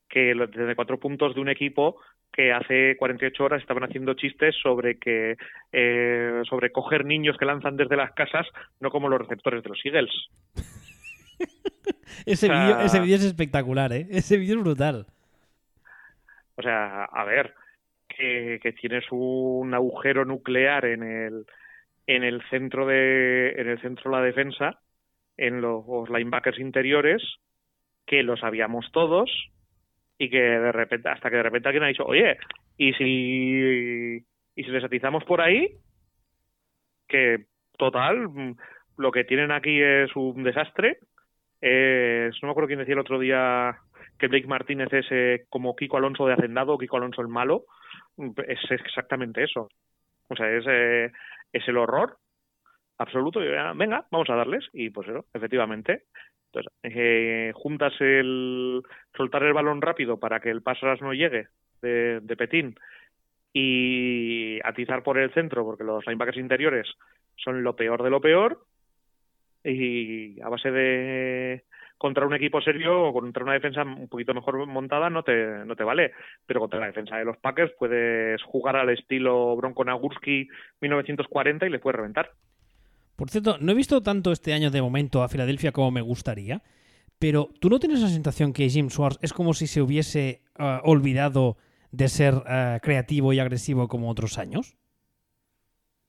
Que 0.08 0.34
los 0.34 0.50
34 0.50 1.00
puntos 1.00 1.36
de 1.36 1.41
un 1.41 1.50
equipo 1.50 2.00
que 2.32 2.54
hace 2.54 2.96
48 2.98 3.44
horas 3.44 3.62
estaban 3.62 3.84
haciendo 3.84 4.13
chistes 4.13 4.56
sobre 4.63 4.98
que 4.98 5.36
eh, 5.74 6.41
sobre 6.50 6.72
coger 6.72 7.04
niños 7.04 7.36
que 7.38 7.46
lanzan 7.46 7.76
desde 7.76 7.98
las 7.98 8.13
casas, 8.13 8.48
no 8.80 8.89
como 8.89 9.10
los 9.10 9.20
receptores 9.20 9.62
de 9.63 9.70
los 9.70 9.86
Eagles. 9.86 10.12
Ese 12.26 12.50
O 12.50 12.88
sea- 12.89 13.02
vídeo 13.02 13.15
es 13.17 13.24
espectacular, 13.26 13.91
¿eh? 13.91 14.08
Ese 14.10 14.38
vídeo 14.38 14.56
es 14.58 14.62
brutal. 14.63 15.06
O 16.56 16.62
sea, 16.62 17.06
a 17.06 17.24
ver, 17.26 17.54
que, 18.17 18.74
tienes 18.80 19.06
un 19.12 19.74
agujero 19.74 20.26
nuclear 20.26 20.86
en 20.86 21.04
el 21.04 21.45
en 22.08 22.24
el 22.24 22.41
centro 22.50 22.86
de 22.88 23.54
en 23.58 23.69
el 23.69 23.80
centro 23.82 24.12
de 24.12 24.17
la 24.17 24.24
defensa, 24.24 24.80
en 25.38 25.62
los 25.62 26.10
linebackers 26.10 26.60
interiores, 26.60 27.21
que 28.06 28.24
lo 28.24 28.38
sabíamos 28.38 28.91
todos 28.91 29.30
y 30.17 30.30
que 30.30 30.39
de 30.41 30.71
repente 30.71 31.10
hasta 31.10 31.30
que 31.30 31.38
de 31.38 31.43
repente 31.43 31.69
alguien 31.69 31.84
ha 31.84 31.88
dicho, 31.88 32.06
oye, 32.06 32.38
y 32.78 32.93
si 32.93 34.26
y 34.56 34.63
si 34.63 34.69
les 34.71 34.84
atizamos 34.84 35.24
por 35.24 35.41
ahí, 35.41 35.69
que 37.08 37.45
total 37.78 38.28
lo 38.97 39.12
que 39.12 39.24
tienen 39.24 39.52
aquí 39.52 39.82
es 39.82 40.15
un 40.15 40.43
desastre. 40.43 40.97
Es- 41.62 42.36
no 42.41 42.47
me 42.47 42.52
acuerdo 42.52 42.67
quién 42.67 42.80
decía 42.80 42.93
el 42.93 43.00
otro 43.00 43.19
día 43.19 43.78
que 44.19 44.28
Blake 44.28 44.47
Martínez 44.47 44.91
es 44.93 45.06
eh, 45.12 45.45
como 45.50 45.76
Kiko 45.76 45.97
Alonso 45.97 46.26
de 46.26 46.34
Hacendado, 46.34 46.78
Kiko 46.78 46.97
Alonso 46.97 47.21
el 47.21 47.28
malo, 47.28 47.65
es 48.17 48.71
exactamente 48.71 49.43
eso. 49.43 49.69
O 50.30 50.36
sea, 50.36 50.50
es, 50.50 50.65
eh, 50.67 51.12
es 51.52 51.67
el 51.67 51.78
horror 51.78 52.17
absoluto. 52.97 53.43
Y, 53.43 53.47
ah, 53.50 53.74
venga, 53.76 54.06
vamos 54.12 54.30
a 54.30 54.36
darles. 54.36 54.65
Y 54.74 54.89
pues 54.89 55.08
efectivamente. 55.34 56.04
Entonces, 56.47 56.74
eh, 56.84 57.52
juntas 57.56 57.93
el 58.00 58.82
soltar 59.15 59.43
el 59.43 59.54
balón 59.54 59.82
rápido 59.82 60.19
para 60.19 60.39
que 60.39 60.50
el 60.50 60.62
paso 60.62 60.86
no 61.02 61.13
llegue 61.13 61.47
de, 61.82 62.19
de 62.19 62.36
Petín 62.36 62.76
y 63.54 64.60
atizar 64.63 65.04
por 65.04 65.17
el 65.17 65.34
centro, 65.34 65.63
porque 65.63 65.84
los 65.84 66.06
linebackers 66.06 66.38
interiores 66.38 66.88
son 67.38 67.63
lo 67.63 67.76
peor 67.76 68.04
de 68.04 68.10
lo 68.10 68.21
peor. 68.21 68.65
Y 69.63 70.41
a 70.41 70.50
base 70.50 70.71
de 70.71 71.63
contra 72.02 72.26
un 72.26 72.34
equipo 72.34 72.60
serio 72.62 73.00
o 73.00 73.14
contra 73.14 73.44
una 73.44 73.54
defensa 73.54 73.84
un 73.84 74.08
poquito 74.08 74.34
mejor 74.34 74.66
montada 74.66 75.08
no 75.12 75.22
te, 75.22 75.64
no 75.66 75.76
te 75.76 75.84
vale. 75.84 76.14
Pero 76.48 76.60
contra 76.60 76.80
la 76.80 76.88
defensa 76.88 77.16
de 77.16 77.26
los 77.26 77.38
Packers 77.38 77.74
puedes 77.78 78.42
jugar 78.42 78.76
al 78.76 78.90
estilo 78.90 79.56
Bronco 79.56 79.86
Nagurski 79.86 80.48
1940 80.82 81.68
y 81.68 81.70
les 81.70 81.80
puedes 81.80 81.98
reventar. 81.98 82.32
Por 83.16 83.30
cierto, 83.30 83.58
no 83.60 83.72
he 83.72 83.76
visto 83.76 84.02
tanto 84.02 84.32
este 84.32 84.52
año 84.52 84.72
de 84.72 84.82
momento 84.82 85.22
a 85.22 85.30
Filadelfia 85.30 85.72
como 85.72 85.92
me 85.92 86.02
gustaría, 86.02 86.64
pero 87.20 87.50
¿tú 87.60 87.70
no 87.70 87.78
tienes 87.80 88.02
la 88.02 88.08
sensación 88.08 88.52
que 88.52 88.68
Jim 88.68 88.90
Schwartz 88.90 89.20
es 89.22 89.32
como 89.32 89.54
si 89.54 89.68
se 89.68 89.84
hubiese 89.84 90.42
eh, 90.58 90.80
olvidado 90.84 91.58
de 91.92 92.08
ser 92.08 92.34
eh, 92.50 92.80
creativo 92.82 93.32
y 93.32 93.40
agresivo 93.40 93.88
como 93.88 94.10
otros 94.10 94.40
años? 94.40 94.76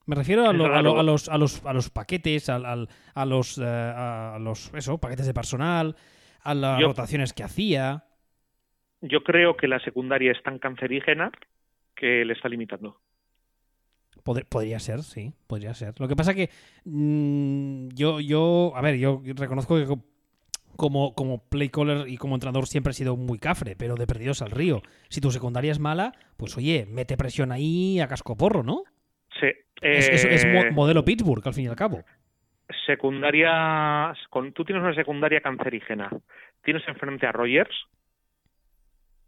Me 0.05 0.15
refiero 0.15 0.47
a, 0.47 0.53
lo- 0.53 0.65
a 0.73 0.81
lo- 0.81 0.99
a 0.99 1.03
los, 1.03 1.29
a, 1.29 1.37
los, 1.37 1.65
a 1.65 1.73
los 1.73 1.89
paquetes, 1.89 2.49
al- 2.49 2.65
a, 3.13 3.25
los, 3.25 3.57
eh, 3.57 3.63
a 3.65 4.37
los 4.39 4.71
eso, 4.73 4.97
paquetes 4.97 5.25
de 5.25 5.33
personal, 5.33 5.95
a 6.41 6.53
las 6.53 6.79
Yo- 6.81 6.87
rotaciones 6.87 7.31
que 7.33 7.43
hacía. 7.43 8.03
Yo 9.01 9.23
creo 9.23 9.55
que 9.57 9.67
la 9.67 9.79
secundaria 9.79 10.31
es 10.31 10.41
tan 10.43 10.59
cancerígena 10.59 11.31
que 11.95 12.25
le 12.25 12.33
está 12.33 12.49
limitando. 12.49 12.99
Pod- 14.23 14.45
podría 14.47 14.79
ser, 14.79 15.03
sí, 15.03 15.33
podría 15.47 15.73
ser. 15.73 15.93
Lo 15.99 16.07
que 16.07 16.15
pasa 16.15 16.33
que 16.33 16.49
mm, 16.85 17.89
yo, 17.89 18.19
yo, 18.19 18.73
a 18.75 18.81
ver, 18.81 18.97
yo 18.97 19.21
reconozco 19.35 19.77
que 19.77 19.85
co- 19.85 20.03
como, 20.75 21.13
como 21.13 21.43
play 21.49 21.69
caller 21.69 22.07
y 22.09 22.17
como 22.17 22.35
entrenador 22.35 22.67
siempre 22.67 22.91
he 22.91 22.93
sido 22.95 23.15
muy 23.15 23.37
cafre, 23.39 23.75
pero 23.75 23.95
de 23.95 24.07
perdidos 24.07 24.41
al 24.41 24.51
río. 24.51 24.81
Si 25.09 25.21
tu 25.21 25.31
secundaria 25.31 25.71
es 25.71 25.79
mala, 25.79 26.13
pues 26.37 26.57
oye, 26.57 26.87
mete 26.89 27.15
presión 27.17 27.51
ahí 27.51 27.99
a 27.99 28.07
casco 28.07 28.35
porro, 28.35 28.63
¿no? 28.63 28.83
Sí. 29.39 29.47
Es, 29.81 30.09
es- 30.09 30.25
es 30.25 30.45
mo- 30.45 30.63
eh, 30.63 30.71
modelo 30.71 31.03
Pittsburgh, 31.03 31.45
al 31.47 31.53
fin 31.53 31.65
y 31.65 31.67
al 31.67 31.75
cabo. 31.75 32.03
secundaria 32.85 34.13
con, 34.29 34.53
tú 34.53 34.63
tienes 34.65 34.83
una 34.83 34.95
secundaria 34.95 35.41
cancerígena 35.41 36.09
tienes 36.63 36.87
enfrente 36.87 37.27
a 37.27 37.31
Rogers 37.33 37.75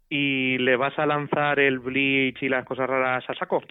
y 0.08 0.58
le 0.58 0.76
vas 0.76 0.98
a 0.98 1.06
lanzar 1.06 1.58
el 1.60 1.78
bleach 1.78 2.42
y 2.42 2.48
las 2.48 2.64
cosas 2.64 2.88
raras 2.88 3.24
a 3.28 3.34
saco 3.34 3.62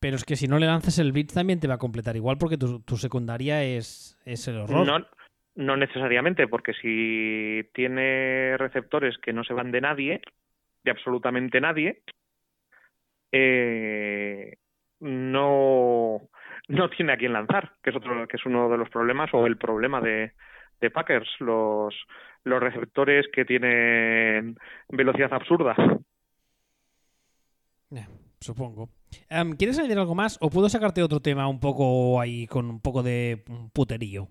Pero 0.00 0.16
es 0.16 0.24
que 0.24 0.36
si 0.36 0.46
no 0.48 0.58
le 0.58 0.66
lanzas 0.66 0.98
el 0.98 1.12
blitz 1.12 1.32
también 1.34 1.60
te 1.60 1.68
va 1.68 1.74
a 1.74 1.78
completar 1.78 2.16
igual 2.16 2.36
porque 2.38 2.58
tu, 2.58 2.80
tu 2.80 2.96
secundaria 2.96 3.62
es, 3.64 4.18
es 4.24 4.46
el 4.48 4.58
horror. 4.58 4.86
no 4.86 5.06
no 5.54 5.76
necesariamente 5.78 6.46
porque 6.48 6.74
si 6.74 7.66
tiene 7.72 8.58
receptores 8.58 9.16
que 9.16 9.32
no 9.32 9.42
se 9.42 9.54
van 9.54 9.72
de 9.72 9.80
nadie 9.80 10.20
de 10.84 10.90
absolutamente 10.90 11.60
nadie 11.60 12.02
eh, 13.32 14.56
no 15.00 16.20
no 16.68 16.90
tiene 16.90 17.12
a 17.12 17.16
quién 17.16 17.32
lanzar 17.32 17.72
que 17.82 17.90
es 17.90 17.96
otro 17.96 18.26
que 18.26 18.36
es 18.36 18.46
uno 18.46 18.68
de 18.68 18.78
los 18.78 18.88
problemas 18.90 19.30
o 19.32 19.46
el 19.46 19.56
problema 19.56 20.00
de, 20.00 20.32
de 20.80 20.90
Packers 20.90 21.28
los 21.40 21.94
los 22.44 22.60
receptores 22.60 23.26
que 23.32 23.44
tienen 23.44 24.56
velocidad 24.88 25.32
absurda 25.32 25.74
Eh, 27.92 28.06
supongo. 28.40 28.90
Em, 29.28 29.56
¿Quieres 29.56 29.78
añadir 29.78 29.98
algo 29.98 30.14
más 30.14 30.38
o 30.40 30.50
puedo 30.50 30.68
sacarte 30.68 31.02
otro 31.02 31.20
tema 31.20 31.48
un 31.48 31.60
poco 31.60 32.20
ahí 32.20 32.46
con 32.46 32.68
un 32.68 32.80
poco 32.80 33.02
de 33.02 33.44
puterío? 33.72 34.28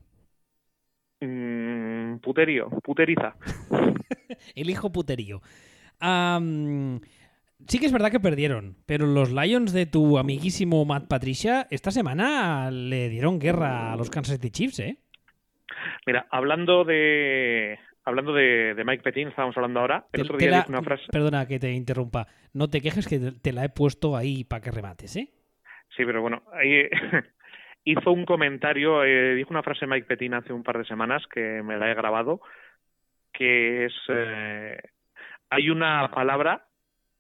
Mm, 1.22 2.18
puterío 2.18 2.70
puteriza 2.84 3.36
El 4.56 4.70
hijo 4.70 4.92
puterío. 4.92 5.42
Am, 6.00 7.00
sí 7.68 7.80
que 7.80 7.86
es 7.86 7.92
verdad 7.92 8.12
que 8.12 8.20
perdieron, 8.20 8.78
pero 8.86 9.06
los 9.06 9.32
Lions 9.32 9.74
de 9.74 9.86
tu 9.86 10.18
amiguísimo 10.18 10.86
Matt 10.86 11.08
Patricia 11.08 11.68
esta 11.70 11.92
semana 11.92 12.72
le 12.72 13.10
dieron 13.10 13.40
guerra 13.40 13.94
a 13.94 13.96
los 13.96 14.10
Kansas 14.10 14.36
City 14.36 14.52
Chiefs, 14.52 14.80
¿eh? 14.80 14.98
Mira, 16.06 16.28
hablando 16.30 16.84
de 16.84 17.80
hablando 18.04 18.34
de, 18.34 18.82
Mike 18.86 19.04
Petin, 19.04 19.30
estábamos 19.30 19.58
hablando 19.58 19.80
ahora. 19.80 20.06
El 20.14 20.22
otro 20.22 20.38
día 20.38 20.66
una 20.70 20.84
frase. 20.84 21.06
Perdona 21.12 21.48
que 21.48 21.60
te 21.60 21.72
interrumpa. 21.72 22.28
No 22.54 22.70
te 22.70 22.82
quejes 22.82 23.08
que 23.08 23.20
te 23.20 23.52
la 23.52 23.66
he 23.66 23.70
puesto 23.70 24.16
ahí 24.16 24.44
para 24.44 24.62
que 24.62 24.72
remates, 24.72 25.16
¿eh? 25.16 25.30
Sí, 25.96 26.06
pero 26.06 26.22
bueno, 26.22 26.44
ahí 26.54 26.88
hizo 27.84 28.12
un 28.12 28.26
comentario, 28.26 29.04
eh, 29.04 29.36
dijo 29.36 29.52
una 29.52 29.64
frase 29.64 29.88
Mike 29.88 30.08
Petin 30.08 30.34
hace 30.34 30.54
un 30.54 30.64
par 30.64 30.78
de 30.78 30.86
semanas 30.86 31.24
que 31.34 31.62
me 31.64 31.78
la 31.78 31.92
he 31.92 31.96
grabado, 31.96 32.42
que 33.34 33.86
es 33.86 33.94
eh, 34.10 34.78
hay 35.50 35.70
una 35.70 36.10
palabra 36.12 36.66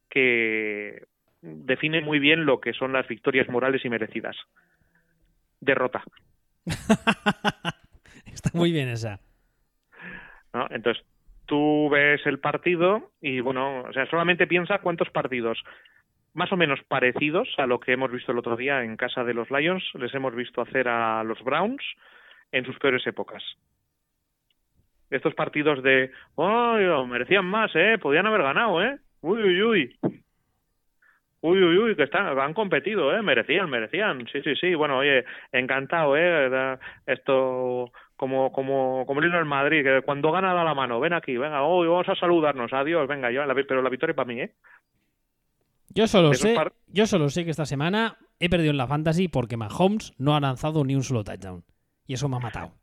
que 0.09 1.05
define 1.41 2.01
muy 2.01 2.19
bien 2.19 2.45
lo 2.45 2.59
que 2.59 2.73
son 2.73 2.93
las 2.93 3.07
victorias 3.07 3.49
morales 3.49 3.83
y 3.85 3.89
merecidas. 3.89 4.35
Derrota. 5.59 6.03
Está 8.25 8.49
muy 8.53 8.71
bien 8.71 8.89
esa. 8.89 9.19
Entonces, 10.69 11.03
tú 11.45 11.89
ves 11.89 12.25
el 12.25 12.39
partido 12.39 13.11
y, 13.21 13.41
bueno, 13.41 13.81
o 13.81 13.93
sea, 13.93 14.05
solamente 14.09 14.47
piensa 14.47 14.79
cuántos 14.79 15.09
partidos 15.09 15.61
más 16.35 16.51
o 16.51 16.57
menos 16.57 16.81
parecidos 16.87 17.47
a 17.57 17.65
lo 17.65 17.79
que 17.79 17.93
hemos 17.93 18.11
visto 18.11 18.31
el 18.31 18.37
otro 18.37 18.57
día 18.57 18.83
en 18.83 18.97
casa 18.97 19.23
de 19.23 19.33
los 19.33 19.49
Lions 19.49 19.83
les 19.93 20.13
hemos 20.13 20.35
visto 20.35 20.61
hacer 20.61 20.87
a 20.87 21.23
los 21.23 21.41
Browns 21.41 21.81
en 22.51 22.65
sus 22.65 22.77
peores 22.77 23.07
épocas. 23.07 23.41
Estos 25.09 25.33
partidos 25.33 25.81
de, 25.81 26.11
oh, 26.35 27.05
merecían 27.07 27.45
más, 27.45 27.71
¿eh? 27.75 27.97
Podían 28.01 28.25
haber 28.25 28.41
ganado, 28.41 28.83
¿eh? 28.83 28.97
Uy, 29.25 29.41
uy, 29.41 29.61
uy. 29.63 29.99
Uy, 31.41 31.63
uy, 31.63 31.77
uy, 31.79 31.95
que 31.95 32.03
están, 32.03 32.37
han 32.37 32.53
competido, 32.53 33.11
¿eh? 33.11 33.23
Merecían, 33.23 33.67
merecían. 33.71 34.27
Sí, 34.31 34.39
sí, 34.43 34.55
sí. 34.55 34.75
Bueno, 34.75 34.99
oye, 34.99 35.25
encantado, 35.51 36.15
¿eh? 36.15 36.77
Esto, 37.07 37.91
como, 38.15 38.51
como, 38.51 39.03
como 39.07 39.21
el 39.21 39.45
Madrid, 39.45 39.83
que 39.83 40.03
cuando 40.03 40.31
gana 40.31 40.53
da 40.53 40.63
la 40.63 40.75
mano, 40.75 40.99
ven 40.99 41.13
aquí, 41.13 41.37
venga, 41.37 41.63
hoy 41.63 41.87
vamos 41.87 42.07
a 42.07 42.15
saludarnos, 42.15 42.71
adiós, 42.71 43.07
venga, 43.07 43.31
yo, 43.31 43.41
pero 43.67 43.81
la 43.81 43.89
victoria 43.89 44.15
para 44.15 44.27
mí, 44.27 44.41
¿eh? 44.41 44.53
Yo 45.89 46.05
solo 46.05 46.35
sé, 46.35 46.55
yo 46.85 47.07
solo 47.07 47.29
sé 47.29 47.45
que 47.45 47.51
esta 47.51 47.65
semana 47.65 48.17
he 48.39 48.47
perdido 48.47 48.71
en 48.71 48.77
la 48.77 48.85
fantasy 48.85 49.27
porque 49.27 49.57
Mahomes 49.57 50.13
no 50.19 50.35
ha 50.35 50.39
lanzado 50.39 50.83
ni 50.83 50.93
un 50.93 51.01
solo 51.01 51.23
touchdown. 51.23 51.63
Y 52.05 52.13
eso 52.13 52.29
me 52.29 52.35
ha 52.35 52.39
matado. 52.39 52.73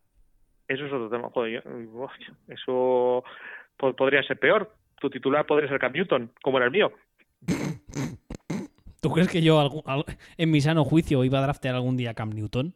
Eso 0.66 0.86
es 0.86 0.92
otro 0.92 1.08
tema. 1.08 1.30
Joder, 1.30 1.62
eso 2.48 3.22
podría 3.76 4.24
ser 4.24 4.38
peor. 4.40 4.81
Tu 5.02 5.10
titular 5.10 5.44
podría 5.44 5.68
ser 5.68 5.80
Cam 5.80 5.92
Newton, 5.92 6.30
como 6.42 6.58
era 6.58 6.66
el 6.66 6.72
mío. 6.72 6.92
¿Tú 9.00 9.10
crees 9.10 9.28
que 9.28 9.42
yo 9.42 9.82
en 10.36 10.50
mi 10.52 10.60
sano 10.60 10.84
juicio 10.84 11.24
iba 11.24 11.40
a 11.40 11.42
draftear 11.42 11.74
algún 11.74 11.96
día 11.96 12.10
a 12.10 12.14
Cam 12.14 12.30
Newton? 12.30 12.72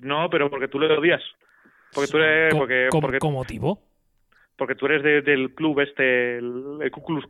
No, 0.00 0.28
pero 0.28 0.50
porque 0.50 0.66
tú 0.66 0.80
le 0.80 0.92
odias. 0.92 1.22
Porque 1.94 2.10
tú 2.10 2.18
eres. 2.18 2.52
Porque, 2.52 2.88
porque, 2.90 3.18
¿Con 3.20 3.34
motivo? 3.34 3.80
Porque 4.56 4.74
tú 4.74 4.86
eres 4.86 5.24
del 5.24 5.54
club 5.54 5.78
este, 5.78 6.38
el, 6.38 6.78
el 6.80 6.90
Club. 6.90 7.24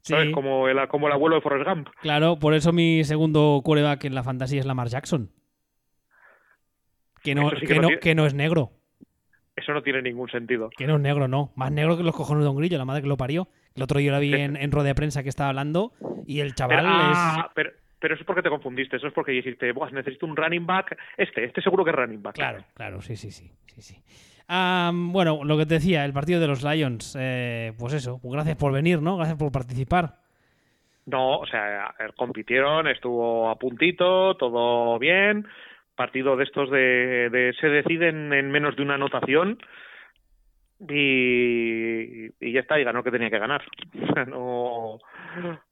¿Sabes? 0.00 0.32
Como 0.32 0.68
el, 0.68 0.88
como 0.88 1.06
el 1.06 1.12
abuelo 1.12 1.36
de 1.36 1.42
Forrest 1.42 1.68
Gump. 1.68 1.88
Claro, 2.00 2.40
por 2.40 2.54
eso 2.54 2.72
mi 2.72 3.04
segundo 3.04 3.60
quarterback 3.64 4.04
en 4.04 4.16
la 4.16 4.24
fantasía 4.24 4.58
es 4.58 4.66
Lamar 4.66 4.88
Jackson. 4.88 5.30
Que 7.22 7.36
no, 7.36 7.50
que, 8.00 8.14
no, 8.16 8.26
es 8.26 8.34
negro. 8.34 8.72
Eso 9.58 9.72
no 9.72 9.82
tiene 9.82 10.00
ningún 10.02 10.30
sentido. 10.30 10.70
Que 10.76 10.86
no 10.86 10.96
es 10.96 11.00
negro, 11.00 11.26
no. 11.26 11.50
Más 11.56 11.72
negro 11.72 11.96
que 11.96 12.04
los 12.04 12.14
cojones 12.14 12.44
de 12.44 12.50
un 12.50 12.56
grillo, 12.56 12.78
la 12.78 12.84
madre 12.84 13.02
que 13.02 13.08
lo 13.08 13.16
parió. 13.16 13.48
El 13.74 13.82
otro 13.82 13.98
día 13.98 14.12
la 14.12 14.20
vi 14.20 14.32
en, 14.34 14.56
en 14.56 14.70
de 14.70 14.94
prensa 14.94 15.22
que 15.22 15.28
estaba 15.28 15.50
hablando 15.50 15.92
y 16.26 16.40
el 16.40 16.54
chaval 16.54 16.84
ah, 16.86 17.50
es... 17.56 17.66
Pero, 18.00 18.14
eso 18.14 18.20
es 18.20 18.26
porque 18.26 18.42
te 18.42 18.48
confundiste, 18.48 18.96
eso 18.96 19.08
es 19.08 19.12
porque 19.12 19.32
dijiste, 19.32 19.72
necesito 19.92 20.26
un 20.26 20.36
running 20.36 20.64
back, 20.64 20.96
este, 21.16 21.44
este 21.44 21.60
seguro 21.60 21.84
que 21.84 21.90
es 21.90 21.96
running 21.96 22.22
back. 22.22 22.36
Claro, 22.36 22.64
claro, 22.74 23.00
sí, 23.02 23.16
sí, 23.16 23.32
sí. 23.32 23.50
sí, 23.66 23.82
sí. 23.82 23.96
bueno, 24.48 25.42
lo 25.42 25.58
que 25.58 25.66
te 25.66 25.74
decía, 25.74 26.04
el 26.04 26.12
partido 26.12 26.38
de 26.38 26.46
los 26.46 26.62
Lions, 26.62 27.16
eh, 27.18 27.72
pues 27.76 27.94
eso, 27.94 28.20
pues 28.22 28.32
gracias 28.32 28.56
por 28.56 28.72
venir, 28.72 29.02
¿no? 29.02 29.16
Gracias 29.16 29.36
por 29.36 29.50
participar. 29.50 30.14
No, 31.06 31.38
o 31.38 31.46
sea, 31.46 31.92
compitieron, 32.14 32.86
estuvo 32.86 33.50
a 33.50 33.56
puntito, 33.56 34.36
todo 34.36 34.96
bien, 35.00 35.46
partido 35.98 36.36
de 36.36 36.44
estos 36.44 36.70
de, 36.70 37.28
de 37.30 37.52
se 37.60 37.68
deciden 37.68 38.32
en 38.32 38.50
menos 38.50 38.76
de 38.76 38.82
una 38.82 38.94
anotación 38.94 39.58
y, 40.80 42.26
y 42.40 42.52
ya 42.52 42.60
está, 42.60 42.78
y 42.78 42.84
ganó 42.84 43.02
que 43.02 43.10
tenía 43.10 43.30
que 43.30 43.38
ganar. 43.38 43.64
no, 44.28 44.98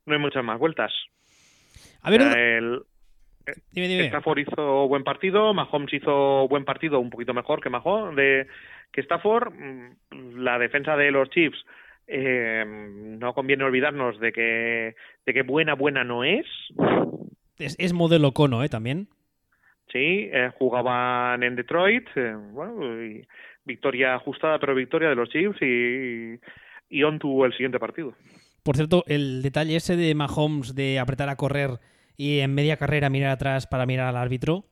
no 0.04 0.12
hay 0.12 0.18
muchas 0.18 0.44
más 0.44 0.58
vueltas. 0.58 0.92
A 2.02 2.10
ver, 2.10 2.20
el, 2.20 2.82
dime, 3.70 3.88
dime. 3.88 4.06
Stafford 4.06 4.38
hizo 4.40 4.88
buen 4.88 5.04
partido, 5.04 5.54
Mahomes 5.54 5.94
hizo 5.94 6.48
buen 6.48 6.64
partido, 6.64 6.98
un 6.98 7.10
poquito 7.10 7.32
mejor 7.32 7.60
que 7.62 7.70
Mahomes, 7.70 8.16
de 8.16 8.46
que 8.92 9.00
Stafford. 9.02 9.54
Mm, 9.54 10.38
la 10.42 10.58
defensa 10.58 10.96
de 10.96 11.10
los 11.12 11.30
Chiefs 11.30 11.64
eh, 12.08 12.64
no 12.66 13.32
conviene 13.32 13.64
olvidarnos 13.64 14.18
de 14.20 14.32
que 14.32 14.94
de 15.24 15.34
que 15.34 15.42
buena 15.42 15.74
buena 15.74 16.04
no 16.04 16.24
es. 16.24 16.46
Es, 17.58 17.76
es 17.78 17.92
modelo 17.92 18.32
cono, 18.32 18.62
¿eh? 18.64 18.68
También. 18.68 19.08
Sí, 19.92 20.28
eh, 20.32 20.50
jugaban 20.58 21.42
en 21.42 21.54
Detroit, 21.54 22.06
eh, 22.16 22.34
bueno, 22.52 23.04
y 23.04 23.26
victoria 23.64 24.16
ajustada, 24.16 24.58
pero 24.58 24.74
victoria 24.74 25.08
de 25.08 25.14
los 25.14 25.28
Chiefs 25.28 25.60
y, 25.62 26.40
y 26.88 27.02
on 27.02 27.18
tuvo 27.18 27.46
el 27.46 27.52
siguiente 27.52 27.78
partido. 27.78 28.14
Por 28.62 28.76
cierto, 28.76 29.04
el 29.06 29.42
detalle 29.42 29.76
ese 29.76 29.96
de 29.96 30.14
Mahomes 30.14 30.74
de 30.74 30.98
apretar 30.98 31.28
a 31.28 31.36
correr 31.36 31.78
y 32.16 32.40
en 32.40 32.54
media 32.54 32.76
carrera 32.76 33.10
mirar 33.10 33.30
atrás 33.30 33.66
para 33.66 33.86
mirar 33.86 34.08
al 34.08 34.16
árbitro, 34.16 34.64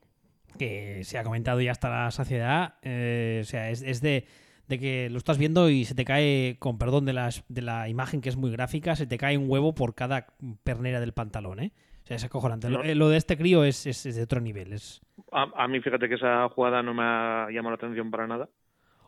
que 0.57 1.03
se 1.03 1.17
ha 1.17 1.23
comentado 1.23 1.61
ya 1.61 1.71
hasta 1.71 1.89
la 1.89 2.11
saciedad, 2.11 2.75
eh, 2.81 3.39
o 3.41 3.45
sea, 3.45 3.69
es, 3.69 4.01
de, 4.01 4.25
de, 4.67 4.79
que 4.79 5.09
lo 5.09 5.17
estás 5.17 5.37
viendo 5.37 5.69
y 5.69 5.85
se 5.85 5.95
te 5.95 6.05
cae, 6.05 6.57
con 6.59 6.77
perdón 6.77 7.05
de, 7.05 7.13
las, 7.13 7.45
de 7.47 7.61
la 7.61 7.87
imagen 7.87 8.21
que 8.21 8.29
es 8.29 8.35
muy 8.35 8.51
gráfica, 8.51 8.95
se 8.95 9.07
te 9.07 9.17
cae 9.17 9.37
un 9.37 9.49
huevo 9.49 9.75
por 9.75 9.95
cada 9.95 10.27
pernera 10.63 10.99
del 10.99 11.13
pantalón, 11.13 11.59
¿eh? 11.59 11.71
O 12.05 12.07
sea, 12.07 12.17
es 12.17 12.23
acojonante. 12.23 12.69
Lo, 12.69 12.83
lo, 12.83 13.09
de 13.09 13.17
este 13.17 13.35
crío 13.35 13.63
es, 13.63 13.87
es, 13.87 14.03
de 14.03 14.21
otro 14.21 14.39
nivel. 14.39 14.73
Es... 14.73 15.01
A, 15.31 15.67
mí, 15.67 15.81
fíjate 15.81 16.07
que 16.07 16.13
esa 16.13 16.47
jugada 16.49 16.83
no 16.83 16.93
me 16.93 17.01
ha 17.01 17.47
llamado 17.49 17.71
la 17.71 17.77
atención 17.77 18.11
para 18.11 18.27
nada. 18.27 18.47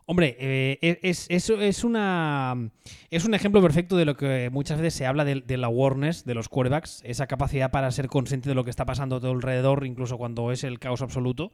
Hombre, 0.04 0.36
eh, 0.40 0.98
es, 1.02 1.28
es, 1.30 1.48
es, 1.48 1.84
una, 1.84 2.56
es 3.10 3.24
un 3.24 3.34
ejemplo 3.34 3.62
perfecto 3.62 3.96
de 3.96 4.04
lo 4.04 4.16
que 4.16 4.50
muchas 4.50 4.78
veces 4.78 4.94
se 4.94 5.06
habla 5.06 5.24
de, 5.24 5.56
la 5.56 5.68
awareness 5.68 6.24
de 6.24 6.34
los 6.34 6.48
quarterbacks, 6.48 7.02
esa 7.04 7.28
capacidad 7.28 7.70
para 7.70 7.88
ser 7.92 8.08
consciente 8.08 8.48
de 8.48 8.56
lo 8.56 8.64
que 8.64 8.70
está 8.70 8.84
pasando 8.84 9.16
a 9.16 9.20
todo 9.20 9.30
alrededor, 9.30 9.86
incluso 9.86 10.18
cuando 10.18 10.50
es 10.50 10.64
el 10.64 10.80
caos 10.80 11.00
absoluto. 11.00 11.52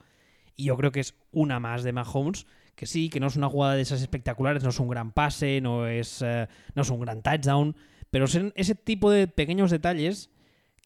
Y 0.56 0.64
yo 0.64 0.78
creo 0.78 0.92
que 0.92 1.00
es 1.00 1.14
una 1.30 1.60
más 1.60 1.82
de 1.82 1.92
Mahomes, 1.92 2.46
que 2.74 2.86
sí, 2.86 3.10
que 3.10 3.20
no 3.20 3.26
es 3.26 3.36
una 3.36 3.50
jugada 3.50 3.74
de 3.74 3.82
esas 3.82 4.00
espectaculares, 4.00 4.62
no 4.62 4.70
es 4.70 4.80
un 4.80 4.88
gran 4.88 5.12
pase, 5.12 5.60
no 5.60 5.86
es, 5.86 6.22
eh, 6.22 6.48
no 6.74 6.82
es 6.82 6.88
un 6.88 7.00
gran 7.00 7.20
touchdown, 7.20 7.76
pero 8.10 8.24
ese 8.24 8.74
tipo 8.76 9.10
de 9.10 9.28
pequeños 9.28 9.70
detalles 9.70 10.30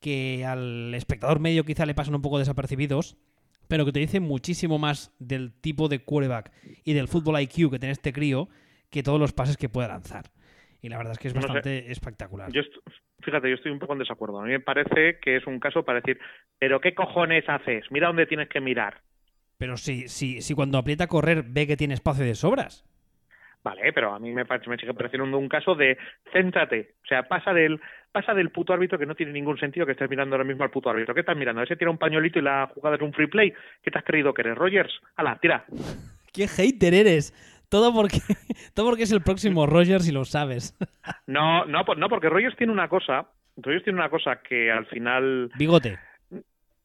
que 0.01 0.45
al 0.45 0.95
espectador 0.95 1.41
medio 1.41 1.65
quizá 1.65 1.87
le 1.87 1.95
pasan 1.95 2.15
un 2.15 2.23
poco 2.23 2.39
desapercibidos, 2.39 3.17
pero 3.69 3.85
que 3.85 3.93
te 3.93 4.01
dicen 4.01 4.23
muchísimo 4.23 4.79
más 4.79 5.15
del 5.19 5.53
tipo 5.53 5.89
de 5.89 6.01
quarterback 6.01 6.53
y 6.85 6.95
del 6.95 7.09
fútbol 7.09 7.41
IQ 7.41 7.71
que 7.71 7.79
tiene 7.79 7.93
este 7.93 8.13
crío 8.13 8.49
que 8.91 9.03
todos 9.03 9.21
los 9.21 9.33
pases 9.33 9.57
que 9.57 9.69
puede 9.69 9.89
lanzar. 9.89 10.31
Y 10.81 10.89
la 10.89 10.97
verdad 10.97 11.13
es 11.13 11.19
que 11.19 11.29
es 11.29 11.35
bastante 11.35 11.91
espectacular. 11.91 12.53
Yo 12.53 12.63
fíjate, 13.21 13.49
yo 13.49 13.57
estoy 13.57 13.73
un 13.73 13.79
poco 13.79 13.95
en 13.95 13.99
desacuerdo. 13.99 14.41
A 14.41 14.45
mí 14.45 14.51
me 14.51 14.61
parece 14.61 15.19
que 15.21 15.37
es 15.37 15.47
un 15.47 15.59
caso 15.59 15.85
para 15.85 16.01
decir, 16.01 16.19
pero 16.59 16.81
¿qué 16.81 16.95
cojones 16.95 17.45
haces? 17.49 17.85
Mira 17.91 18.07
dónde 18.07 18.27
tienes 18.27 18.49
que 18.49 18.61
mirar. 18.61 19.03
Pero 19.59 19.77
si, 19.77 20.09
si, 20.09 20.41
si 20.41 20.55
cuando 20.55 20.79
aprieta 20.79 21.05
a 21.05 21.09
correr 21.09 21.43
ve 21.43 21.67
que 21.67 21.77
tiene 21.77 21.95
espacio 21.95 22.25
de 22.25 22.37
sobras. 22.37 22.88
Vale, 23.63 23.93
pero 23.93 24.15
a 24.15 24.19
mí 24.19 24.33
me, 24.33 24.45
me 24.45 24.77
sigue 24.77 24.95
pareciendo 24.95 25.37
un 25.37 25.49
caso 25.49 25.75
de 25.75 25.99
céntrate. 26.33 26.95
O 27.03 27.07
sea, 27.07 27.25
pasa 27.25 27.53
del, 27.53 27.81
pasa 28.13 28.33
del 28.33 28.51
puto 28.51 28.73
árbitro 28.73 28.99
que 28.99 29.07
no 29.07 29.15
tiene 29.15 29.33
ningún 29.33 29.59
sentido 29.59 29.85
que 29.85 29.93
estés 29.93 30.09
mirando 30.09 30.37
ahora 30.37 30.45
mismo 30.45 30.65
al 30.65 30.71
puto 30.71 30.91
árbitro. 30.91 31.15
¿Qué 31.15 31.21
estás 31.21 31.37
mirando? 31.37 31.63
Ese 31.63 31.77
tira 31.77 31.91
un 31.91 31.99
pañuelito 31.99 32.39
y 32.39 32.43
la 32.43 32.71
jugada 32.73 32.97
es 32.97 33.03
un 33.03 33.13
free 33.13 33.27
play. 33.27 33.53
¿Qué 33.83 33.91
te 33.91 33.99
has 33.99 34.05
creído 34.05 34.33
que 34.33 34.43
eres, 34.43 34.57
Rogers? 34.57 35.01
¡Hala, 35.17 35.39
tira! 35.41 35.65
¡Qué 36.33 36.47
hater 36.47 36.95
eres! 36.95 37.35
Todo 37.69 37.93
porque, 37.93 38.19
todo 38.75 38.87
porque 38.87 39.03
es 39.03 39.13
el 39.13 39.23
próximo 39.23 39.67
Rogers 39.67 40.09
y 40.09 40.13
lo 40.13 40.25
sabes. 40.25 40.77
No, 41.27 41.65
no, 41.67 41.85
no, 41.97 42.09
porque 42.09 42.29
Rogers 42.29 42.57
tiene 42.57 42.73
una 42.73 42.89
cosa. 42.89 43.27
Rogers 43.57 43.85
tiene 43.85 43.99
una 43.99 44.11
cosa 44.11 44.41
que 44.43 44.71
al 44.71 44.87
final. 44.87 45.51
Bigote. 45.59 45.99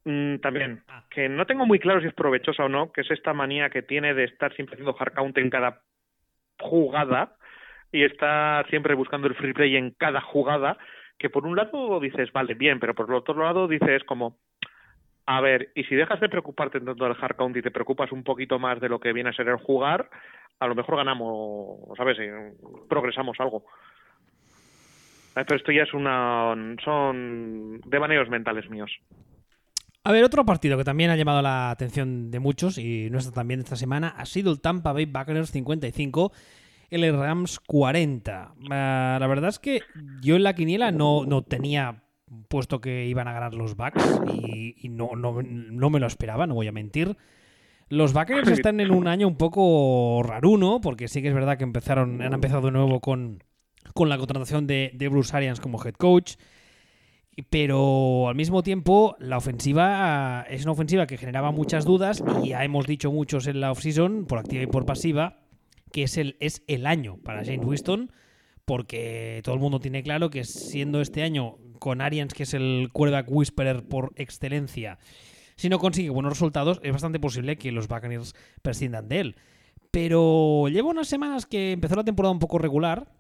Mm, 0.06 0.38
también. 0.38 0.84
Ah. 0.88 1.04
Que 1.10 1.30
no 1.30 1.46
tengo 1.46 1.66
muy 1.66 1.80
claro 1.80 2.02
si 2.02 2.08
es 2.08 2.14
provechosa 2.14 2.66
o 2.66 2.70
no, 2.70 2.92
que 2.92 3.02
es 3.02 3.12
esta 3.12 3.34
manía 3.34 3.70
que 3.70 3.82
tiene 3.82 4.14
de 4.14 4.26
estar 4.26 4.54
siempre 4.54 4.76
haciendo 4.76 4.96
hard 4.98 5.14
count 5.14 5.38
en 5.38 5.50
cada 5.50 5.82
jugada 6.60 7.36
y 7.92 8.04
está 8.04 8.64
siempre 8.70 8.96
buscando 8.96 9.28
el 9.28 9.36
free 9.36 9.54
play 9.54 9.76
en 9.76 9.92
cada 9.92 10.22
jugada 10.22 10.78
que 11.18 11.30
por 11.30 11.46
un 11.46 11.56
lado 11.56 12.00
dices, 12.00 12.32
vale, 12.34 12.54
bien, 12.54 12.80
pero 12.80 12.96
por 12.96 13.08
el 13.08 13.16
otro 13.16 13.42
lado 13.42 13.68
dices 13.68 14.04
como, 14.04 14.38
a 15.26 15.42
ver, 15.42 15.72
y 15.76 15.84
si 15.86 15.96
dejas 15.96 16.20
de 16.20 16.30
preocuparte 16.30 16.80
tanto 16.80 17.04
del 17.04 17.16
hard 17.20 17.36
count 17.36 17.56
y 17.56 17.62
te 17.62 17.72
preocupas 17.72 18.12
un 18.12 18.24
poquito 18.24 18.60
más 18.60 18.82
de 18.82 18.90
lo 18.90 19.00
que 19.00 19.14
viene 19.14 19.30
a 19.30 19.34
ser 19.34 19.48
el 19.48 19.58
jugar, 19.58 20.10
a 20.60 20.68
lo 20.68 20.76
mejor 20.76 20.98
ganamos, 20.98 21.80
¿sabes? 21.96 22.18
Progresamos 22.90 23.40
algo. 23.40 23.64
Pero 25.34 25.56
esto 25.56 25.72
ya 25.72 25.84
es 25.84 25.94
una. 25.94 26.54
Son 26.84 27.82
devaneos 27.86 28.30
mentales 28.30 28.70
míos. 28.70 28.92
A 30.06 30.12
ver, 30.12 30.26
otro 30.26 30.46
partido 30.46 30.78
que 30.78 30.84
también 30.84 31.12
ha 31.12 31.16
llamado 31.16 31.42
la 31.42 31.72
atención 31.72 32.30
de 32.30 32.40
muchos 32.40 32.78
y 32.78 33.10
nuestra 33.10 33.32
también 33.32 33.62
esta 33.62 33.78
semana 33.78 34.10
ha 34.10 34.26
sido 34.26 34.52
el 34.52 34.60
Tampa 34.60 34.92
Bay 34.92 35.06
Buccaneers 35.06 35.52
55, 35.52 36.34
el 36.90 37.18
Rams 37.18 37.62
40. 37.62 38.54
Ah, 38.70 39.18
la 39.18 39.28
verdad 39.28 39.50
es 39.50 39.60
que 39.60 39.82
yo 40.22 40.36
en 40.36 40.44
la 40.44 40.56
quiniela 40.56 40.92
no, 40.92 41.26
no 41.26 41.44
tenía 41.44 42.04
puesto 42.50 42.82
que 42.82 43.06
iban 43.06 43.30
a 43.30 43.34
ganar 43.34 43.54
los 43.54 43.78
Bucks 43.78 44.20
y, 44.34 44.90
no, 44.90 45.16
no, 45.16 45.42
no, 45.42 45.90
me 45.90 46.02
lo 46.02 46.08
esperaba, 46.08 46.48
no 46.48 46.56
voy 46.56 46.68
a 46.68 46.74
mentir. 46.74 47.16
Los 47.88 48.12
Buccaneers 48.12 48.50
están 48.50 48.82
en 48.82 48.92
un 48.92 49.08
año 49.08 49.26
un 49.26 49.38
poco 49.38 50.22
raruno, 50.22 50.82
porque 50.82 51.08
sí 51.08 51.22
que 51.22 51.30
es 51.30 51.34
verdad 51.34 51.58
que 51.58 51.64
empezaron, 51.64 52.22
han 52.22 52.34
empezado 52.34 52.64
de 52.64 52.72
nuevo 52.72 53.00
con, 53.00 53.42
con 53.94 54.10
la 54.10 54.18
contratación 54.18 54.68
de, 54.68 54.92
de 54.96 55.08
Bruce 55.08 55.34
Arians 55.34 55.62
como 55.62 55.82
head 55.82 55.94
coach. 55.94 56.34
Pero 57.50 58.28
al 58.28 58.36
mismo 58.36 58.62
tiempo, 58.62 59.16
la 59.20 59.38
ofensiva 59.38 60.46
es 60.50 60.64
una 60.64 60.74
ofensiva 60.74 61.08
que 61.08 61.18
generaba 61.18 61.52
muchas 61.52 61.84
dudas 61.84 62.24
y 62.44 62.50
ya 62.50 62.64
hemos 62.64 62.86
dicho 62.86 63.12
muchos 63.12 63.48
en 63.48 63.60
la 63.60 63.72
offseason, 63.72 64.26
por 64.26 64.40
activa 64.40 64.64
y 64.64 64.68
por 64.68 64.86
pasiva, 64.86 65.40
que 65.92 66.04
es 66.04 66.18
el, 66.18 66.38
es 66.40 66.64
el 66.68 66.86
año 66.86 67.18
para 67.24 67.44
James 67.44 67.66
Winston, 67.66 68.12
porque 68.66 69.42
todo 69.44 69.56
el 69.56 69.62
mundo 69.62 69.80
tiene 69.80 70.04
claro 70.04 70.30
que 70.30 70.44
siendo 70.44 71.02
este 71.02 71.24
año 71.24 71.58
con 71.80 72.02
Arians, 72.02 72.34
que 72.34 72.44
es 72.44 72.54
el 72.54 72.90
quarterback 72.92 73.28
whisperer 73.30 73.84
por 73.84 74.14
excelencia, 74.16 75.00
si 75.56 75.70
no 75.70 75.80
consigue 75.80 76.10
buenos 76.10 76.34
resultados, 76.34 76.80
es 76.84 76.92
bastante 76.92 77.20
posible 77.20 77.58
que 77.58 77.72
los 77.72 77.88
Buccaneers 77.88 78.34
prescindan 78.62 79.08
de 79.08 79.20
él. 79.20 79.36
Pero 79.92 80.68
lleva 80.70 80.90
unas 80.90 81.08
semanas 81.08 81.46
que 81.46 81.72
empezó 81.72 81.96
la 81.96 82.04
temporada 82.04 82.32
un 82.32 82.40
poco 82.40 82.58
regular. 82.58 83.12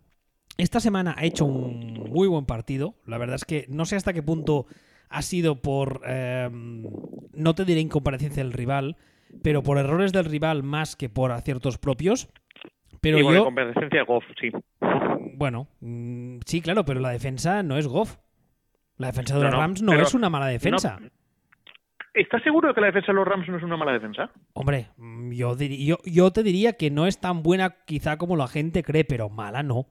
Esta 0.57 0.79
semana 0.79 1.15
ha 1.17 1.25
hecho 1.25 1.45
un 1.45 1.93
muy 2.11 2.27
buen 2.27 2.45
partido. 2.45 2.95
La 3.05 3.17
verdad 3.17 3.35
es 3.35 3.45
que 3.45 3.65
no 3.69 3.85
sé 3.85 3.95
hasta 3.95 4.13
qué 4.13 4.21
punto 4.21 4.67
ha 5.09 5.21
sido 5.21 5.61
por, 5.61 6.01
em, 6.05 6.83
no 7.33 7.55
te 7.55 7.65
diré 7.65 7.81
incomparecencia 7.81 8.43
del 8.43 8.53
rival, 8.53 8.97
pero 9.43 9.63
por 9.63 9.77
errores 9.77 10.11
del 10.11 10.25
rival 10.25 10.63
más 10.63 10.95
que 10.95 11.09
por 11.09 11.31
aciertos 11.31 11.77
propios. 11.77 12.29
Pero 13.01 13.19
y 13.19 13.33
yo... 13.33 13.45
competencia 13.45 14.03
Goff, 14.03 14.23
sí. 14.39 14.51
Bueno, 15.35 15.67
mm, 15.81 16.37
sí, 16.45 16.61
claro, 16.61 16.85
pero 16.85 16.99
la 16.99 17.09
defensa 17.09 17.63
no 17.63 17.77
es 17.77 17.87
Goff. 17.87 18.17
La 18.97 19.07
defensa 19.07 19.37
de 19.37 19.43
los 19.43 19.53
Rams 19.53 19.81
no 19.81 19.93
es 19.93 20.13
una 20.13 20.29
mala 20.29 20.47
defensa. 20.47 20.99
¿Estás 22.13 22.43
seguro 22.43 22.67
de 22.67 22.75
que 22.75 22.81
la 22.81 22.87
defensa 22.87 23.07
de 23.07 23.15
los 23.15 23.27
Rams 23.27 23.49
no 23.49 23.57
es 23.57 23.63
una 23.63 23.75
mala 23.75 23.91
defensa? 23.91 24.29
Hombre, 24.53 24.89
mm, 24.97 25.31
yo, 25.31 25.55
yo 26.05 26.31
te 26.31 26.43
diría 26.43 26.73
que 26.73 26.91
no 26.91 27.07
es 27.07 27.19
tan 27.19 27.41
buena 27.41 27.83
quizá 27.85 28.17
como 28.17 28.35
la 28.35 28.47
gente 28.47 28.83
cree, 28.83 29.03
pero 29.03 29.29
mala 29.29 29.63
no. 29.63 29.87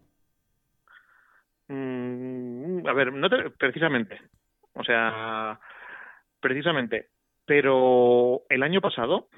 Mm, 1.73 2.87
a 2.87 2.93
ver, 2.93 3.13
no 3.15 3.29
precisamente. 3.57 4.21
O 4.75 4.85
sea, 4.85 5.59
precisamente. 6.39 7.07
Pero 7.47 8.43
el 8.51 8.63
año 8.63 8.83
pasado, 8.83 9.29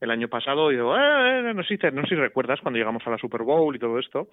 el 0.00 0.10
año 0.10 0.28
pasado, 0.28 0.70
yo, 0.72 0.94
eh, 0.96 1.54
no, 1.54 1.64
sé, 1.64 1.78
no 1.90 2.02
sé 2.02 2.08
si 2.08 2.14
recuerdas 2.16 2.60
cuando 2.60 2.78
llegamos 2.78 3.06
a 3.06 3.10
la 3.10 3.18
Super 3.18 3.42
Bowl 3.42 3.74
y 3.74 3.78
todo 3.78 3.98
esto, 3.98 4.28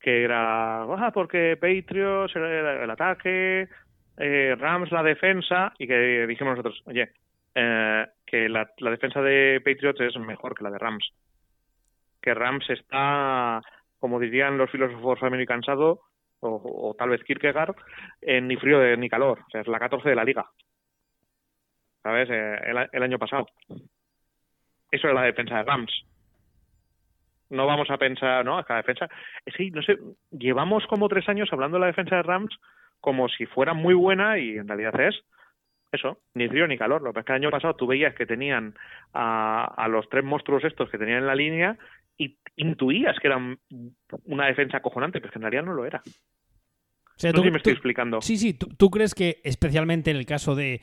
que 0.00 0.24
era, 0.24 0.82
ah, 0.82 1.10
porque 1.14 1.56
Patriots, 1.60 2.34
el, 2.34 2.42
el 2.42 2.90
ataque, 2.90 3.68
eh, 4.18 4.56
Rams 4.58 4.90
la 4.90 5.02
defensa, 5.04 5.72
y 5.78 5.86
que 5.86 6.26
dijimos 6.26 6.56
nosotros, 6.56 6.82
oye, 6.86 7.12
eh, 7.54 8.06
que 8.26 8.48
la, 8.48 8.68
la, 8.78 8.90
defensa 8.90 9.22
de 9.22 9.62
Patriots 9.64 10.00
es 10.00 10.16
mejor 10.18 10.56
que 10.56 10.64
la 10.64 10.70
de 10.70 10.78
Rams. 10.78 11.08
Que 12.20 12.34
Rams 12.34 12.68
está, 12.68 13.62
como 14.04 14.20
dirían 14.20 14.58
los 14.58 14.70
filósofos 14.70 15.22
americanizados, 15.22 15.98
o, 16.40 16.90
o 16.90 16.94
tal 16.94 17.08
vez 17.08 17.24
Kierkegaard, 17.24 17.74
en 18.20 18.48
ni 18.48 18.56
frío 18.56 18.94
ni 18.98 19.08
calor. 19.08 19.38
O 19.46 19.50
sea, 19.50 19.62
es 19.62 19.66
la 19.66 19.78
14 19.78 20.10
de 20.10 20.14
la 20.14 20.24
liga. 20.24 20.44
¿Sabes? 22.02 22.28
Eh, 22.28 22.60
el, 22.66 22.86
el 22.92 23.02
año 23.02 23.18
pasado. 23.18 23.46
Eso 24.90 25.08
es 25.08 25.14
la 25.14 25.22
defensa 25.22 25.56
de 25.56 25.62
Rams 25.62 26.04
no 27.48 27.66
vamos 27.66 27.88
a 27.90 27.96
pensar, 27.96 28.44
¿no? 28.44 28.58
A 28.58 28.76
defensa. 28.76 29.08
Es 29.46 29.54
que, 29.54 29.70
no 29.70 29.80
sé, 29.80 29.96
llevamos 30.32 30.86
como 30.86 31.08
tres 31.08 31.26
años 31.30 31.48
hablando 31.50 31.76
de 31.76 31.82
la 31.82 31.86
defensa 31.86 32.16
de 32.16 32.24
Rams 32.24 32.54
como 33.00 33.28
si 33.30 33.46
fuera 33.46 33.72
muy 33.72 33.94
buena 33.94 34.38
y 34.38 34.58
en 34.58 34.68
realidad 34.68 35.00
es 35.00 35.14
eso, 35.92 36.18
ni 36.34 36.46
frío 36.48 36.66
ni 36.66 36.76
calor. 36.76 37.00
Lo 37.00 37.14
que 37.14 37.20
es 37.20 37.26
que 37.26 37.32
el 37.32 37.36
año 37.36 37.50
pasado 37.50 37.74
tú 37.74 37.86
veías 37.86 38.14
que 38.14 38.26
tenían 38.26 38.74
a, 39.14 39.64
a 39.64 39.88
los 39.88 40.08
tres 40.10 40.24
monstruos 40.24 40.64
estos 40.64 40.90
que 40.90 40.98
tenían 40.98 41.20
en 41.20 41.26
la 41.26 41.34
línea 41.34 41.78
y 42.16 42.38
intuías 42.56 43.16
que 43.20 43.28
eran 43.28 43.58
una 44.24 44.46
defensa 44.46 44.78
acojonante, 44.78 45.20
pero 45.20 45.32
que 45.32 45.38
en 45.38 45.42
realidad 45.42 45.64
no 45.64 45.74
lo 45.74 45.86
era. 45.86 46.02
O 46.04 47.18
sea, 47.18 47.30
no 47.30 47.36
tú, 47.36 47.42
sé 47.42 47.48
si 47.48 47.50
me 47.52 47.56
estoy 47.58 47.72
tú, 47.72 47.76
explicando. 47.76 48.20
Sí, 48.20 48.36
sí, 48.36 48.54
tú, 48.54 48.68
tú 48.76 48.90
crees 48.90 49.14
que 49.14 49.40
especialmente 49.44 50.10
en 50.10 50.16
el 50.16 50.26
caso 50.26 50.54
de, 50.54 50.80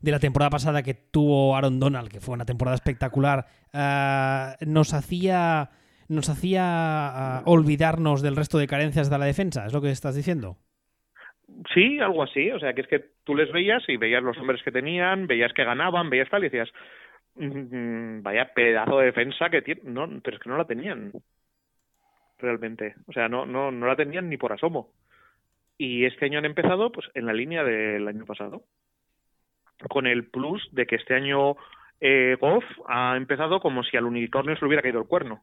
de 0.00 0.10
la 0.10 0.18
temporada 0.18 0.50
pasada 0.50 0.82
que 0.82 0.94
tuvo 0.94 1.56
Aaron 1.56 1.80
Donald, 1.80 2.10
que 2.10 2.20
fue 2.20 2.34
una 2.34 2.44
temporada 2.44 2.74
espectacular, 2.74 3.46
uh, 3.72 4.64
nos 4.66 4.94
hacía 4.94 5.70
nos 6.08 6.28
hacía 6.28 7.42
uh, 7.46 7.50
olvidarnos 7.50 8.20
del 8.20 8.34
resto 8.34 8.58
de 8.58 8.66
carencias 8.66 9.08
de 9.08 9.18
la 9.18 9.26
defensa, 9.26 9.66
¿es 9.66 9.72
lo 9.72 9.80
que 9.80 9.90
estás 9.90 10.16
diciendo? 10.16 10.56
Sí, 11.72 12.00
algo 12.00 12.22
así. 12.24 12.50
O 12.50 12.58
sea, 12.58 12.72
que 12.72 12.80
es 12.80 12.88
que 12.88 13.04
tú 13.24 13.34
les 13.34 13.52
veías 13.52 13.82
y 13.88 13.96
veías 13.96 14.22
los 14.22 14.36
hombres 14.38 14.62
que 14.62 14.72
tenían, 14.72 15.26
veías 15.26 15.52
que 15.52 15.64
ganaban, 15.64 16.10
veías 16.10 16.28
tal 16.28 16.42
y 16.42 16.48
decías, 16.48 16.68
vaya 17.34 18.52
pedazo 18.54 18.98
de 18.98 19.06
defensa 19.06 19.50
que 19.50 19.62
tiene. 19.62 19.82
No, 19.84 20.08
pero 20.22 20.36
es 20.36 20.42
que 20.42 20.48
no 20.48 20.56
la 20.56 20.66
tenían. 20.66 21.12
Realmente. 22.38 22.94
O 23.06 23.12
sea, 23.12 23.28
no, 23.28 23.46
no, 23.46 23.70
no 23.70 23.86
la 23.86 23.96
tenían 23.96 24.28
ni 24.28 24.36
por 24.36 24.52
asomo. 24.52 24.92
Y 25.78 26.04
este 26.04 26.26
año 26.26 26.38
han 26.38 26.44
empezado 26.44 26.92
pues 26.92 27.08
en 27.14 27.26
la 27.26 27.32
línea 27.32 27.64
del 27.64 28.06
año 28.06 28.24
pasado. 28.26 28.64
Con 29.88 30.06
el 30.06 30.28
plus 30.28 30.68
de 30.72 30.86
que 30.86 30.96
este 30.96 31.14
año 31.14 31.56
eh, 32.00 32.36
Goff 32.40 32.64
ha 32.86 33.16
empezado 33.16 33.60
como 33.60 33.82
si 33.82 33.96
al 33.96 34.04
unicornio 34.04 34.54
se 34.54 34.60
le 34.60 34.66
hubiera 34.66 34.82
caído 34.82 35.00
el 35.00 35.08
cuerno. 35.08 35.42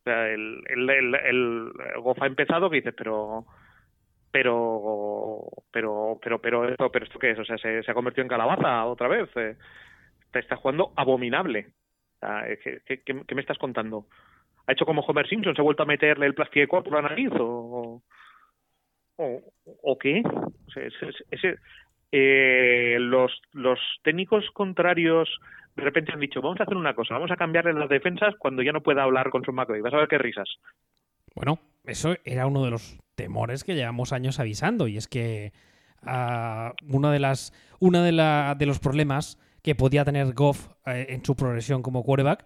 O 0.00 0.02
sea, 0.04 0.28
el, 0.28 0.62
el, 0.68 0.90
el, 0.90 1.14
el 1.14 2.00
Goff 2.00 2.20
ha 2.22 2.26
empezado 2.26 2.70
que 2.70 2.76
dices, 2.76 2.94
pero 2.96 3.46
pero 4.32 5.48
pero 5.72 6.18
pero 6.22 6.40
pero 6.40 6.68
esto 6.68 6.90
pero 6.90 7.04
esto 7.04 7.18
qué 7.18 7.30
es 7.32 7.38
o 7.38 7.44
sea 7.44 7.58
se, 7.58 7.82
se 7.82 7.90
ha 7.90 7.94
convertido 7.94 8.22
en 8.22 8.28
calabaza 8.28 8.84
otra 8.86 9.08
vez 9.08 9.28
eh, 9.36 9.56
está 10.34 10.56
jugando 10.56 10.92
abominable. 10.96 11.72
¿qué, 12.20 13.34
me 13.34 13.40
estás 13.40 13.58
contando 13.58 14.06
ha 14.66 14.72
hecho 14.72 14.84
como 14.84 15.02
Homer 15.02 15.26
Simpson 15.28 15.54
se 15.54 15.60
ha 15.60 15.64
vuelto 15.64 15.82
a 15.82 15.86
meterle 15.86 16.26
el 16.26 16.34
plástico 16.34 16.82
por 16.82 16.92
la 16.92 17.02
nariz 17.02 17.30
o 17.38 18.02
o, 19.16 19.98
qué 19.98 20.22
o 20.24 20.50
eh, 22.12 22.96
los 22.98 23.80
técnicos 24.02 24.44
contrarios 24.52 25.28
de 25.76 25.82
repente 25.82 26.12
han 26.12 26.20
dicho 26.20 26.40
vamos 26.40 26.60
a 26.60 26.64
hacer 26.64 26.76
una 26.76 26.94
cosa 26.94 27.14
vamos 27.14 27.30
a 27.30 27.36
cambiarle 27.36 27.72
las 27.72 27.88
defensas 27.88 28.34
cuando 28.38 28.62
ya 28.62 28.72
no 28.72 28.82
pueda 28.82 29.02
hablar 29.02 29.30
con 29.30 29.44
su 29.44 29.52
McCoy 29.52 29.80
vas 29.80 29.94
a 29.94 29.98
ver 29.98 30.08
qué 30.08 30.18
risas. 30.18 30.48
Bueno 31.34 31.58
eso 31.84 32.16
era 32.24 32.46
uno 32.46 32.64
de 32.64 32.70
los 32.70 32.98
temores 33.14 33.64
que 33.64 33.74
llevamos 33.74 34.12
años 34.12 34.40
avisando 34.40 34.88
y 34.88 34.96
es 34.96 35.06
que 35.06 35.52
uh, 36.02 36.72
una 36.94 37.12
de 37.12 37.18
las 37.18 37.52
una 37.78 38.02
de, 38.02 38.12
la, 38.12 38.54
de 38.58 38.66
los 38.66 38.78
problemas 38.78 39.38
que 39.62 39.74
podía 39.74 40.04
tener 40.04 40.32
Goff 40.34 40.68
eh, 40.86 41.06
en 41.10 41.24
su 41.24 41.36
progresión 41.36 41.82
como 41.82 42.02
quarterback 42.02 42.44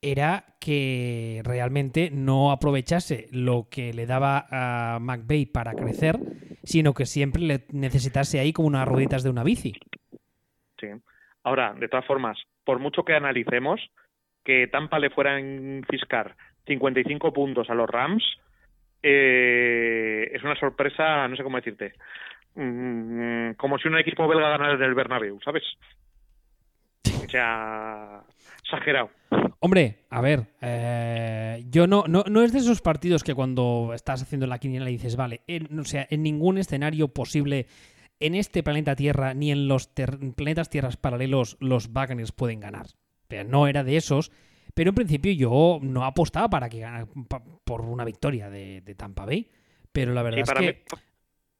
era 0.00 0.44
que 0.60 1.40
realmente 1.44 2.10
no 2.12 2.50
aprovechase 2.50 3.26
lo 3.32 3.68
que 3.70 3.94
le 3.94 4.06
daba 4.06 4.46
a 4.50 4.98
McVeigh 5.00 5.46
para 5.46 5.72
crecer, 5.72 6.16
sino 6.62 6.92
que 6.92 7.06
siempre 7.06 7.42
le 7.42 7.64
necesitase 7.72 8.38
ahí 8.38 8.52
como 8.52 8.68
unas 8.68 8.86
rueditas 8.86 9.22
de 9.22 9.30
una 9.30 9.44
bici. 9.44 9.72
Sí. 10.78 10.88
Ahora, 11.42 11.74
de 11.74 11.88
todas 11.88 12.06
formas, 12.06 12.38
por 12.64 12.78
mucho 12.78 13.02
que 13.02 13.14
analicemos 13.14 13.80
que 14.44 14.66
Tampa 14.66 14.98
le 14.98 15.10
fuera 15.10 15.36
a 15.36 15.40
fiscar 15.88 16.36
55 16.66 17.32
puntos 17.32 17.70
a 17.70 17.74
los 17.74 17.88
Rams, 17.88 18.22
eh, 19.02 20.30
es 20.32 20.42
una 20.42 20.56
sorpresa, 20.56 21.26
no 21.28 21.36
sé 21.36 21.42
cómo 21.42 21.58
decirte, 21.58 21.94
mm, 22.54 23.52
como 23.52 23.78
si 23.78 23.88
un 23.88 23.98
equipo 23.98 24.28
belga 24.28 24.50
ganara 24.50 24.84
el 24.84 24.94
Bernabéu, 24.94 25.40
¿sabes? 25.42 25.62
Sea, 27.34 28.22
exagerado. 28.62 29.10
Hombre, 29.58 30.04
a 30.08 30.20
ver, 30.20 30.44
eh, 30.60 31.64
yo 31.68 31.88
no, 31.88 32.04
no, 32.06 32.22
no 32.30 32.42
es 32.42 32.52
de 32.52 32.60
esos 32.60 32.80
partidos 32.80 33.24
que 33.24 33.34
cuando 33.34 33.90
estás 33.92 34.22
haciendo 34.22 34.46
la 34.46 34.60
quiniela 34.60 34.86
dices, 34.86 35.16
vale, 35.16 35.40
en, 35.48 35.76
o 35.80 35.84
sea, 35.84 36.06
en 36.10 36.22
ningún 36.22 36.58
escenario 36.58 37.08
posible 37.08 37.66
en 38.20 38.36
este 38.36 38.62
planeta 38.62 38.94
Tierra 38.94 39.34
ni 39.34 39.50
en 39.50 39.66
los 39.66 39.92
ter 39.94 40.16
planetas 40.36 40.70
Tierras 40.70 40.96
paralelos 40.96 41.56
los 41.58 41.88
Buccaneers 41.88 42.30
pueden 42.30 42.60
ganar. 42.60 42.86
Pero 43.26 43.48
no 43.48 43.66
era 43.66 43.82
de 43.82 43.96
esos 43.96 44.30
pero 44.74 44.90
en 44.90 44.94
principio 44.96 45.32
yo 45.32 45.78
no 45.82 46.04
apostaba 46.04 46.48
para 46.48 46.68
que 46.68 46.80
gana, 46.80 47.06
por 47.64 47.82
una 47.82 48.04
victoria 48.04 48.50
de, 48.50 48.80
de, 48.80 48.94
Tampa 48.94 49.24
Bay. 49.24 49.48
Pero 49.92 50.12
la 50.12 50.22
verdad 50.22 50.44
sí, 50.44 50.52
es 50.52 50.58
que. 50.58 50.66
Mí, 50.66 50.98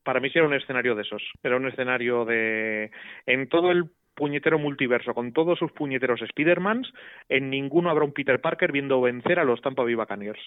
para 0.03 0.19
mí 0.19 0.29
sí 0.29 0.37
era 0.37 0.47
un 0.47 0.53
escenario 0.53 0.95
de 0.95 1.01
esos. 1.03 1.23
Era 1.41 1.55
un 1.55 1.67
escenario 1.67 2.25
de. 2.25 2.91
En 3.25 3.47
todo 3.47 3.71
el 3.71 3.89
puñetero 4.15 4.57
multiverso, 4.57 5.13
con 5.13 5.33
todos 5.33 5.59
sus 5.59 5.71
puñeteros 5.71 6.21
Spidermans, 6.27 6.91
en 7.29 7.49
ninguno 7.49 7.89
habrá 7.89 8.05
un 8.05 8.13
Peter 8.13 8.41
Parker 8.41 8.71
viendo 8.71 9.01
vencer 9.01 9.39
a 9.39 9.43
los 9.43 9.61
Tampa 9.61 9.83
Bay 9.83 9.95
Buccaneers. 9.95 10.39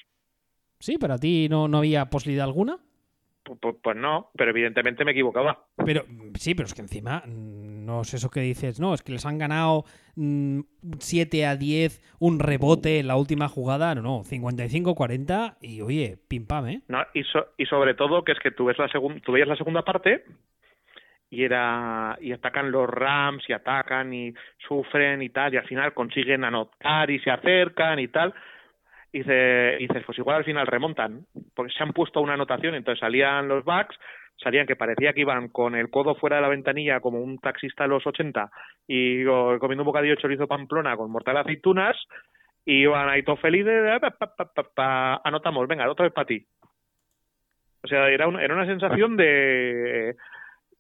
Sí, 0.81 0.97
para 0.99 1.19
ti 1.19 1.49
no, 1.49 1.69
no 1.69 1.79
había 1.79 2.07
posibilidad 2.07 2.47
alguna. 2.47 2.79
Pues, 3.61 3.77
pues, 3.83 3.97
no, 3.97 4.31
pero 4.37 4.51
evidentemente 4.51 5.05
me 5.05 5.13
equivocaba. 5.13 5.67
Pero 5.85 6.05
sí, 6.35 6.55
pero 6.55 6.67
es 6.67 6.75
que 6.75 6.83
encima 6.83 7.23
no 7.27 8.03
es 8.03 8.13
eso 8.13 8.29
que 8.29 8.41
dices, 8.41 8.79
no, 8.79 8.95
es 8.95 9.03
que 9.03 9.13
les 9.13 9.25
han 9.25 9.39
ganado 9.39 9.85
7 10.17 10.17
mm, 10.17 11.49
a 11.49 11.57
10, 11.57 12.17
un 12.19 12.39
rebote 12.41 12.99
en 12.99 13.09
la 13.09 13.17
última 13.17 13.49
jugada, 13.49 13.95
no, 13.95 14.03
no, 14.03 14.25
55-40 14.25 15.57
y 15.63 15.81
oye, 15.81 16.19
pim 16.29 16.47
pam, 16.47 16.69
¿eh? 16.69 16.83
No, 16.89 16.99
y, 17.15 17.23
y 17.57 17.67
sobre 17.67 17.95
todo 17.95 18.23
que 18.23 18.33
es 18.33 18.39
que 18.39 18.51
tú, 18.51 18.67
ves 18.67 18.79
la 18.79 18.89
tú 19.25 19.33
veías 19.33 19.49
la 19.49 19.57
segunda 19.57 19.83
parte 19.83 20.25
y 21.31 21.45
era 21.45 22.17
y 22.21 22.33
atacan 22.33 22.71
los 22.71 22.89
Rams 22.89 23.45
y 23.49 23.53
atacan 23.53 24.13
y 24.15 24.33
sufren 24.67 25.23
y 25.23 25.29
tal 25.29 25.53
y 25.55 25.59
al 25.59 25.67
final 25.67 25.93
consiguen 25.93 26.45
anotar 26.45 27.11
y 27.11 27.19
se 27.21 27.31
acercan 27.31 27.99
y 27.99 28.09
tal 28.09 28.35
y, 29.13 29.21
dices, 29.21 30.05
pues 30.05 30.19
igual 30.19 30.37
al 30.37 30.45
final 30.45 30.67
remontan, 30.67 31.25
porque 31.55 31.73
se 31.73 31.83
han 31.83 31.93
puesto 31.93 32.21
una 32.21 32.35
anotación, 32.35 32.75
entonces 32.75 33.01
salían 33.01 33.49
los 33.49 33.65
backs, 33.65 33.97
salían 34.37 34.67
que 34.67 34.77
parecía 34.77 35.13
que 35.13 35.23
iban 35.23 35.49
con 35.49 35.75
el 35.75 35.91
codo 35.91 36.15
fuera 36.15 36.37
de 36.37 36.43
la 36.43 36.49
ventanilla 36.49 37.01
como 37.01 37.21
un 37.21 37.39
taxista 37.39 37.85
de 37.85 37.89
los 37.89 38.07
80 38.07 38.51
y 38.87 39.25
comiendo 39.25 39.83
un 39.83 39.87
bocadillo 39.87 40.15
de 40.15 40.21
chorizo 40.21 40.47
pamplona 40.47 40.97
con 40.97 41.11
mortal 41.11 41.39
aceitunas 41.39 41.97
y 42.65 42.83
iban 42.83 43.09
ahí 43.09 43.23
todos 43.23 43.41
felices, 43.41 43.99
anotamos, 45.25 45.67
venga, 45.67 45.91
otra 45.91 46.05
vez 46.05 46.13
para 46.13 46.27
ti. 46.27 46.47
O 47.83 47.89
sea, 47.89 48.09
era 48.11 48.29
una, 48.29 48.43
era 48.43 48.55
una 48.55 48.67
sensación 48.67 49.17
de 49.17 50.17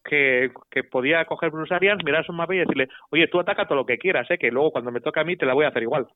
que, 0.09 0.51
podía 0.91 1.25
coger 1.25 1.51
Bruce 1.51 1.75
Arians, 1.75 2.05
mirar 2.05 2.25
su 2.25 2.33
mapa 2.33 2.55
y 2.55 2.59
decirle, 2.59 2.89
oye, 3.11 3.29
tú 3.29 3.41
ataca 3.41 3.67
todo 3.67 3.77
lo 3.77 3.87
que 3.87 3.99
quieras, 3.99 4.31
¿eh? 4.31 4.39
que 4.39 4.51
luego 4.51 4.73
cuando 4.73 4.91
me 4.91 5.01
toca 5.01 5.21
a 5.21 5.25
mí 5.25 5.37
te 5.37 5.47
la 5.47 5.55
voy 5.55 5.65
a 5.65 5.69
hacer 5.69 5.83
igual. 5.83 6.07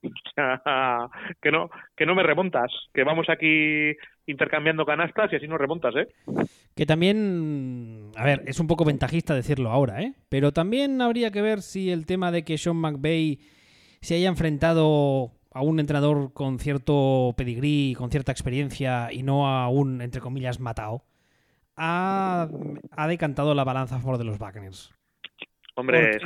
que 1.42 1.50
no 1.50 1.68
que 1.96 2.06
no 2.06 2.14
me 2.14 2.22
remontas, 2.22 2.70
que 2.94 3.02
vamos 3.02 3.28
aquí 3.28 3.96
intercambiando 4.26 4.86
canastas 4.86 5.32
y 5.32 5.36
así 5.36 5.48
no 5.48 5.58
remontas, 5.58 5.94
¿eh? 5.96 6.06
Que 6.76 6.86
también, 6.86 8.12
a 8.16 8.24
ver, 8.24 8.42
es 8.46 8.60
un 8.60 8.68
poco 8.68 8.84
ventajista 8.84 9.34
decirlo 9.34 9.70
ahora, 9.70 10.00
¿eh? 10.02 10.14
Pero 10.28 10.52
también 10.52 11.00
habría 11.02 11.32
que 11.32 11.42
ver 11.42 11.62
si 11.62 11.90
el 11.90 12.06
tema 12.06 12.30
de 12.30 12.44
que 12.44 12.58
Sean 12.58 12.76
McVay 12.76 13.40
se 14.00 14.14
haya 14.14 14.28
enfrentado 14.28 15.32
a 15.50 15.62
un 15.62 15.80
entrenador 15.80 16.32
con 16.32 16.60
cierto 16.60 17.34
pedigrí, 17.36 17.94
con 17.98 18.10
cierta 18.10 18.30
experiencia 18.30 19.12
y 19.12 19.24
no 19.24 19.48
a 19.48 19.68
un, 19.68 20.00
entre 20.00 20.20
comillas, 20.20 20.60
matado, 20.60 21.02
ha, 21.78 22.48
decantado 23.08 23.54
la 23.54 23.64
balanza 23.64 23.96
a 23.96 24.00
favor 24.00 24.18
de 24.18 24.24
los 24.24 24.38
Buccaneers. 24.38 24.92
Hombre, 25.74 26.18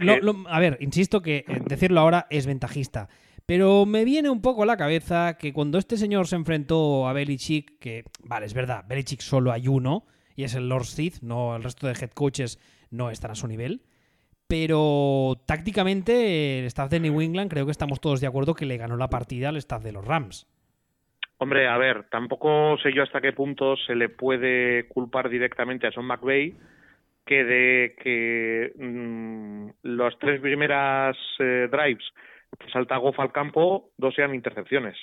a 0.48 0.60
ver, 0.60 0.78
insisto 0.80 1.20
que 1.20 1.44
eh, 1.46 1.60
decirlo 1.66 2.00
ahora 2.00 2.26
es 2.30 2.46
ventajista. 2.46 3.08
Pero 3.44 3.84
me 3.84 4.04
viene 4.04 4.30
un 4.30 4.40
poco 4.40 4.62
a 4.62 4.66
la 4.66 4.76
cabeza 4.76 5.36
que 5.36 5.52
cuando 5.52 5.78
este 5.78 5.96
señor 5.96 6.26
se 6.26 6.36
enfrentó 6.36 7.06
a 7.06 7.12
Belichick, 7.12 7.78
que, 7.78 8.04
vale, 8.22 8.46
es 8.46 8.54
verdad, 8.54 8.84
Belichick 8.88 9.20
solo 9.20 9.52
hay 9.52 9.68
uno, 9.68 10.06
y 10.36 10.44
es 10.44 10.54
el 10.54 10.68
Lord 10.68 10.86
Sith, 10.86 11.20
no 11.20 11.54
el 11.56 11.62
resto 11.62 11.86
de 11.86 11.92
head 11.92 12.10
coaches 12.10 12.58
no 12.90 13.10
están 13.10 13.32
a 13.32 13.34
su 13.34 13.46
nivel. 13.46 13.82
Pero 14.46 15.42
tácticamente 15.46 16.60
el 16.60 16.66
staff 16.66 16.90
de 16.90 17.00
New 17.00 17.20
England 17.20 17.50
creo 17.50 17.64
que 17.64 17.72
estamos 17.72 18.00
todos 18.00 18.20
de 18.20 18.26
acuerdo 18.26 18.54
que 18.54 18.66
le 18.66 18.76
ganó 18.76 18.96
la 18.96 19.08
partida 19.08 19.48
al 19.48 19.56
staff 19.56 19.82
de 19.82 19.92
los 19.92 20.04
Rams. 20.04 20.46
Hombre, 21.42 21.66
a 21.66 21.76
ver, 21.76 22.04
tampoco 22.08 22.76
sé 22.84 22.92
yo 22.94 23.02
hasta 23.02 23.20
qué 23.20 23.32
punto 23.32 23.76
se 23.76 23.96
le 23.96 24.08
puede 24.08 24.86
culpar 24.86 25.28
directamente 25.28 25.88
a 25.88 25.90
Son 25.90 26.04
McVay 26.04 26.54
que 27.26 27.42
de 27.42 27.96
que 28.00 28.72
mm, 28.78 29.70
las 29.82 30.16
tres 30.20 30.40
primeras 30.40 31.16
eh, 31.40 31.66
drives 31.68 32.04
salta 32.72 32.96
Goff 32.96 33.18
al 33.18 33.32
campo, 33.32 33.90
dos 33.96 34.14
sean 34.14 34.36
intercepciones. 34.36 34.96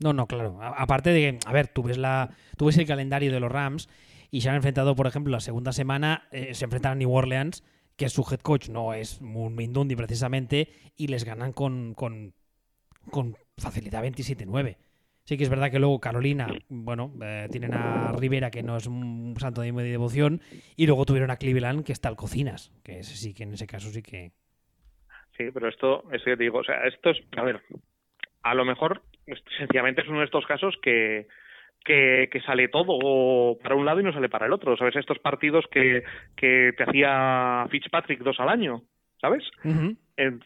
No, 0.00 0.12
no, 0.12 0.26
claro. 0.26 0.58
aparte 0.60 1.10
de 1.10 1.20
que, 1.20 1.38
a 1.46 1.52
ver, 1.52 1.68
tú 1.68 1.84
ves, 1.84 1.98
la, 1.98 2.30
tú 2.56 2.66
ves 2.66 2.78
el 2.78 2.88
calendario 2.88 3.30
de 3.30 3.38
los 3.38 3.52
Rams 3.52 3.88
y 4.32 4.40
se 4.40 4.48
han 4.48 4.56
enfrentado, 4.56 4.96
por 4.96 5.06
ejemplo, 5.06 5.30
la 5.30 5.38
segunda 5.38 5.70
semana, 5.70 6.26
eh, 6.32 6.52
se 6.54 6.64
enfrentan 6.64 6.92
a 6.92 6.96
New 6.96 7.12
Orleans, 7.12 7.62
que 7.96 8.08
su 8.08 8.26
head 8.28 8.40
coach 8.40 8.70
no 8.70 8.92
es 8.92 9.20
un 9.20 9.54
Mindundi 9.54 9.94
precisamente, 9.94 10.68
y 10.96 11.06
les 11.06 11.24
ganan 11.24 11.52
con, 11.52 11.94
con, 11.94 12.34
con 13.12 13.36
facilidad 13.56 14.02
27-9. 14.02 14.78
Sí 15.24 15.36
que 15.36 15.44
es 15.44 15.50
verdad 15.50 15.70
que 15.70 15.78
luego 15.78 16.00
Carolina, 16.00 16.48
bueno, 16.68 17.12
eh, 17.22 17.46
tienen 17.50 17.74
a 17.74 18.12
Rivera, 18.12 18.50
que 18.50 18.62
no 18.62 18.76
es 18.76 18.86
un 18.86 19.34
santo 19.38 19.60
de 19.60 19.72
mi 19.72 19.82
devoción, 19.84 20.40
y 20.76 20.86
luego 20.86 21.04
tuvieron 21.04 21.30
a 21.30 21.36
Cleveland, 21.36 21.84
que 21.84 21.92
está 21.92 22.08
al 22.08 22.16
Cocinas, 22.16 22.72
que 22.82 23.02
sí 23.04 23.32
que 23.32 23.44
en 23.44 23.52
ese 23.52 23.66
caso 23.66 23.90
sí 23.90 24.02
que, 24.02 24.32
Sí, 25.36 25.44
pero 25.52 25.68
esto, 25.68 26.04
es 26.12 26.22
que 26.22 26.36
te 26.36 26.42
digo, 26.42 26.58
o 26.58 26.64
sea, 26.64 26.84
esto 26.84 27.10
es, 27.10 27.18
a 27.36 27.42
ver, 27.42 27.60
a 28.42 28.54
lo 28.54 28.64
mejor 28.64 29.02
sencillamente 29.56 30.02
es 30.02 30.08
uno 30.08 30.18
de 30.18 30.26
estos 30.26 30.44
casos 30.46 30.76
que, 30.82 31.26
que, 31.84 32.28
sale 32.44 32.68
todo 32.68 33.56
para 33.62 33.74
un 33.74 33.86
lado 33.86 34.00
y 34.00 34.04
no 34.04 34.12
sale 34.12 34.28
para 34.28 34.46
el 34.46 34.52
otro, 34.52 34.76
¿sabes? 34.76 34.96
Estos 34.96 35.18
partidos 35.20 35.64
que, 35.70 36.04
que 36.36 36.72
te 36.76 36.84
hacía 36.84 37.66
Fitzpatrick 37.70 38.20
dos 38.20 38.40
al 38.40 38.50
año, 38.50 38.82
¿sabes? 39.20 39.44
en, 39.64 40.44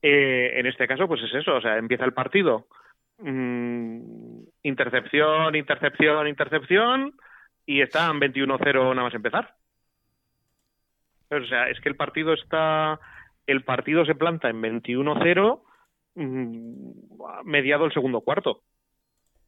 eh, 0.00 0.52
en, 0.54 0.66
este 0.66 0.88
caso, 0.88 1.06
pues 1.06 1.22
es 1.22 1.34
eso, 1.34 1.56
o 1.56 1.60
sea, 1.60 1.76
empieza 1.76 2.04
el 2.04 2.14
partido, 2.14 2.66
mm, 3.22 4.44
intercepción, 4.62 5.54
intercepción, 5.54 6.28
intercepción, 6.28 7.14
y 7.64 7.80
están 7.80 8.20
21-0 8.20 8.94
nada 8.94 9.04
más 9.04 9.14
empezar. 9.14 9.54
O 11.30 11.44
sea, 11.46 11.68
es 11.68 11.80
que 11.80 11.88
el 11.88 11.96
partido 11.96 12.34
está 12.34 13.00
el 13.46 13.64
partido 13.64 14.04
se 14.04 14.14
planta 14.14 14.48
en 14.48 14.62
21-0 14.62 15.62
mm, 16.14 16.92
mediado 17.44 17.84
el 17.84 17.92
segundo 17.92 18.20
cuarto. 18.20 18.62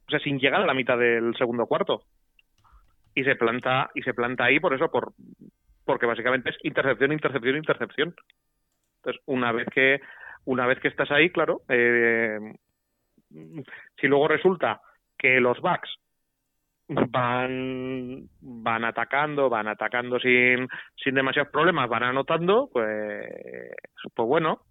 O 0.07 0.09
sea, 0.09 0.19
sin 0.19 0.39
llegar 0.39 0.61
a 0.61 0.65
la 0.65 0.73
mitad 0.73 0.97
del 0.97 1.35
segundo 1.37 1.65
cuarto. 1.65 2.03
Y 3.13 3.23
se 3.23 3.35
planta 3.35 3.91
y 3.95 4.01
se 4.01 4.13
planta 4.13 4.45
ahí 4.45 4.59
por 4.59 4.73
eso 4.73 4.91
por 4.91 5.13
porque 5.85 6.07
básicamente 6.07 6.49
es 6.49 6.57
intercepción, 6.63 7.11
intercepción, 7.11 7.57
intercepción. 7.57 8.15
Entonces, 8.97 9.21
una 9.25 9.51
vez 9.51 9.67
que 9.73 10.01
una 10.45 10.65
vez 10.67 10.79
que 10.79 10.87
estás 10.87 11.09
ahí, 11.11 11.29
claro, 11.29 11.61
eh, 11.69 12.39
si 13.99 14.07
luego 14.07 14.27
resulta 14.27 14.81
que 15.17 15.39
los 15.39 15.59
backs 15.61 15.89
van 16.87 18.29
van 18.41 18.85
atacando, 18.85 19.49
van 19.49 19.67
atacando 19.67 20.19
sin, 20.19 20.67
sin 20.95 21.15
demasiados 21.15 21.51
problemas, 21.51 21.89
van 21.89 22.03
anotando, 22.03 22.69
pues, 22.71 23.27
pues 24.13 24.27
bueno, 24.27 24.61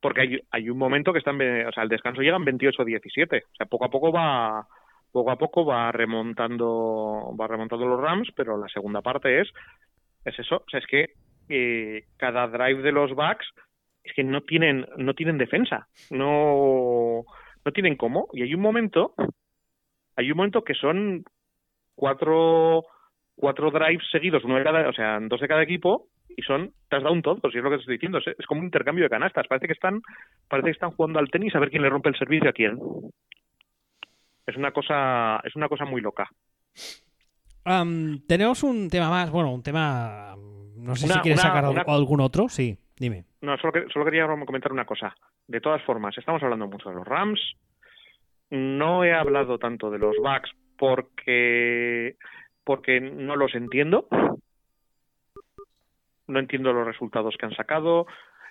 porque 0.00 0.20
hay, 0.20 0.40
hay 0.50 0.70
un 0.70 0.78
momento 0.78 1.12
que 1.12 1.18
están, 1.18 1.36
o 1.36 1.72
sea, 1.72 1.82
el 1.82 1.88
descanso 1.88 2.20
llegan 2.20 2.44
28-17, 2.44 3.42
o 3.42 3.56
sea, 3.56 3.66
poco 3.66 3.84
a 3.86 3.90
poco 3.90 4.12
va 4.12 4.66
poco 5.10 5.30
a 5.30 5.36
poco 5.36 5.64
va 5.64 5.90
remontando 5.90 7.34
va 7.40 7.46
remontando 7.46 7.86
los 7.86 8.00
Rams, 8.00 8.28
pero 8.36 8.58
la 8.58 8.68
segunda 8.68 9.00
parte 9.00 9.40
es 9.40 9.48
es 10.24 10.38
eso, 10.38 10.56
o 10.56 10.70
sea, 10.70 10.80
es 10.80 10.86
que 10.86 11.14
eh, 11.48 12.04
cada 12.18 12.46
drive 12.46 12.82
de 12.82 12.92
los 12.92 13.14
backs 13.14 13.46
es 14.04 14.12
que 14.12 14.22
no 14.22 14.42
tienen 14.42 14.86
no 14.98 15.14
tienen 15.14 15.38
defensa, 15.38 15.88
no 16.10 17.24
no 17.68 17.72
tienen 17.72 17.96
cómo 17.96 18.28
y 18.32 18.42
hay 18.42 18.54
un 18.54 18.62
momento 18.62 19.14
hay 20.16 20.30
un 20.32 20.36
momento 20.36 20.64
que 20.64 20.74
son 20.74 21.22
cuatro, 21.94 22.82
cuatro 23.36 23.70
drives 23.70 24.02
seguidos, 24.10 24.42
uno 24.44 24.56
de 24.56 24.64
cada, 24.64 24.88
o 24.88 24.92
sea, 24.92 25.18
dos 25.20 25.40
de 25.40 25.46
cada 25.46 25.62
equipo, 25.62 26.08
y 26.36 26.42
son 26.42 26.72
touchdown 26.88 27.22
todos, 27.22 27.52
si 27.52 27.58
es 27.58 27.62
lo 27.64 27.70
que 27.70 27.76
te 27.76 27.80
estoy 27.82 27.96
diciendo, 27.96 28.18
es, 28.18 28.46
como 28.46 28.60
un 28.60 28.66
intercambio 28.66 29.04
de 29.04 29.10
canastas, 29.10 29.46
parece 29.46 29.68
que 29.68 29.74
están, 29.74 30.00
parece 30.48 30.66
que 30.66 30.72
están 30.72 30.90
jugando 30.90 31.20
al 31.20 31.30
tenis 31.30 31.54
a 31.54 31.60
ver 31.60 31.70
quién 31.70 31.82
le 31.82 31.90
rompe 31.90 32.08
el 32.08 32.18
servicio 32.18 32.48
a 32.48 32.52
quién. 32.52 32.78
Es 34.44 34.56
una 34.56 34.72
cosa, 34.72 35.40
es 35.44 35.54
una 35.54 35.68
cosa 35.68 35.84
muy 35.84 36.00
loca. 36.00 36.28
tenemos 38.26 38.62
un 38.64 38.88
tema 38.88 39.10
más, 39.10 39.30
bueno, 39.30 39.52
un 39.52 39.62
tema, 39.62 40.34
no 40.76 40.96
sé 40.96 41.06
si 41.06 41.18
quieres 41.20 41.42
sacar 41.42 41.64
algún 41.86 42.20
otro, 42.20 42.48
sí, 42.48 42.76
No, 43.40 43.56
solo, 43.58 43.88
solo 43.90 44.04
quería 44.04 44.26
comentar 44.26 44.72
una 44.72 44.84
cosa. 44.84 45.14
De 45.46 45.60
todas 45.60 45.82
formas, 45.82 46.16
estamos 46.18 46.42
hablando 46.42 46.66
mucho 46.66 46.88
de 46.88 46.96
los 46.96 47.06
Rams, 47.06 47.40
no 48.50 49.04
he 49.04 49.12
hablado 49.12 49.58
tanto 49.58 49.90
de 49.90 49.98
los 49.98 50.16
Bucks 50.16 50.50
porque 50.76 52.16
porque 52.64 53.00
no 53.00 53.36
los 53.36 53.54
entiendo. 53.54 54.08
No 56.26 56.38
entiendo 56.38 56.72
los 56.72 56.86
resultados 56.86 57.36
que 57.38 57.46
han 57.46 57.54
sacado. 57.54 58.06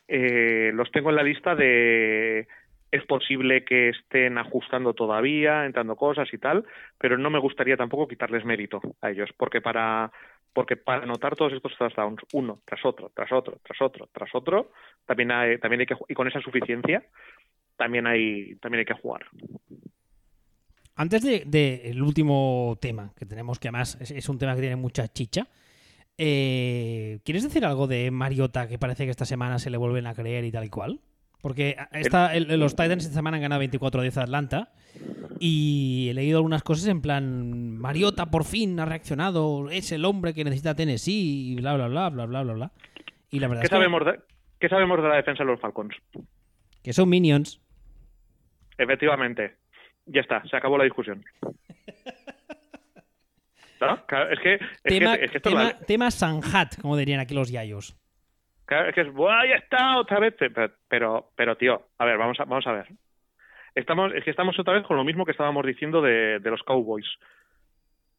Eh, 0.08 0.72
los 0.74 0.92
tengo 0.92 1.10
en 1.10 1.16
la 1.16 1.24
lista 1.24 1.56
de 1.56 2.48
es 2.90 3.06
posible 3.06 3.66
que 3.66 3.90
estén 3.90 4.38
ajustando 4.38 4.94
todavía 4.94 5.66
entrando 5.66 5.98
cosas 5.98 6.34
y 6.34 6.38
tal 6.38 6.64
pero 6.98 7.18
no 7.18 7.30
me 7.30 7.40
gustaría 7.40 7.76
tampoco 7.76 8.08
quitarles 8.08 8.46
mérito 8.46 8.80
a 9.02 9.12
ellos 9.12 9.30
porque 9.36 9.60
para 9.60 10.10
porque 10.58 10.76
para 10.76 11.04
anotar 11.04 11.36
todos 11.36 11.54
estos 11.54 11.78
touchdowns 11.78 12.20
uno 12.34 12.62
tras 12.66 12.84
otro 12.84 13.12
tras 13.14 13.32
otro 13.32 13.60
tras 13.62 13.80
otro 13.80 14.10
tras 14.12 14.34
otro 14.34 14.72
también 15.06 15.32
hay, 15.32 15.60
también 15.60 15.82
hay 15.82 15.86
que 15.86 15.96
y 16.08 16.16
con 16.16 16.28
esa 16.28 16.42
suficiencia 16.42 17.04
también 17.76 18.08
hay 18.08 18.56
también 18.56 18.80
hay 18.80 18.86
que 18.86 19.00
jugar 19.00 19.24
antes 20.96 21.22
del 21.22 21.52
de, 21.52 21.96
último 22.02 22.76
tema, 22.82 23.14
que 23.16 23.28
tenemos 23.28 23.60
que 23.60 23.68
además 23.68 24.00
es, 24.02 24.28
un 24.30 24.40
tema 24.40 24.56
que 24.56 24.62
tiene 24.62 24.78
mucha 24.78 25.08
chicha, 25.08 25.48
eh, 26.18 27.20
¿quieres 27.24 27.44
decir 27.44 27.64
algo 27.64 27.86
de 27.86 28.10
Mariota 28.10 28.68
que 28.68 28.80
parece 28.80 29.06
que 29.06 29.12
esta 29.12 29.26
semana 29.26 29.60
se 29.60 29.70
le 29.70 29.78
vuelven 29.78 30.08
a 30.08 30.16
creer 30.16 30.44
y 30.44 30.52
tal 30.52 30.64
y 30.64 30.70
cual? 30.70 31.00
Porque 31.48 31.78
esta, 31.94 32.38
los 32.40 32.76
Titans 32.76 33.06
esta 33.06 33.16
semana 33.16 33.38
han 33.38 33.44
ganado 33.44 33.64
24-10 33.64 34.18
a 34.18 34.24
Atlanta 34.24 34.74
Y 35.40 36.08
he 36.10 36.14
leído 36.14 36.40
algunas 36.40 36.62
cosas 36.62 36.88
en 36.90 37.02
plan, 37.02 37.78
Mariota 37.78 38.26
por 38.26 38.44
fin 38.44 38.78
ha 38.82 38.86
reaccionado, 38.86 39.70
es 39.70 39.94
el 39.94 40.04
hombre 40.04 40.34
que 40.34 40.44
necesita 40.44 40.76
Tennessee, 40.76 41.54
y 41.54 41.56
bla, 41.56 41.76
bla, 41.76 41.88
bla, 41.88 42.10
bla, 42.10 42.26
bla, 42.26 42.44
bla, 42.44 42.54
bla. 42.54 42.72
Y 43.30 43.40
la 43.40 43.48
verdad 43.48 43.62
¿Qué, 43.62 43.68
es 43.68 43.70
que, 43.70 43.76
sabemos 43.78 44.06
de, 44.06 44.20
¿Qué 44.60 44.68
sabemos 44.68 45.02
de 45.02 45.08
la 45.08 45.16
defensa 45.16 45.46
de 45.46 45.50
los 45.52 45.62
Falcons? 45.62 45.96
que 46.84 46.92
son 46.92 47.08
minions. 47.08 47.62
Efectivamente. 48.78 49.56
Ya 50.06 50.20
está, 50.20 50.44
se 50.50 50.58
acabó 50.58 50.78
la 50.78 50.84
discusión. 50.84 51.24
¿No? 53.80 54.06
Claro, 54.06 54.34
es 54.34 54.40
que, 54.42 54.56
es 54.56 54.60
tema, 54.84 55.18
que, 55.18 55.24
es 55.26 55.32
que 55.32 55.38
esto 55.38 55.50
es 55.50 55.56
tema, 55.56 55.64
la- 55.64 55.80
tema 55.80 56.12
Sanjat, 56.12 56.82
como 56.82 56.98
dirían 56.98 57.22
aquí 57.22 57.34
los 57.34 57.50
yayos. 57.52 57.96
Claro, 58.68 58.90
es 58.90 58.96
que 58.96 59.02
es, 59.02 59.14
¡buah, 59.14 59.46
ya 59.48 59.56
está 59.56 59.98
otra 59.98 60.20
vez! 60.20 60.36
Pero, 60.90 61.30
pero, 61.36 61.56
tío, 61.56 61.82
a 61.98 62.06
ver, 62.06 62.18
vamos 62.18 62.38
a, 62.40 62.44
vamos 62.44 62.68
a 62.68 62.74
ver. 62.74 62.88
Estamos, 63.74 64.14
es 64.14 64.24
que 64.26 64.32
estamos 64.32 64.60
otra 64.60 64.74
vez 64.74 64.84
con 64.84 64.98
lo 64.98 65.06
mismo 65.06 65.24
que 65.24 65.32
estábamos 65.32 65.66
diciendo 65.66 66.02
de, 66.02 66.40
de 66.40 66.52
los 66.52 66.62
Cowboys. 66.64 67.08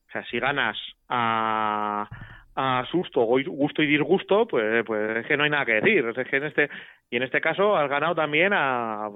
O 0.09 0.11
sea, 0.11 0.25
si 0.25 0.41
ganas 0.41 0.79
a, 1.11 2.09
a 2.57 2.87
susto, 2.91 3.21
gusto 3.21 3.83
y 3.83 3.87
disgusto, 3.87 4.49
pues, 4.49 4.85
pues 4.87 5.19
es 5.19 5.27
que 5.27 5.37
no 5.37 5.45
hay 5.45 5.51
nada 5.51 5.67
que 5.67 5.81
decir. 5.81 6.03
Es 6.17 6.29
que 6.29 6.37
en 6.39 6.45
este, 6.45 6.71
y 7.11 7.17
en 7.19 7.25
este 7.25 7.43
caso 7.43 7.77
has 7.77 7.91
ganado 7.91 8.15
también 8.15 8.55
a, 8.55 9.11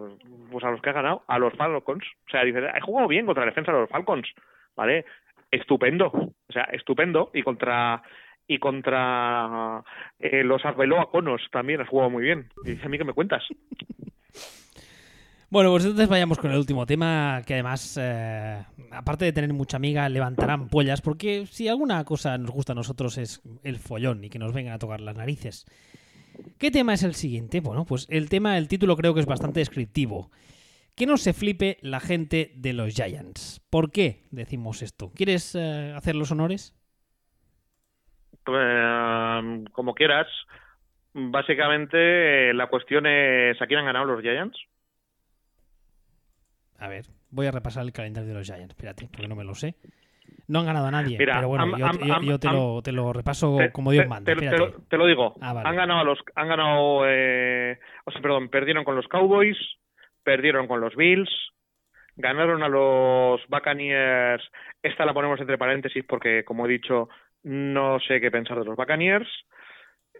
pues 0.50 0.62
a 0.64 0.70
los 0.70 0.82
que 0.82 0.90
has 0.90 0.94
ganado, 0.94 1.24
a 1.26 1.38
los 1.38 1.54
Falcons. 1.54 2.04
O 2.26 2.30
sea, 2.30 2.44
dices, 2.44 2.62
he 2.74 2.80
jugado 2.82 3.08
bien 3.08 3.24
contra 3.24 3.44
la 3.44 3.50
defensa 3.50 3.72
de 3.72 3.80
los 3.80 3.88
Falcons, 3.88 4.28
¿vale? 4.76 5.06
Estupendo, 5.50 6.08
o 6.08 6.52
sea, 6.52 6.64
estupendo. 6.64 7.30
Y 7.32 7.42
contra 7.42 8.02
y 8.54 8.58
contra 8.58 9.82
eh, 10.18 10.44
los 10.44 10.64
Arbeloa 10.64 11.10
Conos 11.10 11.40
también 11.50 11.80
has 11.80 11.88
jugado 11.88 12.10
muy 12.10 12.24
bien. 12.24 12.48
Dice 12.64 12.84
a 12.84 12.88
mí 12.88 12.98
que 12.98 13.04
me 13.04 13.12
cuentas. 13.12 13.42
Bueno, 15.52 15.70
pues 15.70 15.84
entonces 15.84 16.08
vayamos 16.08 16.38
con 16.38 16.50
el 16.50 16.56
último 16.56 16.86
tema, 16.86 17.42
que 17.46 17.52
además, 17.52 17.98
eh, 18.00 18.64
aparte 18.90 19.26
de 19.26 19.32
tener 19.34 19.52
mucha 19.52 19.76
amiga, 19.76 20.08
levantarán 20.08 20.68
pollas, 20.68 21.02
porque 21.02 21.46
si 21.46 21.68
alguna 21.68 22.02
cosa 22.04 22.38
nos 22.38 22.50
gusta 22.50 22.72
a 22.72 22.74
nosotros 22.74 23.18
es 23.18 23.42
el 23.62 23.76
follón 23.76 24.24
y 24.24 24.30
que 24.30 24.38
nos 24.38 24.54
vengan 24.54 24.72
a 24.72 24.78
tocar 24.78 25.02
las 25.02 25.14
narices. 25.14 25.66
¿Qué 26.56 26.70
tema 26.70 26.94
es 26.94 27.02
el 27.02 27.14
siguiente? 27.14 27.60
Bueno, 27.60 27.84
pues 27.84 28.06
el 28.08 28.30
tema, 28.30 28.56
el 28.56 28.66
título 28.66 28.96
creo 28.96 29.12
que 29.12 29.20
es 29.20 29.26
bastante 29.26 29.60
descriptivo. 29.60 30.30
Que 30.94 31.04
no 31.04 31.18
se 31.18 31.34
flipe 31.34 31.76
la 31.82 32.00
gente 32.00 32.52
de 32.56 32.72
los 32.72 32.94
Giants. 32.94 33.60
¿Por 33.68 33.90
qué 33.90 34.24
decimos 34.30 34.80
esto? 34.80 35.10
¿Quieres 35.14 35.54
eh, 35.54 35.92
hacer 35.94 36.16
los 36.16 36.30
honores? 36.30 36.74
Eh, 38.46 39.64
como 39.72 39.94
quieras. 39.94 40.26
Básicamente, 41.14 42.50
eh, 42.50 42.54
la 42.54 42.68
cuestión 42.68 43.06
es 43.06 43.60
¿a 43.60 43.66
quién 43.66 43.80
han 43.80 43.86
ganado 43.86 44.06
los 44.06 44.22
Giants? 44.22 44.58
A 46.78 46.88
ver, 46.88 47.04
voy 47.30 47.46
a 47.46 47.50
repasar 47.52 47.84
el 47.84 47.92
calendario 47.92 48.30
de 48.30 48.34
los 48.38 48.46
Giants. 48.46 48.70
Espérate, 48.70 49.08
porque 49.10 49.28
no 49.28 49.36
me 49.36 49.44
lo 49.44 49.54
sé. 49.54 49.74
No 50.48 50.60
han 50.60 50.66
ganado 50.66 50.86
a 50.86 50.90
nadie, 50.90 51.18
Mira, 51.18 51.36
pero 51.36 51.48
bueno, 51.48 51.64
am- 51.64 51.76
yo, 51.78 51.86
am- 51.86 51.98
yo- 51.98 52.14
am- 52.14 52.24
yo 52.24 52.38
te, 52.38 52.48
am- 52.48 52.54
lo, 52.56 52.82
te 52.82 52.92
lo 52.92 53.12
repaso 53.12 53.56
Te- 53.58 53.72
como 53.72 53.92
Dios 53.92 54.04
te- 54.04 54.08
manda. 54.08 54.34
te, 54.34 54.58
lo, 54.58 54.72
te 54.88 54.96
lo 54.96 55.06
digo. 55.06 55.34
Ah, 55.40 55.52
vale. 55.52 55.68
Han 55.68 55.76
ganado 55.76 56.00
a 56.00 56.04
los, 56.04 56.18
han 56.34 56.48
ganado, 56.48 57.02
eh, 57.06 57.78
o 58.04 58.10
sea, 58.10 58.20
perdón, 58.20 58.48
perdieron 58.48 58.84
con 58.84 58.96
los 58.96 59.06
Cowboys, 59.08 59.56
perdieron 60.24 60.66
con 60.66 60.80
los 60.80 60.96
Bills, 60.96 61.30
ganaron 62.16 62.62
a 62.62 62.68
los 62.68 63.40
Buccaneers. 63.48 64.42
Esta 64.82 65.04
la 65.06 65.14
ponemos 65.14 65.38
entre 65.40 65.58
paréntesis 65.58 66.04
porque, 66.08 66.44
como 66.44 66.66
he 66.66 66.70
dicho, 66.70 67.08
no 67.44 67.98
sé 68.00 68.20
qué 68.20 68.30
pensar 68.30 68.58
de 68.58 68.64
los 68.64 68.76
Buccaneers. 68.76 69.28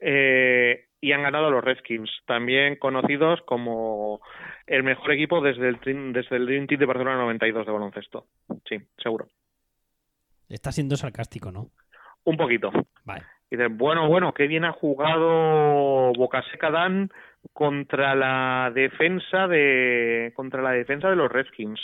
Eh, 0.01 0.87
y 1.01 1.12
han 1.12 1.23
ganado 1.23 1.47
a 1.47 1.51
los 1.51 1.64
Redskins, 1.64 2.11
también 2.27 2.77
conocidos 2.77 3.41
como 3.43 4.20
el 4.66 4.83
mejor 4.85 5.12
equipo 5.12 5.41
desde 5.41 5.68
el, 5.68 5.81
Dream- 5.81 6.12
desde 6.12 6.37
el 6.37 6.47
Dream 6.47 6.66
Team 6.66 6.79
de 6.81 6.87
Barcelona 6.87 7.16
92 7.18 7.66
de 7.66 7.73
baloncesto. 7.73 8.27
Sí, 8.68 8.79
seguro. 8.99 9.27
Está 10.49 10.70
siendo 10.73 10.97
sarcástico, 10.97 11.51
¿no? 11.51 11.70
Un 12.25 12.37
poquito. 12.37 12.70
Vale. 13.05 13.23
Y 13.51 13.57
dices, 13.57 13.77
bueno, 13.77 14.09
bueno, 14.09 14.33
qué 14.33 14.47
bien 14.47 14.64
ha 14.64 14.73
jugado 14.73 16.12
Bocaseca 16.14 16.70
Dan 16.70 17.11
contra 17.53 18.14
la 18.14 18.70
defensa 18.75 19.47
de 19.49 20.33
contra 20.35 20.62
la 20.62 20.70
defensa 20.70 21.11
de 21.11 21.16
los 21.16 21.31
Redskins. 21.31 21.81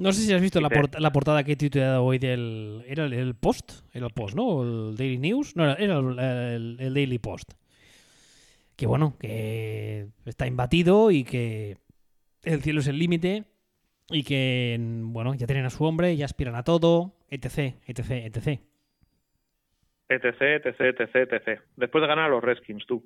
No 0.00 0.12
sé 0.12 0.22
si 0.22 0.32
has 0.32 0.40
visto 0.40 0.62
la, 0.62 0.70
port- 0.70 0.98
la 0.98 1.12
portada 1.12 1.44
que 1.44 1.52
he 1.52 1.56
titulado 1.56 2.02
hoy 2.02 2.18
del... 2.18 2.82
¿Era 2.86 3.04
el, 3.04 3.12
el 3.12 3.34
Post? 3.34 3.84
¿Era 3.92 4.06
el 4.06 4.12
Post, 4.14 4.34
no? 4.34 4.46
¿O 4.46 4.62
el 4.62 4.96
Daily 4.96 5.18
News? 5.18 5.54
No, 5.56 5.64
era, 5.70 5.74
el, 5.74 6.18
el- 6.18 6.76
el 6.80 6.94
Daily 6.94 7.18
Post. 7.18 7.52
Que 8.76 8.86
bueno, 8.86 9.16
que 9.20 10.06
está 10.24 10.46
imbatido 10.46 11.10
y 11.10 11.24
que 11.24 11.76
el 12.44 12.62
cielo 12.62 12.80
es 12.80 12.86
el 12.86 12.98
límite 12.98 13.44
y 14.08 14.22
que, 14.24 14.78
bueno, 14.80 15.34
ya 15.34 15.46
tienen 15.46 15.66
a 15.66 15.70
su 15.70 15.84
hombre, 15.84 16.16
ya 16.16 16.24
aspiran 16.24 16.54
a 16.54 16.64
todo, 16.64 17.12
etc, 17.28 17.74
etc, 17.86 18.10
etc. 18.10 18.60
etc, 20.08 20.42
etc, 20.64 20.80
etc, 21.00 21.32
etc. 21.34 21.60
Después 21.76 22.00
de 22.00 22.08
ganar 22.08 22.24
a 22.24 22.28
los 22.30 22.42
Redskins, 22.42 22.86
tú. 22.86 23.04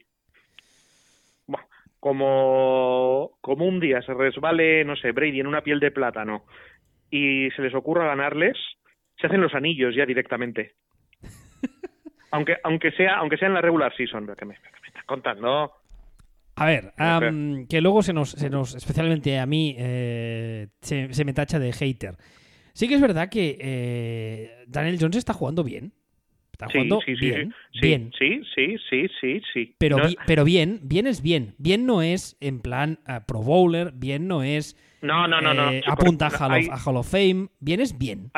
Como, 1.98 3.38
como 3.40 3.66
un 3.66 3.80
día 3.80 4.00
se 4.02 4.12
resbale, 4.12 4.84
no 4.84 4.94
sé, 4.94 5.12
Brady 5.12 5.40
en 5.40 5.46
una 5.46 5.62
piel 5.62 5.80
de 5.80 5.90
plátano 5.90 6.44
y 7.14 7.50
se 7.52 7.62
les 7.62 7.74
ocurra 7.74 8.06
ganarles, 8.06 8.56
se 9.16 9.28
hacen 9.28 9.40
los 9.40 9.54
anillos 9.54 9.94
ya 9.94 10.04
directamente. 10.04 10.74
aunque, 12.32 12.56
aunque 12.64 12.90
sea, 12.90 13.18
aunque 13.18 13.36
sea 13.36 13.48
en 13.48 13.54
la 13.54 13.60
regular 13.60 13.94
season, 13.96 14.26
que 14.26 14.44
me, 14.44 14.54
que 14.54 14.80
me 14.82 14.88
estás 14.88 15.04
contando. 15.04 15.72
A 16.56 16.66
ver, 16.66 16.92
que 17.68 17.80
luego 17.80 18.02
se 18.02 18.12
nos, 18.12 18.30
se 18.30 18.50
nos 18.50 18.74
especialmente 18.74 19.38
a 19.38 19.46
mí, 19.46 19.76
eh, 19.78 20.68
se, 20.80 21.12
se 21.12 21.24
me 21.24 21.34
tacha 21.34 21.58
de 21.58 21.72
hater. 21.72 22.16
Sí 22.72 22.88
que 22.88 22.94
es 22.94 23.00
verdad 23.00 23.28
que 23.28 23.56
eh, 23.60 24.64
Daniel 24.66 24.98
Jones 25.00 25.16
está 25.16 25.32
jugando 25.32 25.62
bien. 25.62 25.92
Está 26.54 26.66
jugando 26.70 27.00
sí, 27.04 27.16
sí, 27.16 27.26
bien, 27.26 27.54
sí, 27.72 27.80
bien. 27.80 28.12
sí, 28.16 28.40
sí, 28.54 28.76
sí, 28.88 29.06
sí, 29.20 29.42
sí. 29.52 29.74
Pero, 29.78 29.98
No- 29.98 30.04
pero 30.24 30.44
bien, 30.44 30.78
bien 30.84 31.08
es 31.08 31.20
bien. 31.20 31.54
Bien 31.58 31.84
no 31.84 32.00
es 32.00 32.36
en 32.40 32.60
plan 32.60 33.00
Pro 33.26 33.40
Bowler, 33.42 33.90
bien 33.92 34.28
no 34.28 34.44
es 34.44 34.76
No, 35.02 35.26
no, 35.26 35.40
no, 35.40 35.52
no. 35.52 35.70
eh, 35.72 35.82
apunta 35.86 36.28
a. 36.28 36.30
Hall, 36.30 36.52
of, 36.62 36.70
a 36.70 36.76
Hall 36.90 36.96
of 36.98 37.10
Fame. 37.10 37.48
Bien 37.58 37.80
es 37.80 37.98
bien. 37.98 38.30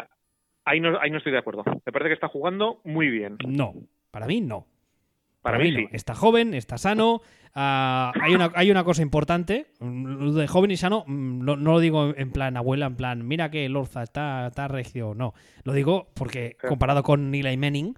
ahí 0.64 0.80
no, 0.80 0.98
ahí 0.98 1.10
no 1.10 1.18
estoy 1.18 1.32
de 1.32 1.38
acuerdo. 1.38 1.62
Me 1.66 1.92
parece 1.92 2.08
que 2.08 2.14
está 2.14 2.28
jugando 2.28 2.80
muy 2.84 3.08
bien. 3.10 3.36
No, 3.46 3.74
para 4.10 4.26
mí 4.26 4.40
no. 4.40 4.66
Para, 5.42 5.58
mí, 5.60 5.70
no. 5.70 5.88
Está 5.92 6.14
joven, 6.16 6.54
está 6.54 6.76
sano. 6.76 7.20
ah, 7.54 8.12
hay, 8.20 8.34
una, 8.34 8.50
hay 8.56 8.68
una 8.72 8.82
cosa 8.82 9.02
importante. 9.02 9.66
mm, 9.78 10.04
Lo 10.24 10.32
de 10.32 10.48
joven 10.48 10.72
y 10.72 10.76
sano, 10.76 11.04
mm, 11.06 11.44
no, 11.44 11.56
no 11.56 11.72
lo 11.74 11.78
digo 11.78 12.12
en 12.16 12.32
plan 12.32 12.56
abuela, 12.56 12.86
en 12.86 12.96
plan, 12.96 13.28
mira 13.28 13.48
que 13.48 13.68
Lorza 13.68 14.02
está, 14.02 14.48
está 14.48 14.66
regio. 14.66 15.14
No. 15.14 15.34
Lo 15.62 15.72
digo 15.72 16.08
porque 16.14 16.56
comparado 16.66 17.04
con 17.04 17.32
Eli 17.32 17.56
Manning, 17.56 17.94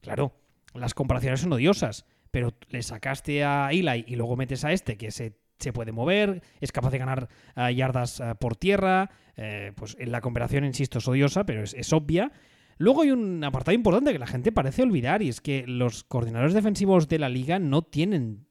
claro, 0.00 0.32
las 0.74 0.94
comparaciones 0.94 1.40
son 1.40 1.52
odiosas. 1.52 2.06
Pero 2.30 2.54
le 2.68 2.82
sacaste 2.82 3.42
a 3.42 3.70
Eli 3.72 4.04
y 4.06 4.14
luego 4.14 4.36
metes 4.36 4.64
a 4.64 4.72
este 4.72 4.96
que 4.96 5.10
se, 5.10 5.36
se 5.58 5.72
puede 5.72 5.90
mover, 5.90 6.42
es 6.60 6.70
capaz 6.70 6.90
de 6.90 6.98
ganar 6.98 7.28
ah, 7.56 7.72
yardas 7.72 8.20
ah, 8.20 8.36
por 8.36 8.54
tierra. 8.56 9.10
eh, 9.36 9.72
pues 9.74 9.96
en 9.98 10.12
la 10.12 10.20
comparación, 10.20 10.64
insisto, 10.64 10.98
es 10.98 11.08
odiosa, 11.08 11.44
pero 11.44 11.64
es, 11.64 11.92
obvia. 11.92 12.30
Luego 12.78 13.02
hay 13.02 13.10
un 13.10 13.42
apartado 13.42 13.74
importante 13.74 14.12
que 14.12 14.18
la 14.18 14.26
gente 14.26 14.52
parece 14.52 14.82
olvidar 14.82 15.22
y 15.22 15.28
es 15.28 15.40
que 15.40 15.66
los 15.66 16.04
coordinadores 16.04 16.54
defensivos 16.54 17.08
de 17.08 17.18
la 17.18 17.28
liga 17.28 17.58
no 17.58 17.82
tienen 17.82 18.46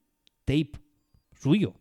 tape 0.46 0.72
suyo. 1.34 1.76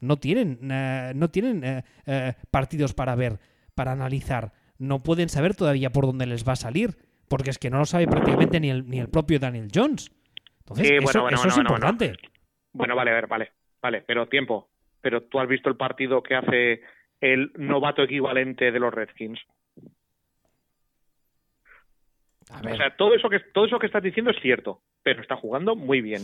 No 0.00 0.18
tienen, 0.18 0.58
eh, 0.70 1.12
no 1.14 1.30
tienen 1.30 1.62
eh, 1.62 1.84
eh, 2.06 2.34
partidos 2.50 2.94
para 2.94 3.14
ver, 3.14 3.38
para 3.74 3.92
analizar. 3.92 4.52
No 4.78 5.02
pueden 5.02 5.28
saber 5.28 5.54
todavía 5.54 5.92
por 5.92 6.06
dónde 6.06 6.26
les 6.26 6.48
va 6.48 6.54
a 6.54 6.56
salir, 6.56 6.96
porque 7.30 7.50
es 7.50 7.58
que 7.58 7.70
no 7.70 7.78
lo 7.78 7.84
sabe 7.84 8.08
prácticamente 8.08 8.58
ni 8.58 8.70
el, 8.70 8.88
ni 8.88 8.98
el 8.98 9.08
propio 9.08 9.38
Daniel 9.38 9.68
Jones. 9.72 10.10
Entonces, 10.58 10.88
Sí, 10.88 10.94
eso, 10.94 11.04
bueno, 11.04 11.22
bueno, 11.22 11.36
eso 11.36 11.42
bueno, 11.44 11.52
es 11.52 11.58
importante. 11.58 12.12
Bueno, 12.72 12.96
vale, 12.96 13.12
a 13.12 13.14
ver, 13.14 13.26
vale, 13.28 13.52
vale, 13.80 14.02
pero 14.04 14.26
tiempo. 14.28 14.68
Pero 15.00 15.22
tú 15.22 15.38
has 15.38 15.48
visto 15.48 15.68
el 15.68 15.76
partido 15.76 16.22
que 16.24 16.34
hace 16.34 16.82
el 17.20 17.52
novato 17.56 18.02
equivalente 18.02 18.72
de 18.72 18.80
los 18.80 18.92
Redskins. 18.92 19.40
A 22.50 22.58
O 22.58 22.62
ver, 22.62 22.76
sea, 22.76 22.96
todo 22.96 23.14
eso 23.14 23.30
que 23.30 23.38
todo 23.38 23.66
eso 23.66 23.78
que 23.78 23.86
estás 23.86 24.02
diciendo 24.02 24.32
es 24.32 24.42
cierto, 24.42 24.80
pero 25.04 25.22
está 25.22 25.36
jugando 25.36 25.76
muy 25.76 26.00
bien. 26.00 26.22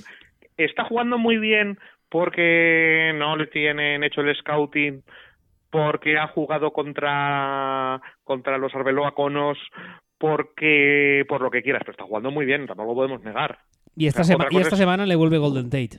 Está 0.57 0.85
jugando 0.85 1.19
muy 1.19 1.39
bien 1.39 1.79
porque 2.09 3.13
no 3.15 3.37
le 3.37 3.47
tienen 3.47 4.03
hecho 4.03 4.23
el 4.23 4.35
scouting, 4.37 5.05
porque 5.71 6.19
ha 6.19 6.27
jugado 6.27 6.73
contra 6.73 8.01
contra 8.25 8.59
los 8.59 8.75
Arbeloa 8.75 9.15
Conos, 9.15 9.59
porque 10.19 11.25
por 11.29 11.41
lo 11.43 11.51
que 11.51 11.63
quieras, 11.63 11.83
pero 11.83 11.93
está 11.93 12.05
jugando 12.05 12.31
muy 12.31 12.47
bien, 12.47 12.67
tampoco 12.67 12.91
lo 12.91 12.95
podemos 12.97 13.23
negar. 13.23 13.59
y 13.97 14.07
esta, 14.07 14.25
sema- 14.25 14.47
y 14.51 14.57
esta 14.59 14.75
es- 14.75 14.79
semana 14.79 15.07
le 15.07 15.17
vuelve 15.17 15.39
Golden 15.39 15.71
Tate. 15.71 15.99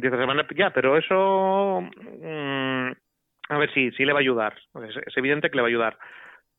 Diez 0.00 0.12
semanas, 0.12 0.46
ya, 0.56 0.70
pero 0.70 0.96
eso, 0.98 1.80
mm, 1.80 2.90
a 3.48 3.58
ver, 3.58 3.72
sí, 3.72 3.90
sí 3.92 4.04
le 4.04 4.12
va 4.12 4.18
a 4.18 4.22
ayudar. 4.22 4.54
Es, 4.88 4.96
es 5.06 5.16
evidente 5.16 5.48
que 5.50 5.56
le 5.56 5.62
va 5.62 5.68
a 5.68 5.70
ayudar. 5.70 5.98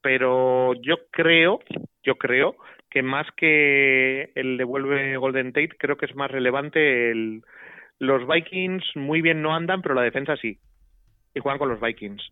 Pero 0.01 0.73
yo 0.81 0.95
creo, 1.11 1.59
yo 2.03 2.15
creo 2.15 2.55
que 2.89 3.01
más 3.03 3.27
que 3.35 4.31
el 4.35 4.57
devuelve 4.57 5.17
Golden 5.17 5.51
Tate, 5.51 5.75
creo 5.77 5.97
que 5.97 6.05
es 6.05 6.15
más 6.15 6.31
relevante 6.31 7.11
el, 7.11 7.41
los 7.99 8.25
Vikings 8.27 8.83
muy 8.95 9.21
bien 9.21 9.41
no 9.41 9.53
andan, 9.53 9.81
pero 9.81 9.95
la 9.95 10.01
defensa 10.03 10.37
sí. 10.37 10.57
y 11.35 11.39
juegan 11.39 11.59
con 11.59 11.69
los 11.69 11.81
Vikings. 11.81 12.31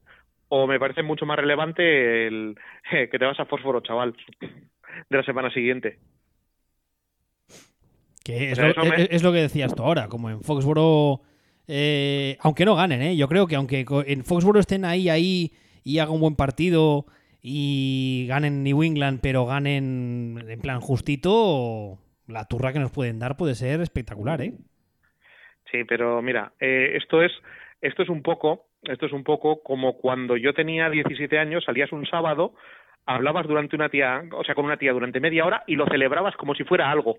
O 0.49 0.67
me 0.67 0.79
parece 0.79 1.03
mucho 1.03 1.25
más 1.25 1.37
relevante 1.37 2.27
el 2.27 2.55
que 3.11 3.19
te 3.19 3.25
vas 3.25 3.39
a 3.39 3.45
Fósforo, 3.45 3.81
chaval, 3.81 4.15
de 5.09 5.17
la 5.17 5.23
semana 5.23 5.51
siguiente. 5.51 5.99
Que 8.23 8.51
es, 8.51 8.57
lo, 8.57 8.67
es, 8.67 9.21
lo, 9.21 9.31
que 9.31 9.37
decías 9.37 9.75
tú 9.75 9.83
ahora, 9.83 10.07
como 10.07 10.31
en 10.31 10.41
Foxboro, 10.41 11.21
eh, 11.67 12.37
aunque 12.41 12.65
no 12.65 12.75
ganen, 12.75 13.03
¿eh? 13.03 13.15
yo 13.15 13.27
creo 13.27 13.45
que 13.45 13.55
aunque 13.55 13.85
en 14.07 14.25
Foxboro 14.25 14.59
estén 14.59 14.83
ahí, 14.83 15.09
ahí 15.09 15.51
y 15.83 15.99
hagan 15.99 16.15
un 16.15 16.21
buen 16.21 16.35
partido 16.35 17.05
y 17.39 18.25
ganen 18.27 18.63
New 18.63 18.81
England, 18.81 19.19
pero 19.21 19.45
ganen 19.45 20.43
en 20.47 20.59
plan 20.59 20.81
justito, 20.81 21.99
la 22.27 22.45
turra 22.45 22.73
que 22.73 22.79
nos 22.79 22.91
pueden 22.91 23.19
dar 23.19 23.37
puede 23.37 23.53
ser 23.53 23.79
espectacular, 23.81 24.41
¿eh? 24.41 24.53
Sí, 25.71 25.83
pero 25.83 26.23
mira, 26.23 26.53
eh, 26.59 26.93
esto 26.95 27.21
es 27.21 27.31
esto 27.81 28.01
es 28.01 28.09
un 28.09 28.23
poco 28.23 28.65
esto 28.87 29.05
es 29.05 29.11
un 29.11 29.23
poco 29.23 29.61
como 29.61 29.97
cuando 29.97 30.37
yo 30.37 30.53
tenía 30.53 30.89
17 30.89 31.37
años, 31.37 31.63
salías 31.63 31.91
un 31.91 32.05
sábado, 32.05 32.53
hablabas 33.05 33.47
durante 33.47 33.75
una 33.75 33.89
tía, 33.89 34.23
o 34.31 34.43
sea, 34.43 34.55
con 34.55 34.65
una 34.65 34.77
tía 34.77 34.93
durante 34.93 35.19
media 35.19 35.45
hora 35.45 35.63
y 35.67 35.75
lo 35.75 35.85
celebrabas 35.87 36.35
como 36.35 36.55
si 36.55 36.63
fuera 36.63 36.89
algo. 36.89 37.17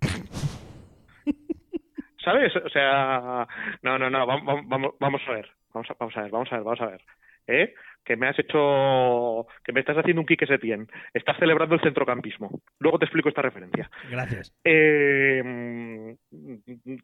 ¿Sabes? 2.24 2.54
O 2.56 2.68
sea, 2.68 3.46
no, 3.82 3.98
no, 3.98 4.10
no, 4.10 4.26
vamos, 4.26 4.66
vamos, 4.66 4.94
vamos 4.98 5.22
a 5.26 5.32
ver, 5.32 5.50
vamos 5.72 5.90
a, 5.90 5.96
vamos 5.98 6.16
a 6.16 6.22
ver, 6.22 6.30
vamos 6.30 6.52
a 6.52 6.56
ver, 6.56 6.64
vamos 6.64 6.80
a 6.80 6.86
ver. 6.86 7.02
¿Eh? 7.46 7.74
Que 8.04 8.16
me 8.16 8.28
has 8.28 8.38
hecho, 8.38 9.46
que 9.64 9.72
me 9.72 9.80
estás 9.80 9.96
haciendo 9.96 10.20
un 10.20 10.26
Quique 10.26 10.46
Setién. 10.46 10.88
Estás 11.14 11.36
celebrando 11.38 11.74
el 11.74 11.80
centrocampismo. 11.80 12.60
Luego 12.78 12.98
te 12.98 13.04
explico 13.04 13.28
esta 13.28 13.42
referencia. 13.42 13.90
Gracias. 14.10 14.52
Eh, 14.64 15.42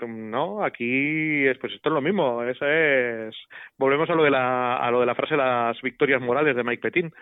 no, 0.07 0.65
aquí 0.65 1.45
pues 1.61 1.73
esto 1.75 1.89
es 1.89 1.93
lo 1.93 2.01
mismo. 2.01 2.43
es, 2.43 3.37
volvemos 3.79 4.09
a 4.11 4.15
lo 4.15 4.25
de 4.25 4.31
la, 4.31 4.77
a 4.79 4.91
lo 4.91 5.01
de 5.01 5.07
la 5.07 5.15
frase 5.15 5.37
las 5.37 5.81
victorias 5.83 6.21
morales 6.21 6.57
de 6.57 6.65
Mike 6.65 6.83
Petin. 6.83 7.13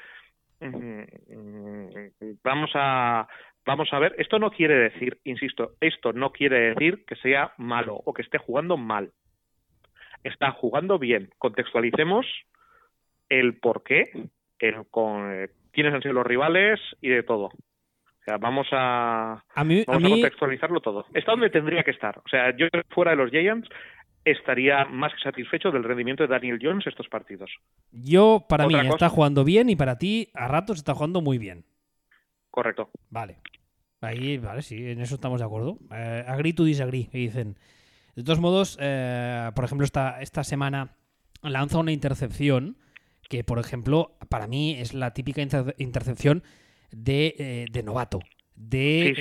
Vamos 2.43 2.70
a, 2.75 3.29
vamos 3.66 3.89
a 3.93 3.99
ver. 3.99 4.14
Esto 4.18 4.39
no 4.39 4.51
quiere 4.51 4.77
decir, 4.77 5.18
insisto, 5.25 5.72
esto 5.81 6.12
no 6.12 6.31
quiere 6.31 6.70
decir 6.70 7.05
que 7.07 7.16
sea 7.16 7.53
malo 7.59 8.01
o 8.05 8.14
que 8.14 8.22
esté 8.22 8.39
jugando 8.39 8.77
mal. 8.77 9.12
Está 10.22 10.53
jugando 10.53 10.99
bien. 10.99 11.29
Contextualicemos 11.39 12.27
el 13.29 13.59
por 13.59 13.83
qué, 13.83 14.11
el 14.59 14.87
con, 14.91 15.33
eh, 15.33 15.49
quiénes 15.72 15.93
han 15.95 16.03
sido 16.03 16.14
los 16.14 16.27
rivales 16.27 16.81
y 17.01 17.09
de 17.09 17.22
todo. 17.22 17.47
O 17.47 18.25
sea, 18.25 18.39
vamos 18.39 18.66
a, 18.72 19.45
contextualizarlo 19.87 20.81
todo. 20.81 21.05
Está 21.12 21.33
donde 21.33 21.51
tendría 21.51 21.83
que 21.83 21.91
estar. 21.91 22.18
O 22.18 22.29
sea, 22.29 22.57
yo 22.57 22.68
fuera 22.89 23.11
de 23.11 23.18
los 23.18 23.31
Giants 23.31 23.68
estaría 24.25 24.87
más 24.87 25.12
que 25.12 25.20
satisfecho 25.20 25.70
del 25.70 25.85
rendimiento 25.85 26.22
de 26.22 26.29
Daniel 26.29 26.59
Jones 26.61 26.87
estos 26.87 27.09
partidos. 27.09 27.51
Yo, 27.93 28.47
para 28.49 28.66
mí, 28.66 28.75
está 28.75 29.11
jugando 29.11 29.45
bien 29.45 29.68
y 29.68 29.77
para 29.77 29.99
ti, 29.99 30.31
a 30.33 30.49
ratos, 30.49 30.79
está 30.79 30.95
jugando 30.95 31.20
muy 31.20 31.37
bien. 31.37 31.66
Correcto. 32.51 32.89
Vale. 33.11 33.39
Ahí, 34.01 34.39
vale, 34.39 34.62
sí, 34.62 34.91
en 34.91 35.01
eso 35.01 35.16
estamos 35.16 35.41
de 35.41 35.47
acuerdo. 35.47 35.79
Eh, 35.91 36.25
agree 36.27 36.53
to 36.53 36.64
disagree, 36.64 37.09
que 37.09 37.18
dicen. 37.18 37.59
De 38.14 38.22
todos 38.22 38.39
modos, 38.39 38.79
eh, 38.81 39.51
por 39.55 39.64
ejemplo, 39.64 39.85
esta, 39.85 40.22
esta 40.22 40.45
semana 40.45 40.97
lanza 41.43 41.79
una 41.79 41.93
intercepción 41.93 42.77
que 43.35 43.43
por 43.43 43.59
ejemplo, 43.59 44.16
para 44.28 44.47
mí 44.47 44.76
es 44.78 44.95
la 44.95 45.12
típica 45.12 45.43
intercepción 45.43 46.45
de, 46.93 47.35
eh, 47.37 47.66
de 47.68 47.82
novato. 47.82 48.20
De, 48.55 49.12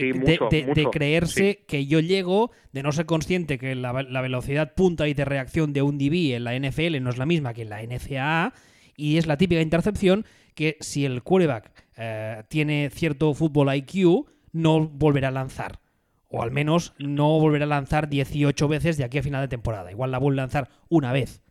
de, 0.76 0.88
creerse 0.92 1.66
que 1.68 1.88
yo 1.88 2.00
llego, 2.00 2.52
de 2.74 2.84
no 2.84 2.92
ser 2.92 3.08
consciente 3.08 3.58
que 3.58 3.74
la, 3.74 3.92
velocidad 3.92 4.76
punta 4.76 5.08
y 5.08 5.16
de 5.16 5.26
reacción 5.26 5.74
de 5.74 5.82
un 5.82 5.98
DB 5.98 6.36
en 6.36 6.44
la 6.44 6.56
NFL 6.56 7.02
no 7.02 7.10
es 7.10 7.18
la 7.18 7.26
misma 7.26 7.56
que 7.56 7.64
en 7.64 7.70
la 7.70 7.82
NCAA, 7.82 8.54
y 8.96 9.18
es 9.18 9.26
la 9.26 9.38
típica 9.38 9.62
intercepción 9.62 10.28
que 10.54 10.78
si 10.80 11.06
el 11.06 11.24
quarterback 11.24 11.72
eh, 11.98 12.44
tiene 12.50 12.92
cierto 12.94 13.34
fútbol 13.34 13.74
IQ, 13.74 14.28
no 14.52 14.88
volverá 14.88 15.30
a 15.30 15.32
lanzar. 15.32 15.80
O 16.28 16.44
al 16.44 16.52
menos 16.52 16.94
no 17.00 17.40
volverá 17.40 17.66
a 17.66 17.68
lanzar 17.68 18.10
18 18.10 18.68
veces 18.68 18.98
de 18.98 19.06
aquí 19.06 19.18
a 19.18 19.24
final 19.24 19.42
de 19.42 19.48
temporada. 19.48 19.90
Igual 19.90 20.12
la 20.12 20.20
vuelve 20.20 20.40
a 20.40 20.44
lanzar 20.44 20.70
una 20.88 21.12
vez. 21.12 21.42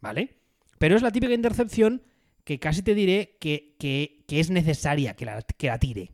¿Vale? 0.00 0.39
Pero 0.80 0.96
es 0.96 1.02
la 1.02 1.10
típica 1.10 1.34
intercepción 1.34 2.00
que 2.42 2.58
casi 2.58 2.80
te 2.80 2.94
diré 2.94 3.36
que, 3.38 4.24
es 4.26 4.50
necesaria 4.50 5.14
que 5.14 5.26
la, 5.26 5.42
que 5.42 5.66
la, 5.66 5.78
tire. 5.78 6.12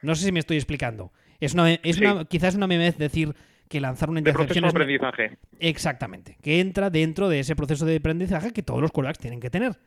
No 0.00 0.14
sé 0.14 0.24
si 0.24 0.32
me 0.32 0.40
estoy 0.40 0.56
explicando. 0.56 1.12
Es 1.38 1.52
una, 1.52 1.74
es 1.74 1.98
una, 1.98 2.24
quizás 2.24 2.54
una 2.54 2.66
memez 2.66 2.96
decir 2.96 3.34
que 3.68 3.78
lanzar 3.78 4.08
una 4.08 4.20
intercepción 4.20 4.62
de 4.62 4.70
aprendizaje. 4.70 5.36
Exactamente. 5.58 6.38
Que 6.40 6.60
entra 6.60 6.88
dentro 6.88 7.28
de 7.28 7.40
ese 7.40 7.54
proceso 7.54 7.84
de 7.84 7.96
aprendizaje 7.96 8.54
que 8.54 8.62
todos 8.62 8.80
los 8.80 8.90
quarterbacks 8.90 9.18
tienen 9.18 9.38
que 9.38 9.50
tener. 9.50 9.78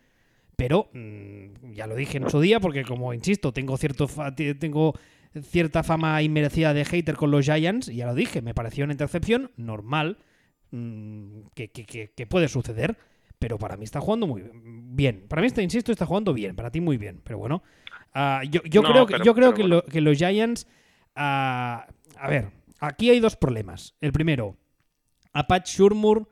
Pero 0.55 0.91
mm, 0.93 1.71
ya 1.73 1.87
lo 1.87 1.95
dije 1.95 2.19
en 2.19 2.29
su 2.29 2.39
día, 2.39 2.59
porque 2.59 2.83
como 2.83 3.15
insisto, 3.15 3.51
tengo 3.51 3.77
cierto 3.77 4.07
tengo 4.59 4.93
cierta 5.41 5.81
fama 5.81 6.21
inmerecida 6.21 6.75
de 6.75 6.85
hater 6.85 7.15
con 7.15 7.31
los 7.31 7.45
Giants, 7.45 7.87
ya 7.87 8.05
lo 8.05 8.13
dije, 8.13 8.43
me 8.43 8.53
pareció 8.53 8.83
una 8.83 8.93
intercepción 8.93 9.49
normal 9.57 10.19
mm, 10.69 11.47
que, 11.55 11.69
que 11.71 12.27
puede 12.27 12.47
suceder 12.47 12.95
pero 13.39 13.57
para 13.57 13.77
mí 13.77 13.85
está 13.85 14.01
jugando 14.01 14.27
muy 14.27 14.43
bien. 14.53 15.25
Para 15.27 15.41
mí, 15.41 15.47
está, 15.47 15.61
insisto, 15.61 15.91
está 15.91 16.05
jugando 16.05 16.33
bien. 16.33 16.55
Para 16.55 16.69
ti, 16.69 16.81
muy 16.81 16.97
bien. 16.97 17.21
Pero 17.23 17.39
bueno, 17.39 17.63
ah, 18.13 18.43
yo, 18.43 18.61
creo, 18.83 19.05
que, 19.07 19.15
yo 19.23 19.33
creo 19.33 19.53
que, 19.53 20.01
los 20.01 20.17
Giants. 20.17 20.67
Ah, 21.15 21.87
a 22.17 22.27
ver, 22.27 22.51
aquí 22.79 23.09
hay 23.09 23.21
dos 23.21 23.37
problemas. 23.37 23.95
El 24.01 24.11
primero, 24.11 24.57
a 25.31 25.47
Pat 25.47 25.65
Shurmur 25.65 26.29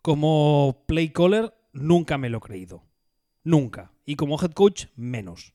como 0.00 0.84
play 0.86 1.10
caller 1.10 1.52
nunca 1.72 2.18
me 2.18 2.30
lo 2.30 2.38
he 2.38 2.42
creído. 2.42 2.84
Nunca. 3.42 3.92
Y 4.06 4.14
como 4.14 4.40
head 4.40 4.52
coach, 4.52 4.86
menos. 4.94 5.54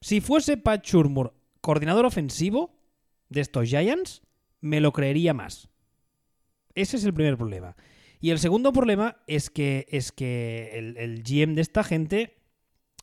Si 0.00 0.20
fuese 0.20 0.56
Pat 0.56 0.84
Shurmur 0.84 1.34
coordinador 1.60 2.06
ofensivo 2.06 2.78
de 3.30 3.40
estos 3.40 3.68
Giants, 3.68 4.22
me 4.60 4.80
lo 4.80 4.92
creería 4.92 5.34
más. 5.34 5.68
Ese 6.74 6.96
es 6.96 7.04
el 7.04 7.14
primer 7.14 7.36
problema. 7.36 7.76
Y 8.24 8.30
el 8.30 8.38
segundo 8.38 8.72
problema 8.72 9.16
es 9.26 9.50
que, 9.50 9.84
es 9.90 10.10
que 10.10 10.70
el, 10.78 11.22
GM 11.24 11.54
de 11.54 11.60
esta 11.60 11.84
gente, 11.84 12.32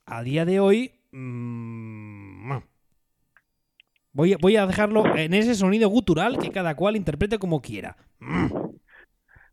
a 0.08 0.24
día 0.24 0.46
de 0.46 0.60
hoy, 0.60 0.94
mm, 1.12 2.58
voy, 4.14 4.36
voy 4.42 4.56
a 4.56 4.66
dejarlo 4.66 5.16
en 5.16 5.36
ese 5.36 5.54
sonido 5.54 5.90
gutural 5.90 6.40
que 6.40 6.50
cada 6.50 6.76
cual 6.76 6.96
interprete 6.96 7.38
como 7.38 7.62
quiera. 7.62 7.98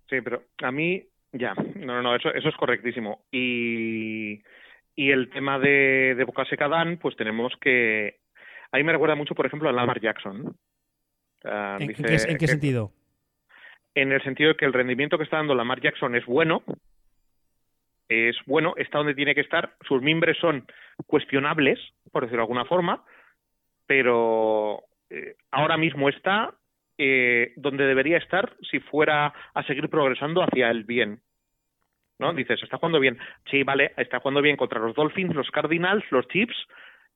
Sí, 0.09 0.23
pero 0.25 0.43
a 0.62 0.73
mí, 0.73 1.05
ya, 1.33 1.53
no, 1.53 1.97
no, 1.97 2.03
no, 2.03 2.16
eso, 2.16 2.33
eso 2.33 2.49
es 2.49 2.57
correctísimo. 2.57 3.27
Y, 3.31 4.41
y 4.97 5.11
el 5.11 5.29
tema 5.29 5.59
de, 5.59 6.14
de 6.14 6.25
Boca 6.25 6.47
Seca 6.47 6.69
Dan, 6.69 6.97
pues 6.97 7.14
tenemos 7.14 7.53
que... 7.61 8.21
A 8.73 8.79
mí 8.79 8.85
me 8.85 8.93
recuerda 8.93 9.16
mucho, 9.16 9.35
por 9.35 9.45
ejemplo, 9.45 9.69
a 9.69 9.73
Lamar 9.73 10.01
Jackson. 10.01 10.57
¿En, 11.45 11.93
qué, 11.93 12.47
sentido? 12.47 12.91
En 14.01 14.12
el 14.12 14.22
sentido 14.22 14.51
de 14.51 14.57
que 14.57 14.64
el 14.64 14.72
rendimiento 14.72 15.18
que 15.18 15.24
está 15.24 15.38
dando 15.38 15.55
Lamar 15.55 15.80
Jackson 15.80 16.14
es 16.14 16.24
bueno, 16.24 16.62
es 18.09 18.36
bueno, 18.46 18.74
está 18.76 18.99
donde 18.99 19.14
tiene 19.14 19.34
que 19.34 19.40
estar, 19.40 19.74
sus 19.86 20.01
mimbres 20.03 20.38
son 20.38 20.66
cuestionables, 21.07 21.78
por 22.11 22.22
decirlo 22.22 22.40
de 22.40 22.44
alguna 22.44 22.64
forma, 22.64 23.05
pero 23.86 24.84
eh, 25.11 25.36
ahora 25.51 25.76
mismo 25.76 26.09
está 26.09 26.55
eh, 26.96 27.53
donde 27.57 27.86
debería 27.86 28.18
estar 28.18 28.57
si 28.70 28.80
fuera 28.80 29.32
a 29.55 29.62
seguir 29.64 29.88
progresando 29.88 30.42
hacia 30.42 30.70
el 30.70 30.84
bien. 30.84 31.20
¿No? 32.18 32.32
Dices, 32.32 32.61
está 32.61 32.78
jugando 32.78 32.99
bien. 32.99 33.16
Sí, 33.49 33.62
vale, 33.62 33.92
está 33.96 34.18
jugando 34.18 34.42
bien 34.42 34.57
contra 34.57 34.80
los 34.80 34.94
Dolphins, 34.96 35.36
los 35.36 35.49
Cardinals, 35.51 36.05
los 36.11 36.26
Chiefs 36.26 36.57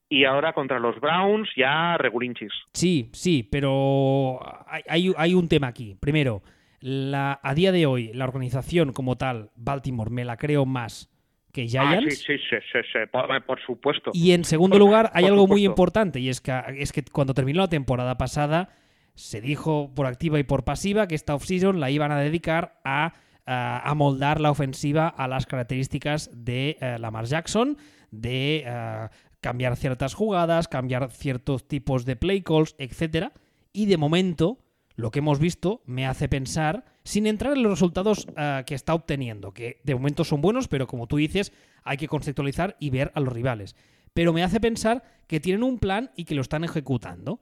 y 0.08 0.24
ahora 0.24 0.52
contra 0.52 0.78
los 0.78 1.00
Browns 1.00 1.48
ya 1.56 1.96
regulinchis. 1.96 2.52
Sí, 2.72 3.10
sí, 3.12 3.48
pero 3.50 4.38
hay, 4.86 5.12
hay 5.16 5.34
un 5.34 5.48
tema 5.48 5.66
aquí. 5.66 5.96
Primero, 6.00 6.42
la, 6.82 7.40
a 7.42 7.54
día 7.54 7.72
de 7.72 7.86
hoy, 7.86 8.12
la 8.12 8.24
organización 8.24 8.92
como 8.92 9.16
tal, 9.16 9.50
Baltimore, 9.54 10.10
me 10.10 10.24
la 10.24 10.36
creo 10.36 10.66
más 10.66 11.08
que 11.52 11.62
ah, 11.62 11.66
Giants. 11.68 12.18
sí, 12.18 12.36
sí, 12.38 12.56
sí, 12.72 12.78
sí, 12.92 12.98
por, 13.46 13.60
supuesto. 13.64 14.10
Y 14.12 14.32
en 14.32 14.44
segundo 14.44 14.78
lugar, 14.78 15.10
hay 15.14 15.26
algo 15.26 15.46
muy 15.46 15.64
importante, 15.64 16.18
y 16.18 16.28
es 16.28 16.40
que, 16.40 16.52
es 16.76 16.92
que 16.92 17.04
cuando 17.04 17.34
terminó 17.34 17.60
la 17.60 17.68
temporada 17.68 18.18
pasada, 18.18 18.70
se 19.14 19.40
dijo 19.40 19.92
por 19.94 20.06
activa 20.06 20.38
y 20.38 20.42
por 20.42 20.64
pasiva 20.64 21.06
que 21.06 21.14
esta 21.14 21.34
offseason 21.34 21.78
la 21.78 21.90
iban 21.90 22.10
a 22.10 22.18
dedicar 22.18 22.80
a, 22.84 23.14
a, 23.46 23.94
moldar 23.94 24.40
la 24.40 24.50
ofensiva 24.50 25.08
a 25.08 25.28
las 25.28 25.46
características 25.46 26.30
de 26.32 26.78
uh, 26.80 27.00
Lamar 27.00 27.26
Jackson, 27.26 27.76
de 28.10 28.64
uh, 28.66 29.14
cambiar 29.40 29.76
ciertas 29.76 30.14
jugadas, 30.14 30.66
cambiar 30.66 31.10
ciertos 31.10 31.68
tipos 31.68 32.06
de 32.06 32.16
play 32.16 32.42
calls, 32.42 32.74
etc. 32.78 33.28
Y 33.72 33.86
de 33.86 33.98
momento, 33.98 34.58
lo 34.96 35.10
que 35.10 35.20
hemos 35.20 35.38
visto 35.38 35.82
me 35.86 36.06
hace 36.06 36.28
pensar, 36.28 36.84
sin 37.04 37.26
entrar 37.26 37.54
en 37.54 37.62
los 37.62 37.72
resultados 37.72 38.26
eh, 38.36 38.62
que 38.66 38.74
está 38.74 38.94
obteniendo, 38.94 39.52
que 39.52 39.80
de 39.84 39.94
momento 39.94 40.24
son 40.24 40.40
buenos, 40.40 40.68
pero 40.68 40.86
como 40.86 41.06
tú 41.06 41.16
dices, 41.16 41.52
hay 41.82 41.96
que 41.96 42.08
conceptualizar 42.08 42.76
y 42.78 42.90
ver 42.90 43.10
a 43.14 43.20
los 43.20 43.32
rivales. 43.32 43.74
Pero 44.14 44.32
me 44.32 44.42
hace 44.42 44.60
pensar 44.60 45.02
que 45.26 45.40
tienen 45.40 45.62
un 45.62 45.78
plan 45.78 46.10
y 46.16 46.24
que 46.24 46.34
lo 46.34 46.42
están 46.42 46.64
ejecutando. 46.64 47.40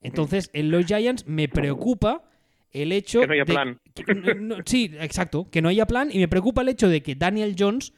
Entonces, 0.00 0.50
en 0.52 0.70
los 0.70 0.84
Giants 0.86 1.26
me 1.26 1.48
preocupa 1.48 2.22
el 2.72 2.92
hecho 2.92 3.20
Que 3.20 3.26
no 3.26 3.32
haya 3.34 3.44
de- 3.44 3.52
plan. 3.52 3.80
que- 3.94 4.14
no- 4.14 4.56
no- 4.56 4.62
sí, 4.64 4.90
exacto, 5.00 5.48
que 5.50 5.62
no 5.62 5.68
haya 5.68 5.86
plan 5.86 6.08
y 6.12 6.18
me 6.18 6.28
preocupa 6.28 6.62
el 6.62 6.68
hecho 6.68 6.88
de 6.88 7.02
que 7.02 7.14
Daniel 7.14 7.54
Jones 7.58 7.92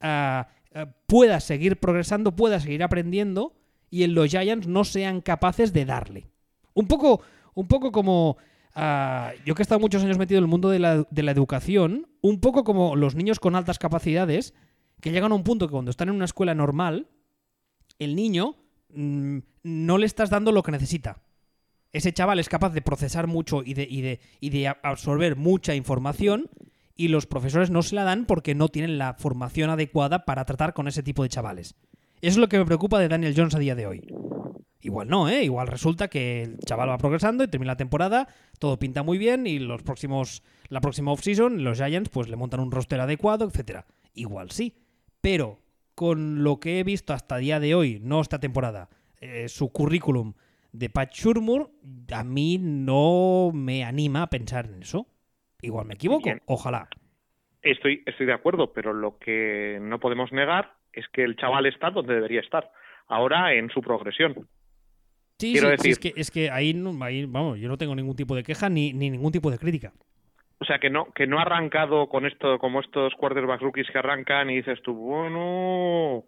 ah, 0.00 0.48
ah, 0.74 0.86
pueda 1.06 1.40
seguir 1.40 1.78
progresando, 1.78 2.36
pueda 2.36 2.60
seguir 2.60 2.82
aprendiendo 2.82 3.54
y 3.90 4.04
en 4.04 4.14
los 4.14 4.28
Giants 4.30 4.66
no 4.68 4.84
sean 4.84 5.20
capaces 5.20 5.72
de 5.72 5.84
darle. 5.84 6.26
Un 6.74 6.86
poco, 6.86 7.22
un 7.58 7.66
poco 7.66 7.90
como 7.90 8.36
ah, 8.76 9.32
yo 9.44 9.56
que 9.56 9.62
he 9.62 9.64
estado 9.64 9.80
muchos 9.80 10.04
años 10.04 10.16
metido 10.16 10.38
en 10.38 10.44
el 10.44 10.48
mundo 10.48 10.70
de 10.70 10.78
la, 10.78 11.04
de 11.10 11.22
la 11.24 11.32
educación, 11.32 12.06
un 12.20 12.38
poco 12.38 12.62
como 12.62 12.94
los 12.94 13.16
niños 13.16 13.40
con 13.40 13.56
altas 13.56 13.80
capacidades 13.80 14.54
que 15.00 15.10
llegan 15.10 15.32
a 15.32 15.34
un 15.34 15.42
punto 15.42 15.66
que 15.66 15.72
cuando 15.72 15.90
están 15.90 16.08
en 16.08 16.14
una 16.14 16.24
escuela 16.24 16.54
normal, 16.54 17.08
el 17.98 18.14
niño 18.14 18.54
mm, 18.94 19.38
no 19.64 19.98
le 19.98 20.06
estás 20.06 20.30
dando 20.30 20.52
lo 20.52 20.62
que 20.62 20.70
necesita. 20.70 21.20
Ese 21.92 22.12
chaval 22.12 22.38
es 22.38 22.48
capaz 22.48 22.70
de 22.70 22.80
procesar 22.80 23.26
mucho 23.26 23.64
y 23.64 23.74
de, 23.74 24.20
y 24.40 24.50
de, 24.50 24.68
absorber 24.84 25.34
mucha 25.34 25.74
información 25.74 26.50
y 26.94 27.08
los 27.08 27.26
profesores 27.26 27.70
no 27.70 27.82
se 27.82 27.96
la 27.96 28.04
dan 28.04 28.24
porque 28.24 28.54
no 28.54 28.68
tienen 28.68 28.98
la 28.98 29.14
formación 29.14 29.70
adecuada 29.70 30.24
para 30.26 30.44
tratar 30.44 30.74
con 30.74 30.86
ese 30.86 31.02
tipo 31.02 31.24
de 31.24 31.28
chavales. 31.28 31.74
Eso 32.20 32.34
es 32.34 32.36
lo 32.36 32.48
que 32.48 32.58
me 32.58 32.66
preocupa 32.66 33.00
de 33.00 33.08
Daniel 33.08 33.34
Jones 33.36 33.56
a 33.56 33.58
día 33.58 33.74
de 33.74 33.86
hoy. 33.88 34.06
Igual 34.80 35.08
no, 35.08 35.28
¿eh? 35.28 35.42
Igual 35.42 35.66
resulta 35.66 36.08
que 36.08 36.42
el 36.42 36.58
chaval 36.60 36.88
va 36.88 36.98
progresando 36.98 37.42
y 37.42 37.48
termina 37.48 37.72
la 37.72 37.76
temporada, 37.76 38.28
todo 38.60 38.78
pinta 38.78 39.02
muy 39.02 39.18
bien 39.18 39.46
y 39.46 39.58
los 39.58 39.82
próximos, 39.82 40.42
la 40.68 40.80
próxima 40.80 41.10
offseason 41.10 41.64
los 41.64 41.78
Giants 41.78 42.10
pues 42.10 42.28
le 42.28 42.36
montan 42.36 42.60
un 42.60 42.70
roster 42.70 43.00
adecuado, 43.00 43.44
etcétera. 43.46 43.86
Igual 44.14 44.50
sí, 44.50 44.76
pero 45.20 45.58
con 45.96 46.44
lo 46.44 46.60
que 46.60 46.78
he 46.78 46.84
visto 46.84 47.12
hasta 47.12 47.38
día 47.38 47.58
de 47.58 47.74
hoy, 47.74 47.98
no 48.00 48.20
esta 48.20 48.38
temporada, 48.38 48.88
eh, 49.20 49.48
su 49.48 49.72
currículum 49.72 50.34
de 50.70 50.90
Pat 50.90 51.12
Shurmur, 51.12 51.70
a 52.12 52.22
mí 52.22 52.58
no 52.60 53.50
me 53.52 53.84
anima 53.84 54.22
a 54.22 54.30
pensar 54.30 54.66
en 54.66 54.82
eso. 54.82 55.08
Igual 55.60 55.86
me 55.86 55.94
equivoco, 55.94 56.24
Bien. 56.24 56.40
ojalá. 56.46 56.88
Estoy, 57.62 58.04
estoy 58.06 58.26
de 58.26 58.32
acuerdo, 58.32 58.72
pero 58.72 58.92
lo 58.92 59.18
que 59.18 59.78
no 59.82 59.98
podemos 59.98 60.30
negar 60.30 60.74
es 60.92 61.08
que 61.08 61.24
el 61.24 61.34
chaval 61.34 61.66
está 61.66 61.90
donde 61.90 62.14
debería 62.14 62.40
estar, 62.40 62.70
ahora 63.08 63.54
en 63.54 63.68
su 63.70 63.80
progresión. 63.80 64.46
Sí, 65.38 65.52
Quiero 65.52 65.68
sí, 65.68 65.76
decir- 65.76 65.92
es 65.92 65.98
que, 65.98 66.12
es 66.16 66.30
que 66.30 66.50
ahí, 66.50 66.74
no- 66.74 66.96
ahí, 67.04 67.24
vamos, 67.24 67.58
yo 67.58 67.68
no 67.68 67.78
tengo 67.78 67.94
ningún 67.94 68.16
tipo 68.16 68.34
de 68.34 68.42
queja 68.42 68.68
ni, 68.68 68.92
ni 68.92 69.10
ningún 69.10 69.30
tipo 69.32 69.50
de 69.50 69.58
crítica. 69.58 69.92
O 70.60 70.64
sea, 70.64 70.80
que 70.80 70.90
no, 70.90 71.12
que 71.12 71.26
no 71.28 71.38
ha 71.38 71.42
arrancado 71.42 72.08
con 72.08 72.26
esto, 72.26 72.58
como 72.58 72.80
estos 72.80 73.14
quarterbacks 73.14 73.62
rookies 73.62 73.86
que 73.92 73.98
arrancan 73.98 74.50
y 74.50 74.56
dices 74.56 74.80
tú, 74.82 74.92
bueno, 74.94 76.24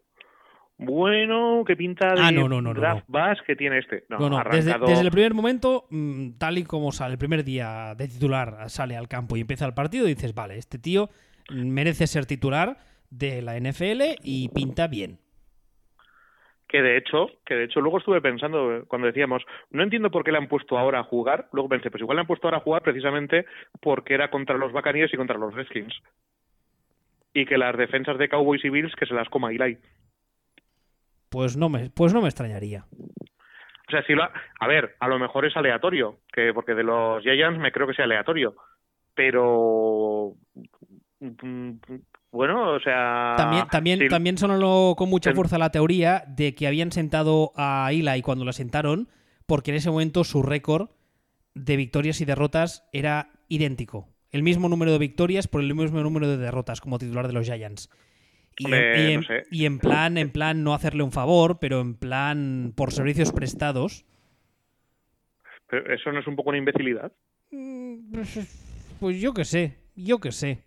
bueno, 0.78 1.64
qué 1.66 1.76
pinta 1.76 2.14
de 2.14 2.20
Ah, 2.22 2.30
no, 2.30 2.48
no, 2.48 2.62
no, 2.62 2.72
no, 2.72 2.80
draft 2.80 3.04
bass 3.08 3.38
que 3.46 3.56
tiene 3.56 3.78
este. 3.78 4.04
No, 4.08 4.18
No, 4.18 4.30
no, 4.30 4.42
desde, 4.50 4.78
desde 4.78 5.02
el 5.02 5.11
primer 5.11 5.34
momento, 5.34 5.86
mm, 5.90 6.30
tal 6.38 6.58
y 6.58 6.62
como 6.64 6.92
sale 6.92 7.12
el 7.12 7.18
primer 7.18 7.44
día 7.44 7.94
de 7.96 8.08
titular, 8.08 8.70
sale 8.70 8.96
al 8.96 9.08
campo 9.08 9.36
y 9.36 9.40
empieza 9.40 9.66
el 9.66 9.74
partido, 9.74 10.06
dices, 10.06 10.34
vale, 10.34 10.56
este 10.56 10.78
tío 10.78 11.11
merece 11.50 12.06
ser 12.06 12.24
titular 12.26 12.78
de 13.11 13.42
la 13.42 13.56
NFL 13.56 14.16
y 14.22 14.48
pinta 14.50 14.86
bien. 14.86 15.18
Que 16.70 16.82
de 16.82 16.96
hecho, 16.96 17.26
que 17.44 17.54
de 17.56 17.64
hecho 17.64 17.80
luego 17.80 17.98
estuve 17.98 18.20
pensando 18.20 18.84
cuando 18.86 19.08
decíamos, 19.08 19.42
no 19.70 19.82
entiendo 19.82 20.08
por 20.12 20.22
qué 20.22 20.30
le 20.30 20.38
han 20.38 20.46
puesto 20.46 20.78
ahora 20.78 21.00
a 21.00 21.04
jugar, 21.04 21.48
luego 21.52 21.68
pensé, 21.68 21.90
pues 21.90 22.00
igual 22.00 22.14
le 22.14 22.20
han 22.20 22.28
puesto 22.28 22.46
ahora 22.46 22.58
a 22.58 22.62
jugar 22.62 22.82
precisamente 22.82 23.44
porque 23.80 24.14
era 24.14 24.30
contra 24.30 24.56
los 24.56 24.70
Buccaneers 24.72 25.12
y 25.12 25.16
contra 25.16 25.36
los 25.36 25.52
Redskins. 25.52 25.92
Y 27.34 27.44
que 27.44 27.58
las 27.58 27.76
defensas 27.76 28.18
de 28.18 28.28
Cowboys 28.28 28.64
y 28.64 28.70
Bills 28.70 28.94
que 28.94 29.06
se 29.06 29.14
las 29.14 29.28
coma 29.28 29.50
Eli. 29.50 29.78
Pues 31.28 31.56
no 31.56 31.68
me, 31.68 31.90
pues 31.90 32.14
no 32.14 32.22
me 32.22 32.28
extrañaría. 32.28 32.84
O 32.92 33.90
sea, 33.90 34.04
si 34.04 34.14
lo 34.14 34.22
ha- 34.22 34.32
a 34.60 34.68
ver, 34.68 34.94
a 35.00 35.08
lo 35.08 35.18
mejor 35.18 35.46
es 35.46 35.56
aleatorio, 35.56 36.18
que 36.32 36.54
porque 36.54 36.76
de 36.76 36.84
los 36.84 37.20
Giants 37.24 37.58
me 37.58 37.72
creo 37.72 37.88
que 37.88 37.94
sea 37.94 38.04
aleatorio, 38.04 38.54
pero 39.14 40.34
mm, 41.18 41.70
bueno, 42.32 42.72
o 42.74 42.80
sea, 42.80 43.34
También, 43.36 43.68
también, 43.70 43.98
sí, 44.00 44.08
también 44.08 44.38
sonó 44.38 44.94
con 44.96 45.08
mucha 45.10 45.32
fuerza 45.34 45.58
la 45.58 45.70
teoría 45.70 46.24
de 46.28 46.54
que 46.54 46.66
habían 46.66 46.92
sentado 46.92 47.52
a 47.56 47.88
Eli 47.92 48.22
cuando 48.22 48.44
la 48.44 48.52
sentaron, 48.52 49.08
porque 49.46 49.70
en 49.72 49.76
ese 49.78 49.90
momento 49.90 50.22
su 50.24 50.42
récord 50.42 50.90
de 51.54 51.76
victorias 51.76 52.20
y 52.20 52.24
derrotas 52.24 52.88
era 52.92 53.30
idéntico. 53.48 54.08
El 54.30 54.44
mismo 54.44 54.68
número 54.68 54.92
de 54.92 54.98
victorias 54.98 55.48
por 55.48 55.60
el 55.60 55.74
mismo 55.74 56.00
número 56.00 56.28
de 56.28 56.36
derrotas 56.36 56.80
como 56.80 56.98
titular 57.00 57.26
de 57.26 57.32
los 57.32 57.46
Giants. 57.46 57.90
Y, 58.56 58.66
en, 58.66 58.72
Hombre, 58.74 59.00
y 59.02 59.12
en- 59.12 59.20
no 59.20 59.26
sé. 59.26 59.42
y 59.50 59.64
en 59.66 59.78
plan, 59.80 60.18
en 60.18 60.30
plan 60.30 60.62
no 60.62 60.74
hacerle 60.74 61.02
un 61.02 61.10
favor, 61.12 61.58
pero 61.60 61.80
en 61.80 61.94
plan 61.94 62.72
por 62.76 62.92
servicios 62.92 63.32
prestados. 63.32 64.04
pero 65.66 65.92
eso 65.94 66.10
no 66.12 66.20
es 66.20 66.26
un 66.26 66.36
poco 66.36 66.50
una 66.50 66.58
imbecilidad. 66.58 67.12
Mm, 67.50 68.12
Pues, 68.12 68.68
pues 69.00 69.20
yo 69.20 69.32
qué 69.34 69.44
sé, 69.44 69.78
yo 69.96 70.18
qué 70.18 70.30
sé. 70.32 70.62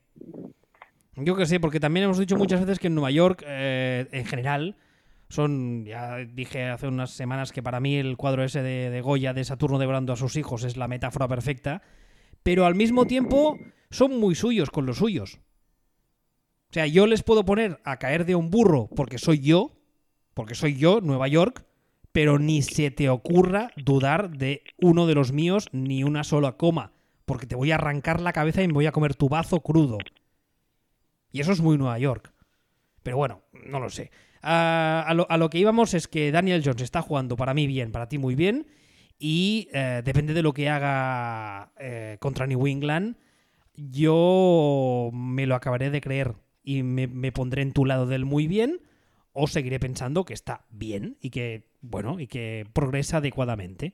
Yo 1.15 1.35
qué 1.35 1.45
sé, 1.45 1.59
porque 1.59 1.79
también 1.79 2.05
hemos 2.05 2.17
dicho 2.17 2.35
muchas 2.37 2.61
veces 2.61 2.79
que 2.79 2.87
en 2.87 2.95
Nueva 2.95 3.11
York, 3.11 3.43
eh, 3.45 4.07
en 4.11 4.25
general, 4.25 4.77
son, 5.29 5.85
ya 5.85 6.17
dije 6.17 6.65
hace 6.65 6.87
unas 6.87 7.11
semanas 7.11 7.51
que 7.51 7.63
para 7.63 7.79
mí 7.79 7.95
el 7.95 8.17
cuadro 8.17 8.43
ese 8.43 8.61
de, 8.61 8.89
de 8.89 9.01
Goya 9.01 9.33
de 9.33 9.43
Saturno 9.43 9.79
devorando 9.79 10.13
a 10.13 10.15
sus 10.15 10.35
hijos 10.35 10.63
es 10.63 10.77
la 10.77 10.87
metáfora 10.87 11.27
perfecta, 11.27 11.81
pero 12.43 12.65
al 12.65 12.75
mismo 12.75 13.05
tiempo 13.05 13.57
son 13.89 14.19
muy 14.19 14.35
suyos 14.35 14.69
con 14.69 14.85
los 14.85 14.97
suyos. 14.97 15.39
O 16.69 16.73
sea, 16.73 16.87
yo 16.87 17.05
les 17.05 17.21
puedo 17.21 17.45
poner 17.45 17.79
a 17.83 17.97
caer 17.97 18.25
de 18.25 18.35
un 18.35 18.49
burro 18.49 18.89
porque 18.95 19.19
soy 19.19 19.39
yo, 19.39 19.71
porque 20.33 20.55
soy 20.55 20.75
yo, 20.75 21.01
Nueva 21.01 21.27
York, 21.27 21.65
pero 22.11 22.39
ni 22.39 22.61
se 22.61 22.91
te 22.91 23.09
ocurra 23.09 23.71
dudar 23.75 24.31
de 24.37 24.63
uno 24.79 25.05
de 25.05 25.15
los 25.15 25.31
míos 25.31 25.67
ni 25.71 26.03
una 26.03 26.23
sola 26.23 26.53
coma, 26.57 26.91
porque 27.25 27.45
te 27.45 27.55
voy 27.55 27.71
a 27.71 27.75
arrancar 27.75 28.21
la 28.21 28.33
cabeza 28.33 28.63
y 28.63 28.67
me 28.67 28.73
voy 28.73 28.85
a 28.87 28.91
comer 28.91 29.15
tu 29.15 29.29
bazo 29.29 29.61
crudo. 29.61 29.99
Y 31.33 31.41
eso 31.41 31.51
es 31.51 31.59
muy 31.59 31.77
Nueva 31.77 31.99
York. 31.99 32.31
Pero 33.01 33.17
bueno, 33.17 33.41
no 33.65 33.81
lo 33.81 33.89
sé. 33.89 34.11
Ah, 34.41 35.03
a, 35.05 35.13
lo, 35.13 35.29
a 35.29 35.37
lo 35.37 35.49
que 35.49 35.57
íbamos 35.57 35.93
es 35.93 36.07
que 36.07 36.31
Daniel 36.31 36.61
Jones 36.63 36.83
está 36.83 37.01
jugando 37.01 37.35
para 37.35 37.53
mí 37.53 37.67
bien, 37.67 37.91
para 37.91 38.07
ti 38.07 38.17
muy 38.17 38.35
bien, 38.35 38.67
y 39.17 39.69
eh, 39.73 40.01
depende 40.03 40.33
de 40.33 40.43
lo 40.43 40.53
que 40.53 40.69
haga 40.69 41.71
eh, 41.79 42.17
contra 42.19 42.45
New 42.45 42.67
England, 42.67 43.15
yo 43.73 45.09
me 45.13 45.47
lo 45.47 45.55
acabaré 45.55 45.89
de 45.89 46.01
creer 46.01 46.35
y 46.61 46.83
me, 46.83 47.31
pondré 47.31 47.61
en 47.61 47.73
tu 47.73 47.85
lado 47.85 48.05
del 48.05 48.25
muy 48.25 48.47
bien, 48.47 48.81
o 49.31 49.47
seguiré 49.47 49.79
pensando 49.79 50.25
que 50.25 50.33
está 50.33 50.65
bien 50.69 51.17
y 51.21 51.29
que, 51.29 51.69
bueno, 51.81 52.19
y 52.19 52.27
que 52.27 52.67
progresa 52.73 53.17
adecuadamente. 53.17 53.93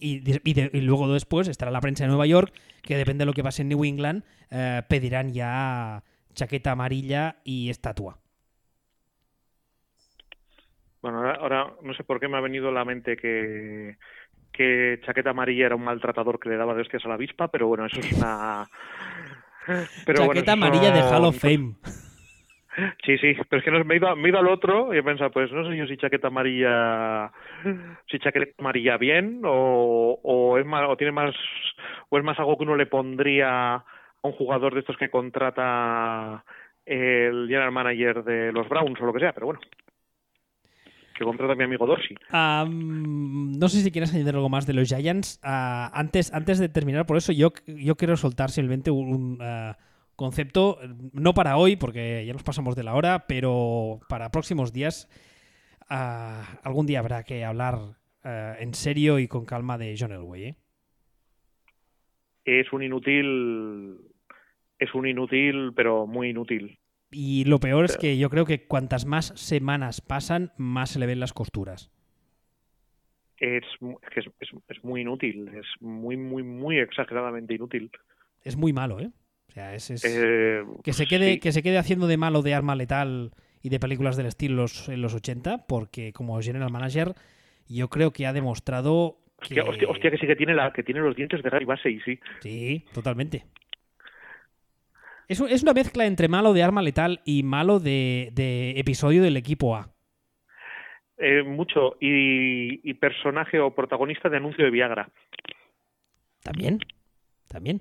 Y, 0.00 0.22
y 0.44 0.80
luego 0.80 1.12
después 1.12 1.46
estará 1.46 1.70
la 1.70 1.80
prensa 1.80 2.02
de 2.04 2.08
Nueva 2.08 2.26
York, 2.26 2.52
que 2.82 2.96
depende 2.96 3.22
de 3.22 3.26
lo 3.26 3.32
que 3.32 3.44
pase 3.44 3.62
en 3.62 3.68
New 3.68 3.84
England, 3.84 4.24
eh, 4.50 4.82
pedirán 4.88 5.32
ya 5.32 6.02
chaqueta 6.34 6.72
amarilla 6.72 7.36
y 7.44 7.70
estatua. 7.70 8.18
Bueno, 11.00 11.18
ahora, 11.18 11.34
ahora 11.34 11.72
no 11.82 11.94
sé 11.94 12.02
por 12.02 12.18
qué 12.18 12.28
me 12.28 12.38
ha 12.38 12.40
venido 12.40 12.70
a 12.70 12.72
la 12.72 12.84
mente 12.84 13.16
que, 13.16 13.96
que 14.54 15.00
Chaqueta 15.04 15.30
Amarilla 15.30 15.66
era 15.66 15.76
un 15.76 15.84
maltratador 15.84 16.38
que 16.38 16.48
le 16.48 16.56
daba 16.56 16.74
de 16.74 16.82
hostias 16.82 17.04
a 17.04 17.08
la 17.08 17.14
avispa, 17.14 17.48
pero 17.48 17.66
bueno, 17.66 17.86
eso 17.86 18.00
es 18.00 18.12
una... 18.12 18.66
Pero 20.04 20.26
chaqueta 20.26 20.52
amarilla 20.52 20.90
de 20.90 21.00
Hall 21.00 21.24
of 21.24 21.38
Fame. 21.38 21.76
Sí, 23.02 23.16
sí, 23.16 23.34
pero 23.48 23.60
es 23.60 23.64
que 23.64 23.70
no, 23.70 23.82
me, 23.82 23.94
he 23.94 23.96
ido, 23.96 24.14
me 24.14 24.26
he 24.26 24.30
ido 24.30 24.38
al 24.40 24.48
otro 24.48 24.92
y 24.92 24.98
he 24.98 25.02
pensado, 25.02 25.30
pues 25.30 25.50
no 25.52 25.66
sé 25.66 25.74
yo 25.74 25.86
si 25.86 25.96
chaqueta 25.96 26.26
amarilla, 26.26 27.32
si 28.10 28.18
chaqueta 28.18 28.52
amarilla 28.58 28.98
bien 28.98 29.40
o, 29.44 30.20
o 30.22 30.58
es 30.58 30.66
más, 30.66 30.84
o 30.86 30.96
tiene 30.98 31.12
más, 31.12 31.34
o 32.10 32.18
es 32.18 32.24
más 32.24 32.38
algo 32.38 32.58
que 32.58 32.64
uno 32.64 32.76
le 32.76 32.84
pondría 32.84 33.82
un 34.28 34.32
jugador 34.32 34.74
de 34.74 34.80
estos 34.80 34.96
que 34.96 35.10
contrata 35.10 36.44
el 36.84 37.46
general 37.46 37.72
manager 37.72 38.24
de 38.24 38.52
los 38.52 38.68
Browns 38.68 39.00
o 39.00 39.06
lo 39.06 39.12
que 39.12 39.20
sea, 39.20 39.32
pero 39.32 39.46
bueno, 39.46 39.60
que 41.16 41.24
contrata 41.24 41.52
a 41.52 41.56
mi 41.56 41.64
amigo 41.64 41.86
Dorsey. 41.86 42.16
No 42.32 43.68
sé 43.68 43.80
si 43.80 43.90
quieres 43.90 44.12
añadir 44.12 44.34
algo 44.34 44.48
más 44.48 44.66
de 44.66 44.74
los 44.74 44.88
Giants. 44.88 45.40
Ah, 45.42 45.90
antes, 45.94 46.32
antes 46.32 46.58
de 46.58 46.68
terminar, 46.68 47.06
por 47.06 47.16
eso 47.16 47.32
yo, 47.32 47.52
yo 47.66 47.96
quiero 47.96 48.16
soltar 48.16 48.50
simplemente 48.50 48.90
un 48.90 49.38
ah, 49.40 49.76
concepto, 50.16 50.78
no 51.12 51.34
para 51.34 51.56
hoy, 51.56 51.76
porque 51.76 52.24
ya 52.26 52.32
nos 52.32 52.42
pasamos 52.42 52.74
de 52.76 52.84
la 52.84 52.94
hora, 52.94 53.26
pero 53.26 54.00
para 54.08 54.30
próximos 54.30 54.72
días. 54.72 55.08
ah, 55.88 56.58
algún 56.64 56.86
día 56.86 56.98
habrá 56.98 57.22
que 57.22 57.44
hablar 57.44 57.78
en 58.24 58.72
serio 58.72 59.18
y 59.18 59.28
con 59.28 59.44
calma 59.44 59.76
de 59.76 59.94
John 59.98 60.10
Elway. 60.10 60.44
¿eh? 60.44 60.56
Es 62.46 62.72
un 62.72 62.82
inútil, 62.82 63.98
es 64.78 64.94
un 64.94 65.06
inútil, 65.06 65.72
pero 65.74 66.06
muy 66.06 66.30
inútil. 66.30 66.78
Y 67.10 67.44
lo 67.44 67.60
peor 67.60 67.84
es 67.84 67.96
que 67.96 68.18
yo 68.18 68.28
creo 68.28 68.44
que 68.44 68.66
cuantas 68.66 69.06
más 69.06 69.32
semanas 69.36 70.00
pasan, 70.00 70.52
más 70.56 70.90
se 70.90 70.98
le 70.98 71.06
ven 71.06 71.20
las 71.20 71.32
costuras. 71.32 71.90
Es, 73.38 73.64
es 74.16 74.26
es, 74.40 74.50
es, 74.68 74.84
muy 74.84 75.02
inútil, 75.02 75.48
es 75.48 75.66
muy, 75.80 76.16
muy, 76.16 76.42
muy 76.42 76.78
exageradamente 76.78 77.54
inútil. 77.54 77.90
Es 78.42 78.56
muy 78.56 78.72
malo, 78.72 79.00
¿eh? 79.00 79.10
O 79.48 79.52
sea, 79.52 79.74
es, 79.74 79.90
es- 79.90 80.04
Eh, 80.04 80.62
que, 80.82 80.92
se 80.92 81.06
quede, 81.06 81.34
sí. 81.34 81.40
que 81.40 81.52
se 81.52 81.62
quede 81.62 81.78
haciendo 81.78 82.06
de 82.06 82.16
malo 82.16 82.42
de 82.42 82.54
arma 82.54 82.74
letal 82.74 83.32
y 83.62 83.68
de 83.68 83.80
películas 83.80 84.16
del 84.16 84.26
estilo 84.26 84.56
los- 84.62 84.88
en 84.88 85.00
los 85.02 85.14
80, 85.14 85.66
porque 85.66 86.12
como 86.12 86.40
general 86.40 86.70
manager 86.70 87.14
yo 87.68 87.88
creo 87.88 88.12
que 88.12 88.26
ha 88.26 88.32
demostrado 88.32 89.18
Hostia, 89.40 89.62
que- 89.62 89.68
hostia, 89.70 89.88
hostia, 89.88 90.10
que 90.10 90.18
sí 90.18 90.26
que 90.26 90.36
tiene, 90.36 90.54
la, 90.54 90.72
que 90.72 90.82
tiene 90.82 91.00
los 91.00 91.14
dientes 91.16 91.42
de 91.42 91.50
Gary 91.50 91.64
Basey, 91.64 92.00
sí. 92.00 92.18
Sí, 92.40 92.84
totalmente. 92.92 93.44
Es, 95.28 95.40
un- 95.40 95.48
es 95.48 95.62
una 95.62 95.72
mezcla 95.72 96.06
entre 96.06 96.28
malo 96.28 96.52
de 96.52 96.62
arma 96.62 96.82
letal 96.82 97.20
y 97.24 97.42
malo 97.42 97.80
de, 97.80 98.30
de 98.32 98.72
episodio 98.78 99.22
del 99.22 99.36
equipo 99.36 99.76
A. 99.76 99.90
Eh, 101.16 101.42
mucho. 101.42 101.96
Y, 102.00 102.88
y 102.88 102.94
personaje 102.94 103.60
o 103.60 103.74
protagonista 103.74 104.28
de 104.28 104.36
anuncio 104.36 104.64
de 104.64 104.70
Viagra. 104.70 105.08
También. 106.42 106.78
También. 107.48 107.80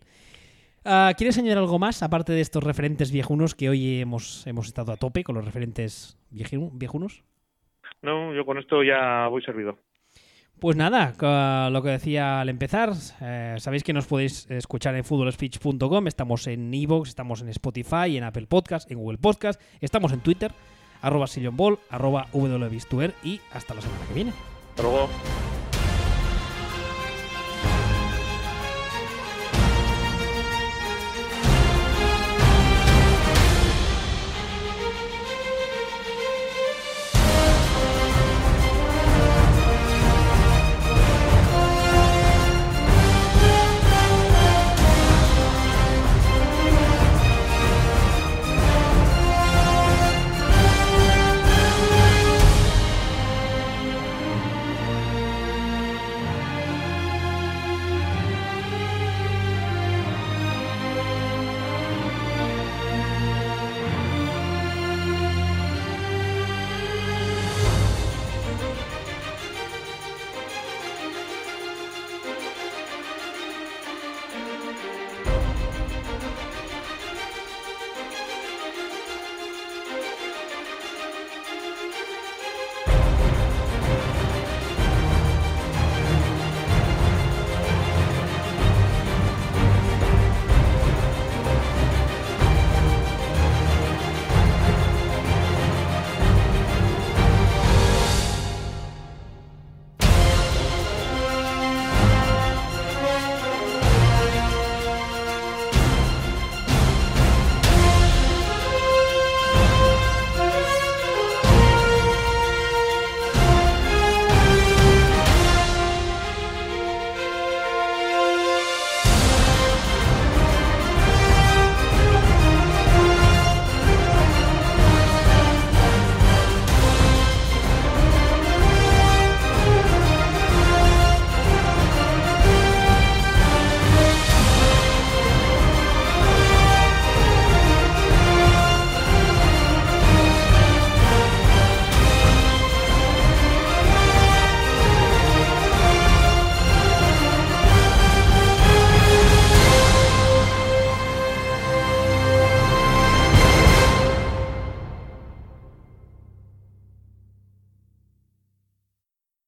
Ah, 0.86 1.14
¿Quieres 1.18 1.38
añadir 1.38 1.58
algo 1.58 1.80
más, 1.80 2.04
aparte 2.04 2.34
de 2.34 2.42
estos 2.42 2.64
referentes 2.64 3.12
viejunos 3.12 3.56
que 3.56 3.70
hoy 3.70 4.02
hemos, 4.02 4.46
hemos 4.48 4.68
estado 4.68 4.92
a 4.92 4.98
tope 4.98 5.24
con 5.24 5.36
los 5.36 5.46
referentes 5.46 6.18
vieju- 6.32 6.72
viejunos? 6.74 7.24
No, 8.02 8.34
yo 8.34 8.46
con 8.46 8.58
esto 8.58 8.84
ya 8.84 9.28
voy 9.28 9.42
servido. 9.44 9.80
Pues 10.60 10.78
nada, 10.78 11.14
lo 11.72 11.84
que 11.84 11.90
decía 11.90 12.40
al 12.40 12.48
empezar, 12.48 12.94
eh, 13.20 13.56
sabéis 13.60 13.84
que 13.84 13.92
nos 13.92 14.06
podéis 14.06 14.50
escuchar 14.50 14.96
en 14.96 15.04
footballspeech.com, 15.04 16.08
estamos 16.08 16.48
en 16.48 16.74
Evox, 16.74 17.10
estamos 17.10 17.42
en 17.42 17.50
Spotify, 17.50 18.16
en 18.16 18.24
Apple 18.24 18.48
Podcast, 18.48 18.90
en 18.90 18.98
Google 18.98 19.18
Podcast, 19.18 19.60
estamos 19.82 20.14
en 20.14 20.22
Twitter, 20.22 20.54
arroba 21.02 21.28
sillonball, 21.28 21.80
arroba 21.90 22.28
y 22.34 23.42
hasta 23.52 23.74
la 23.74 23.82
semana 23.82 24.06
que 24.08 24.14
viene. 24.14 24.34
Hasta 24.70 24.84
luego. 24.84 25.10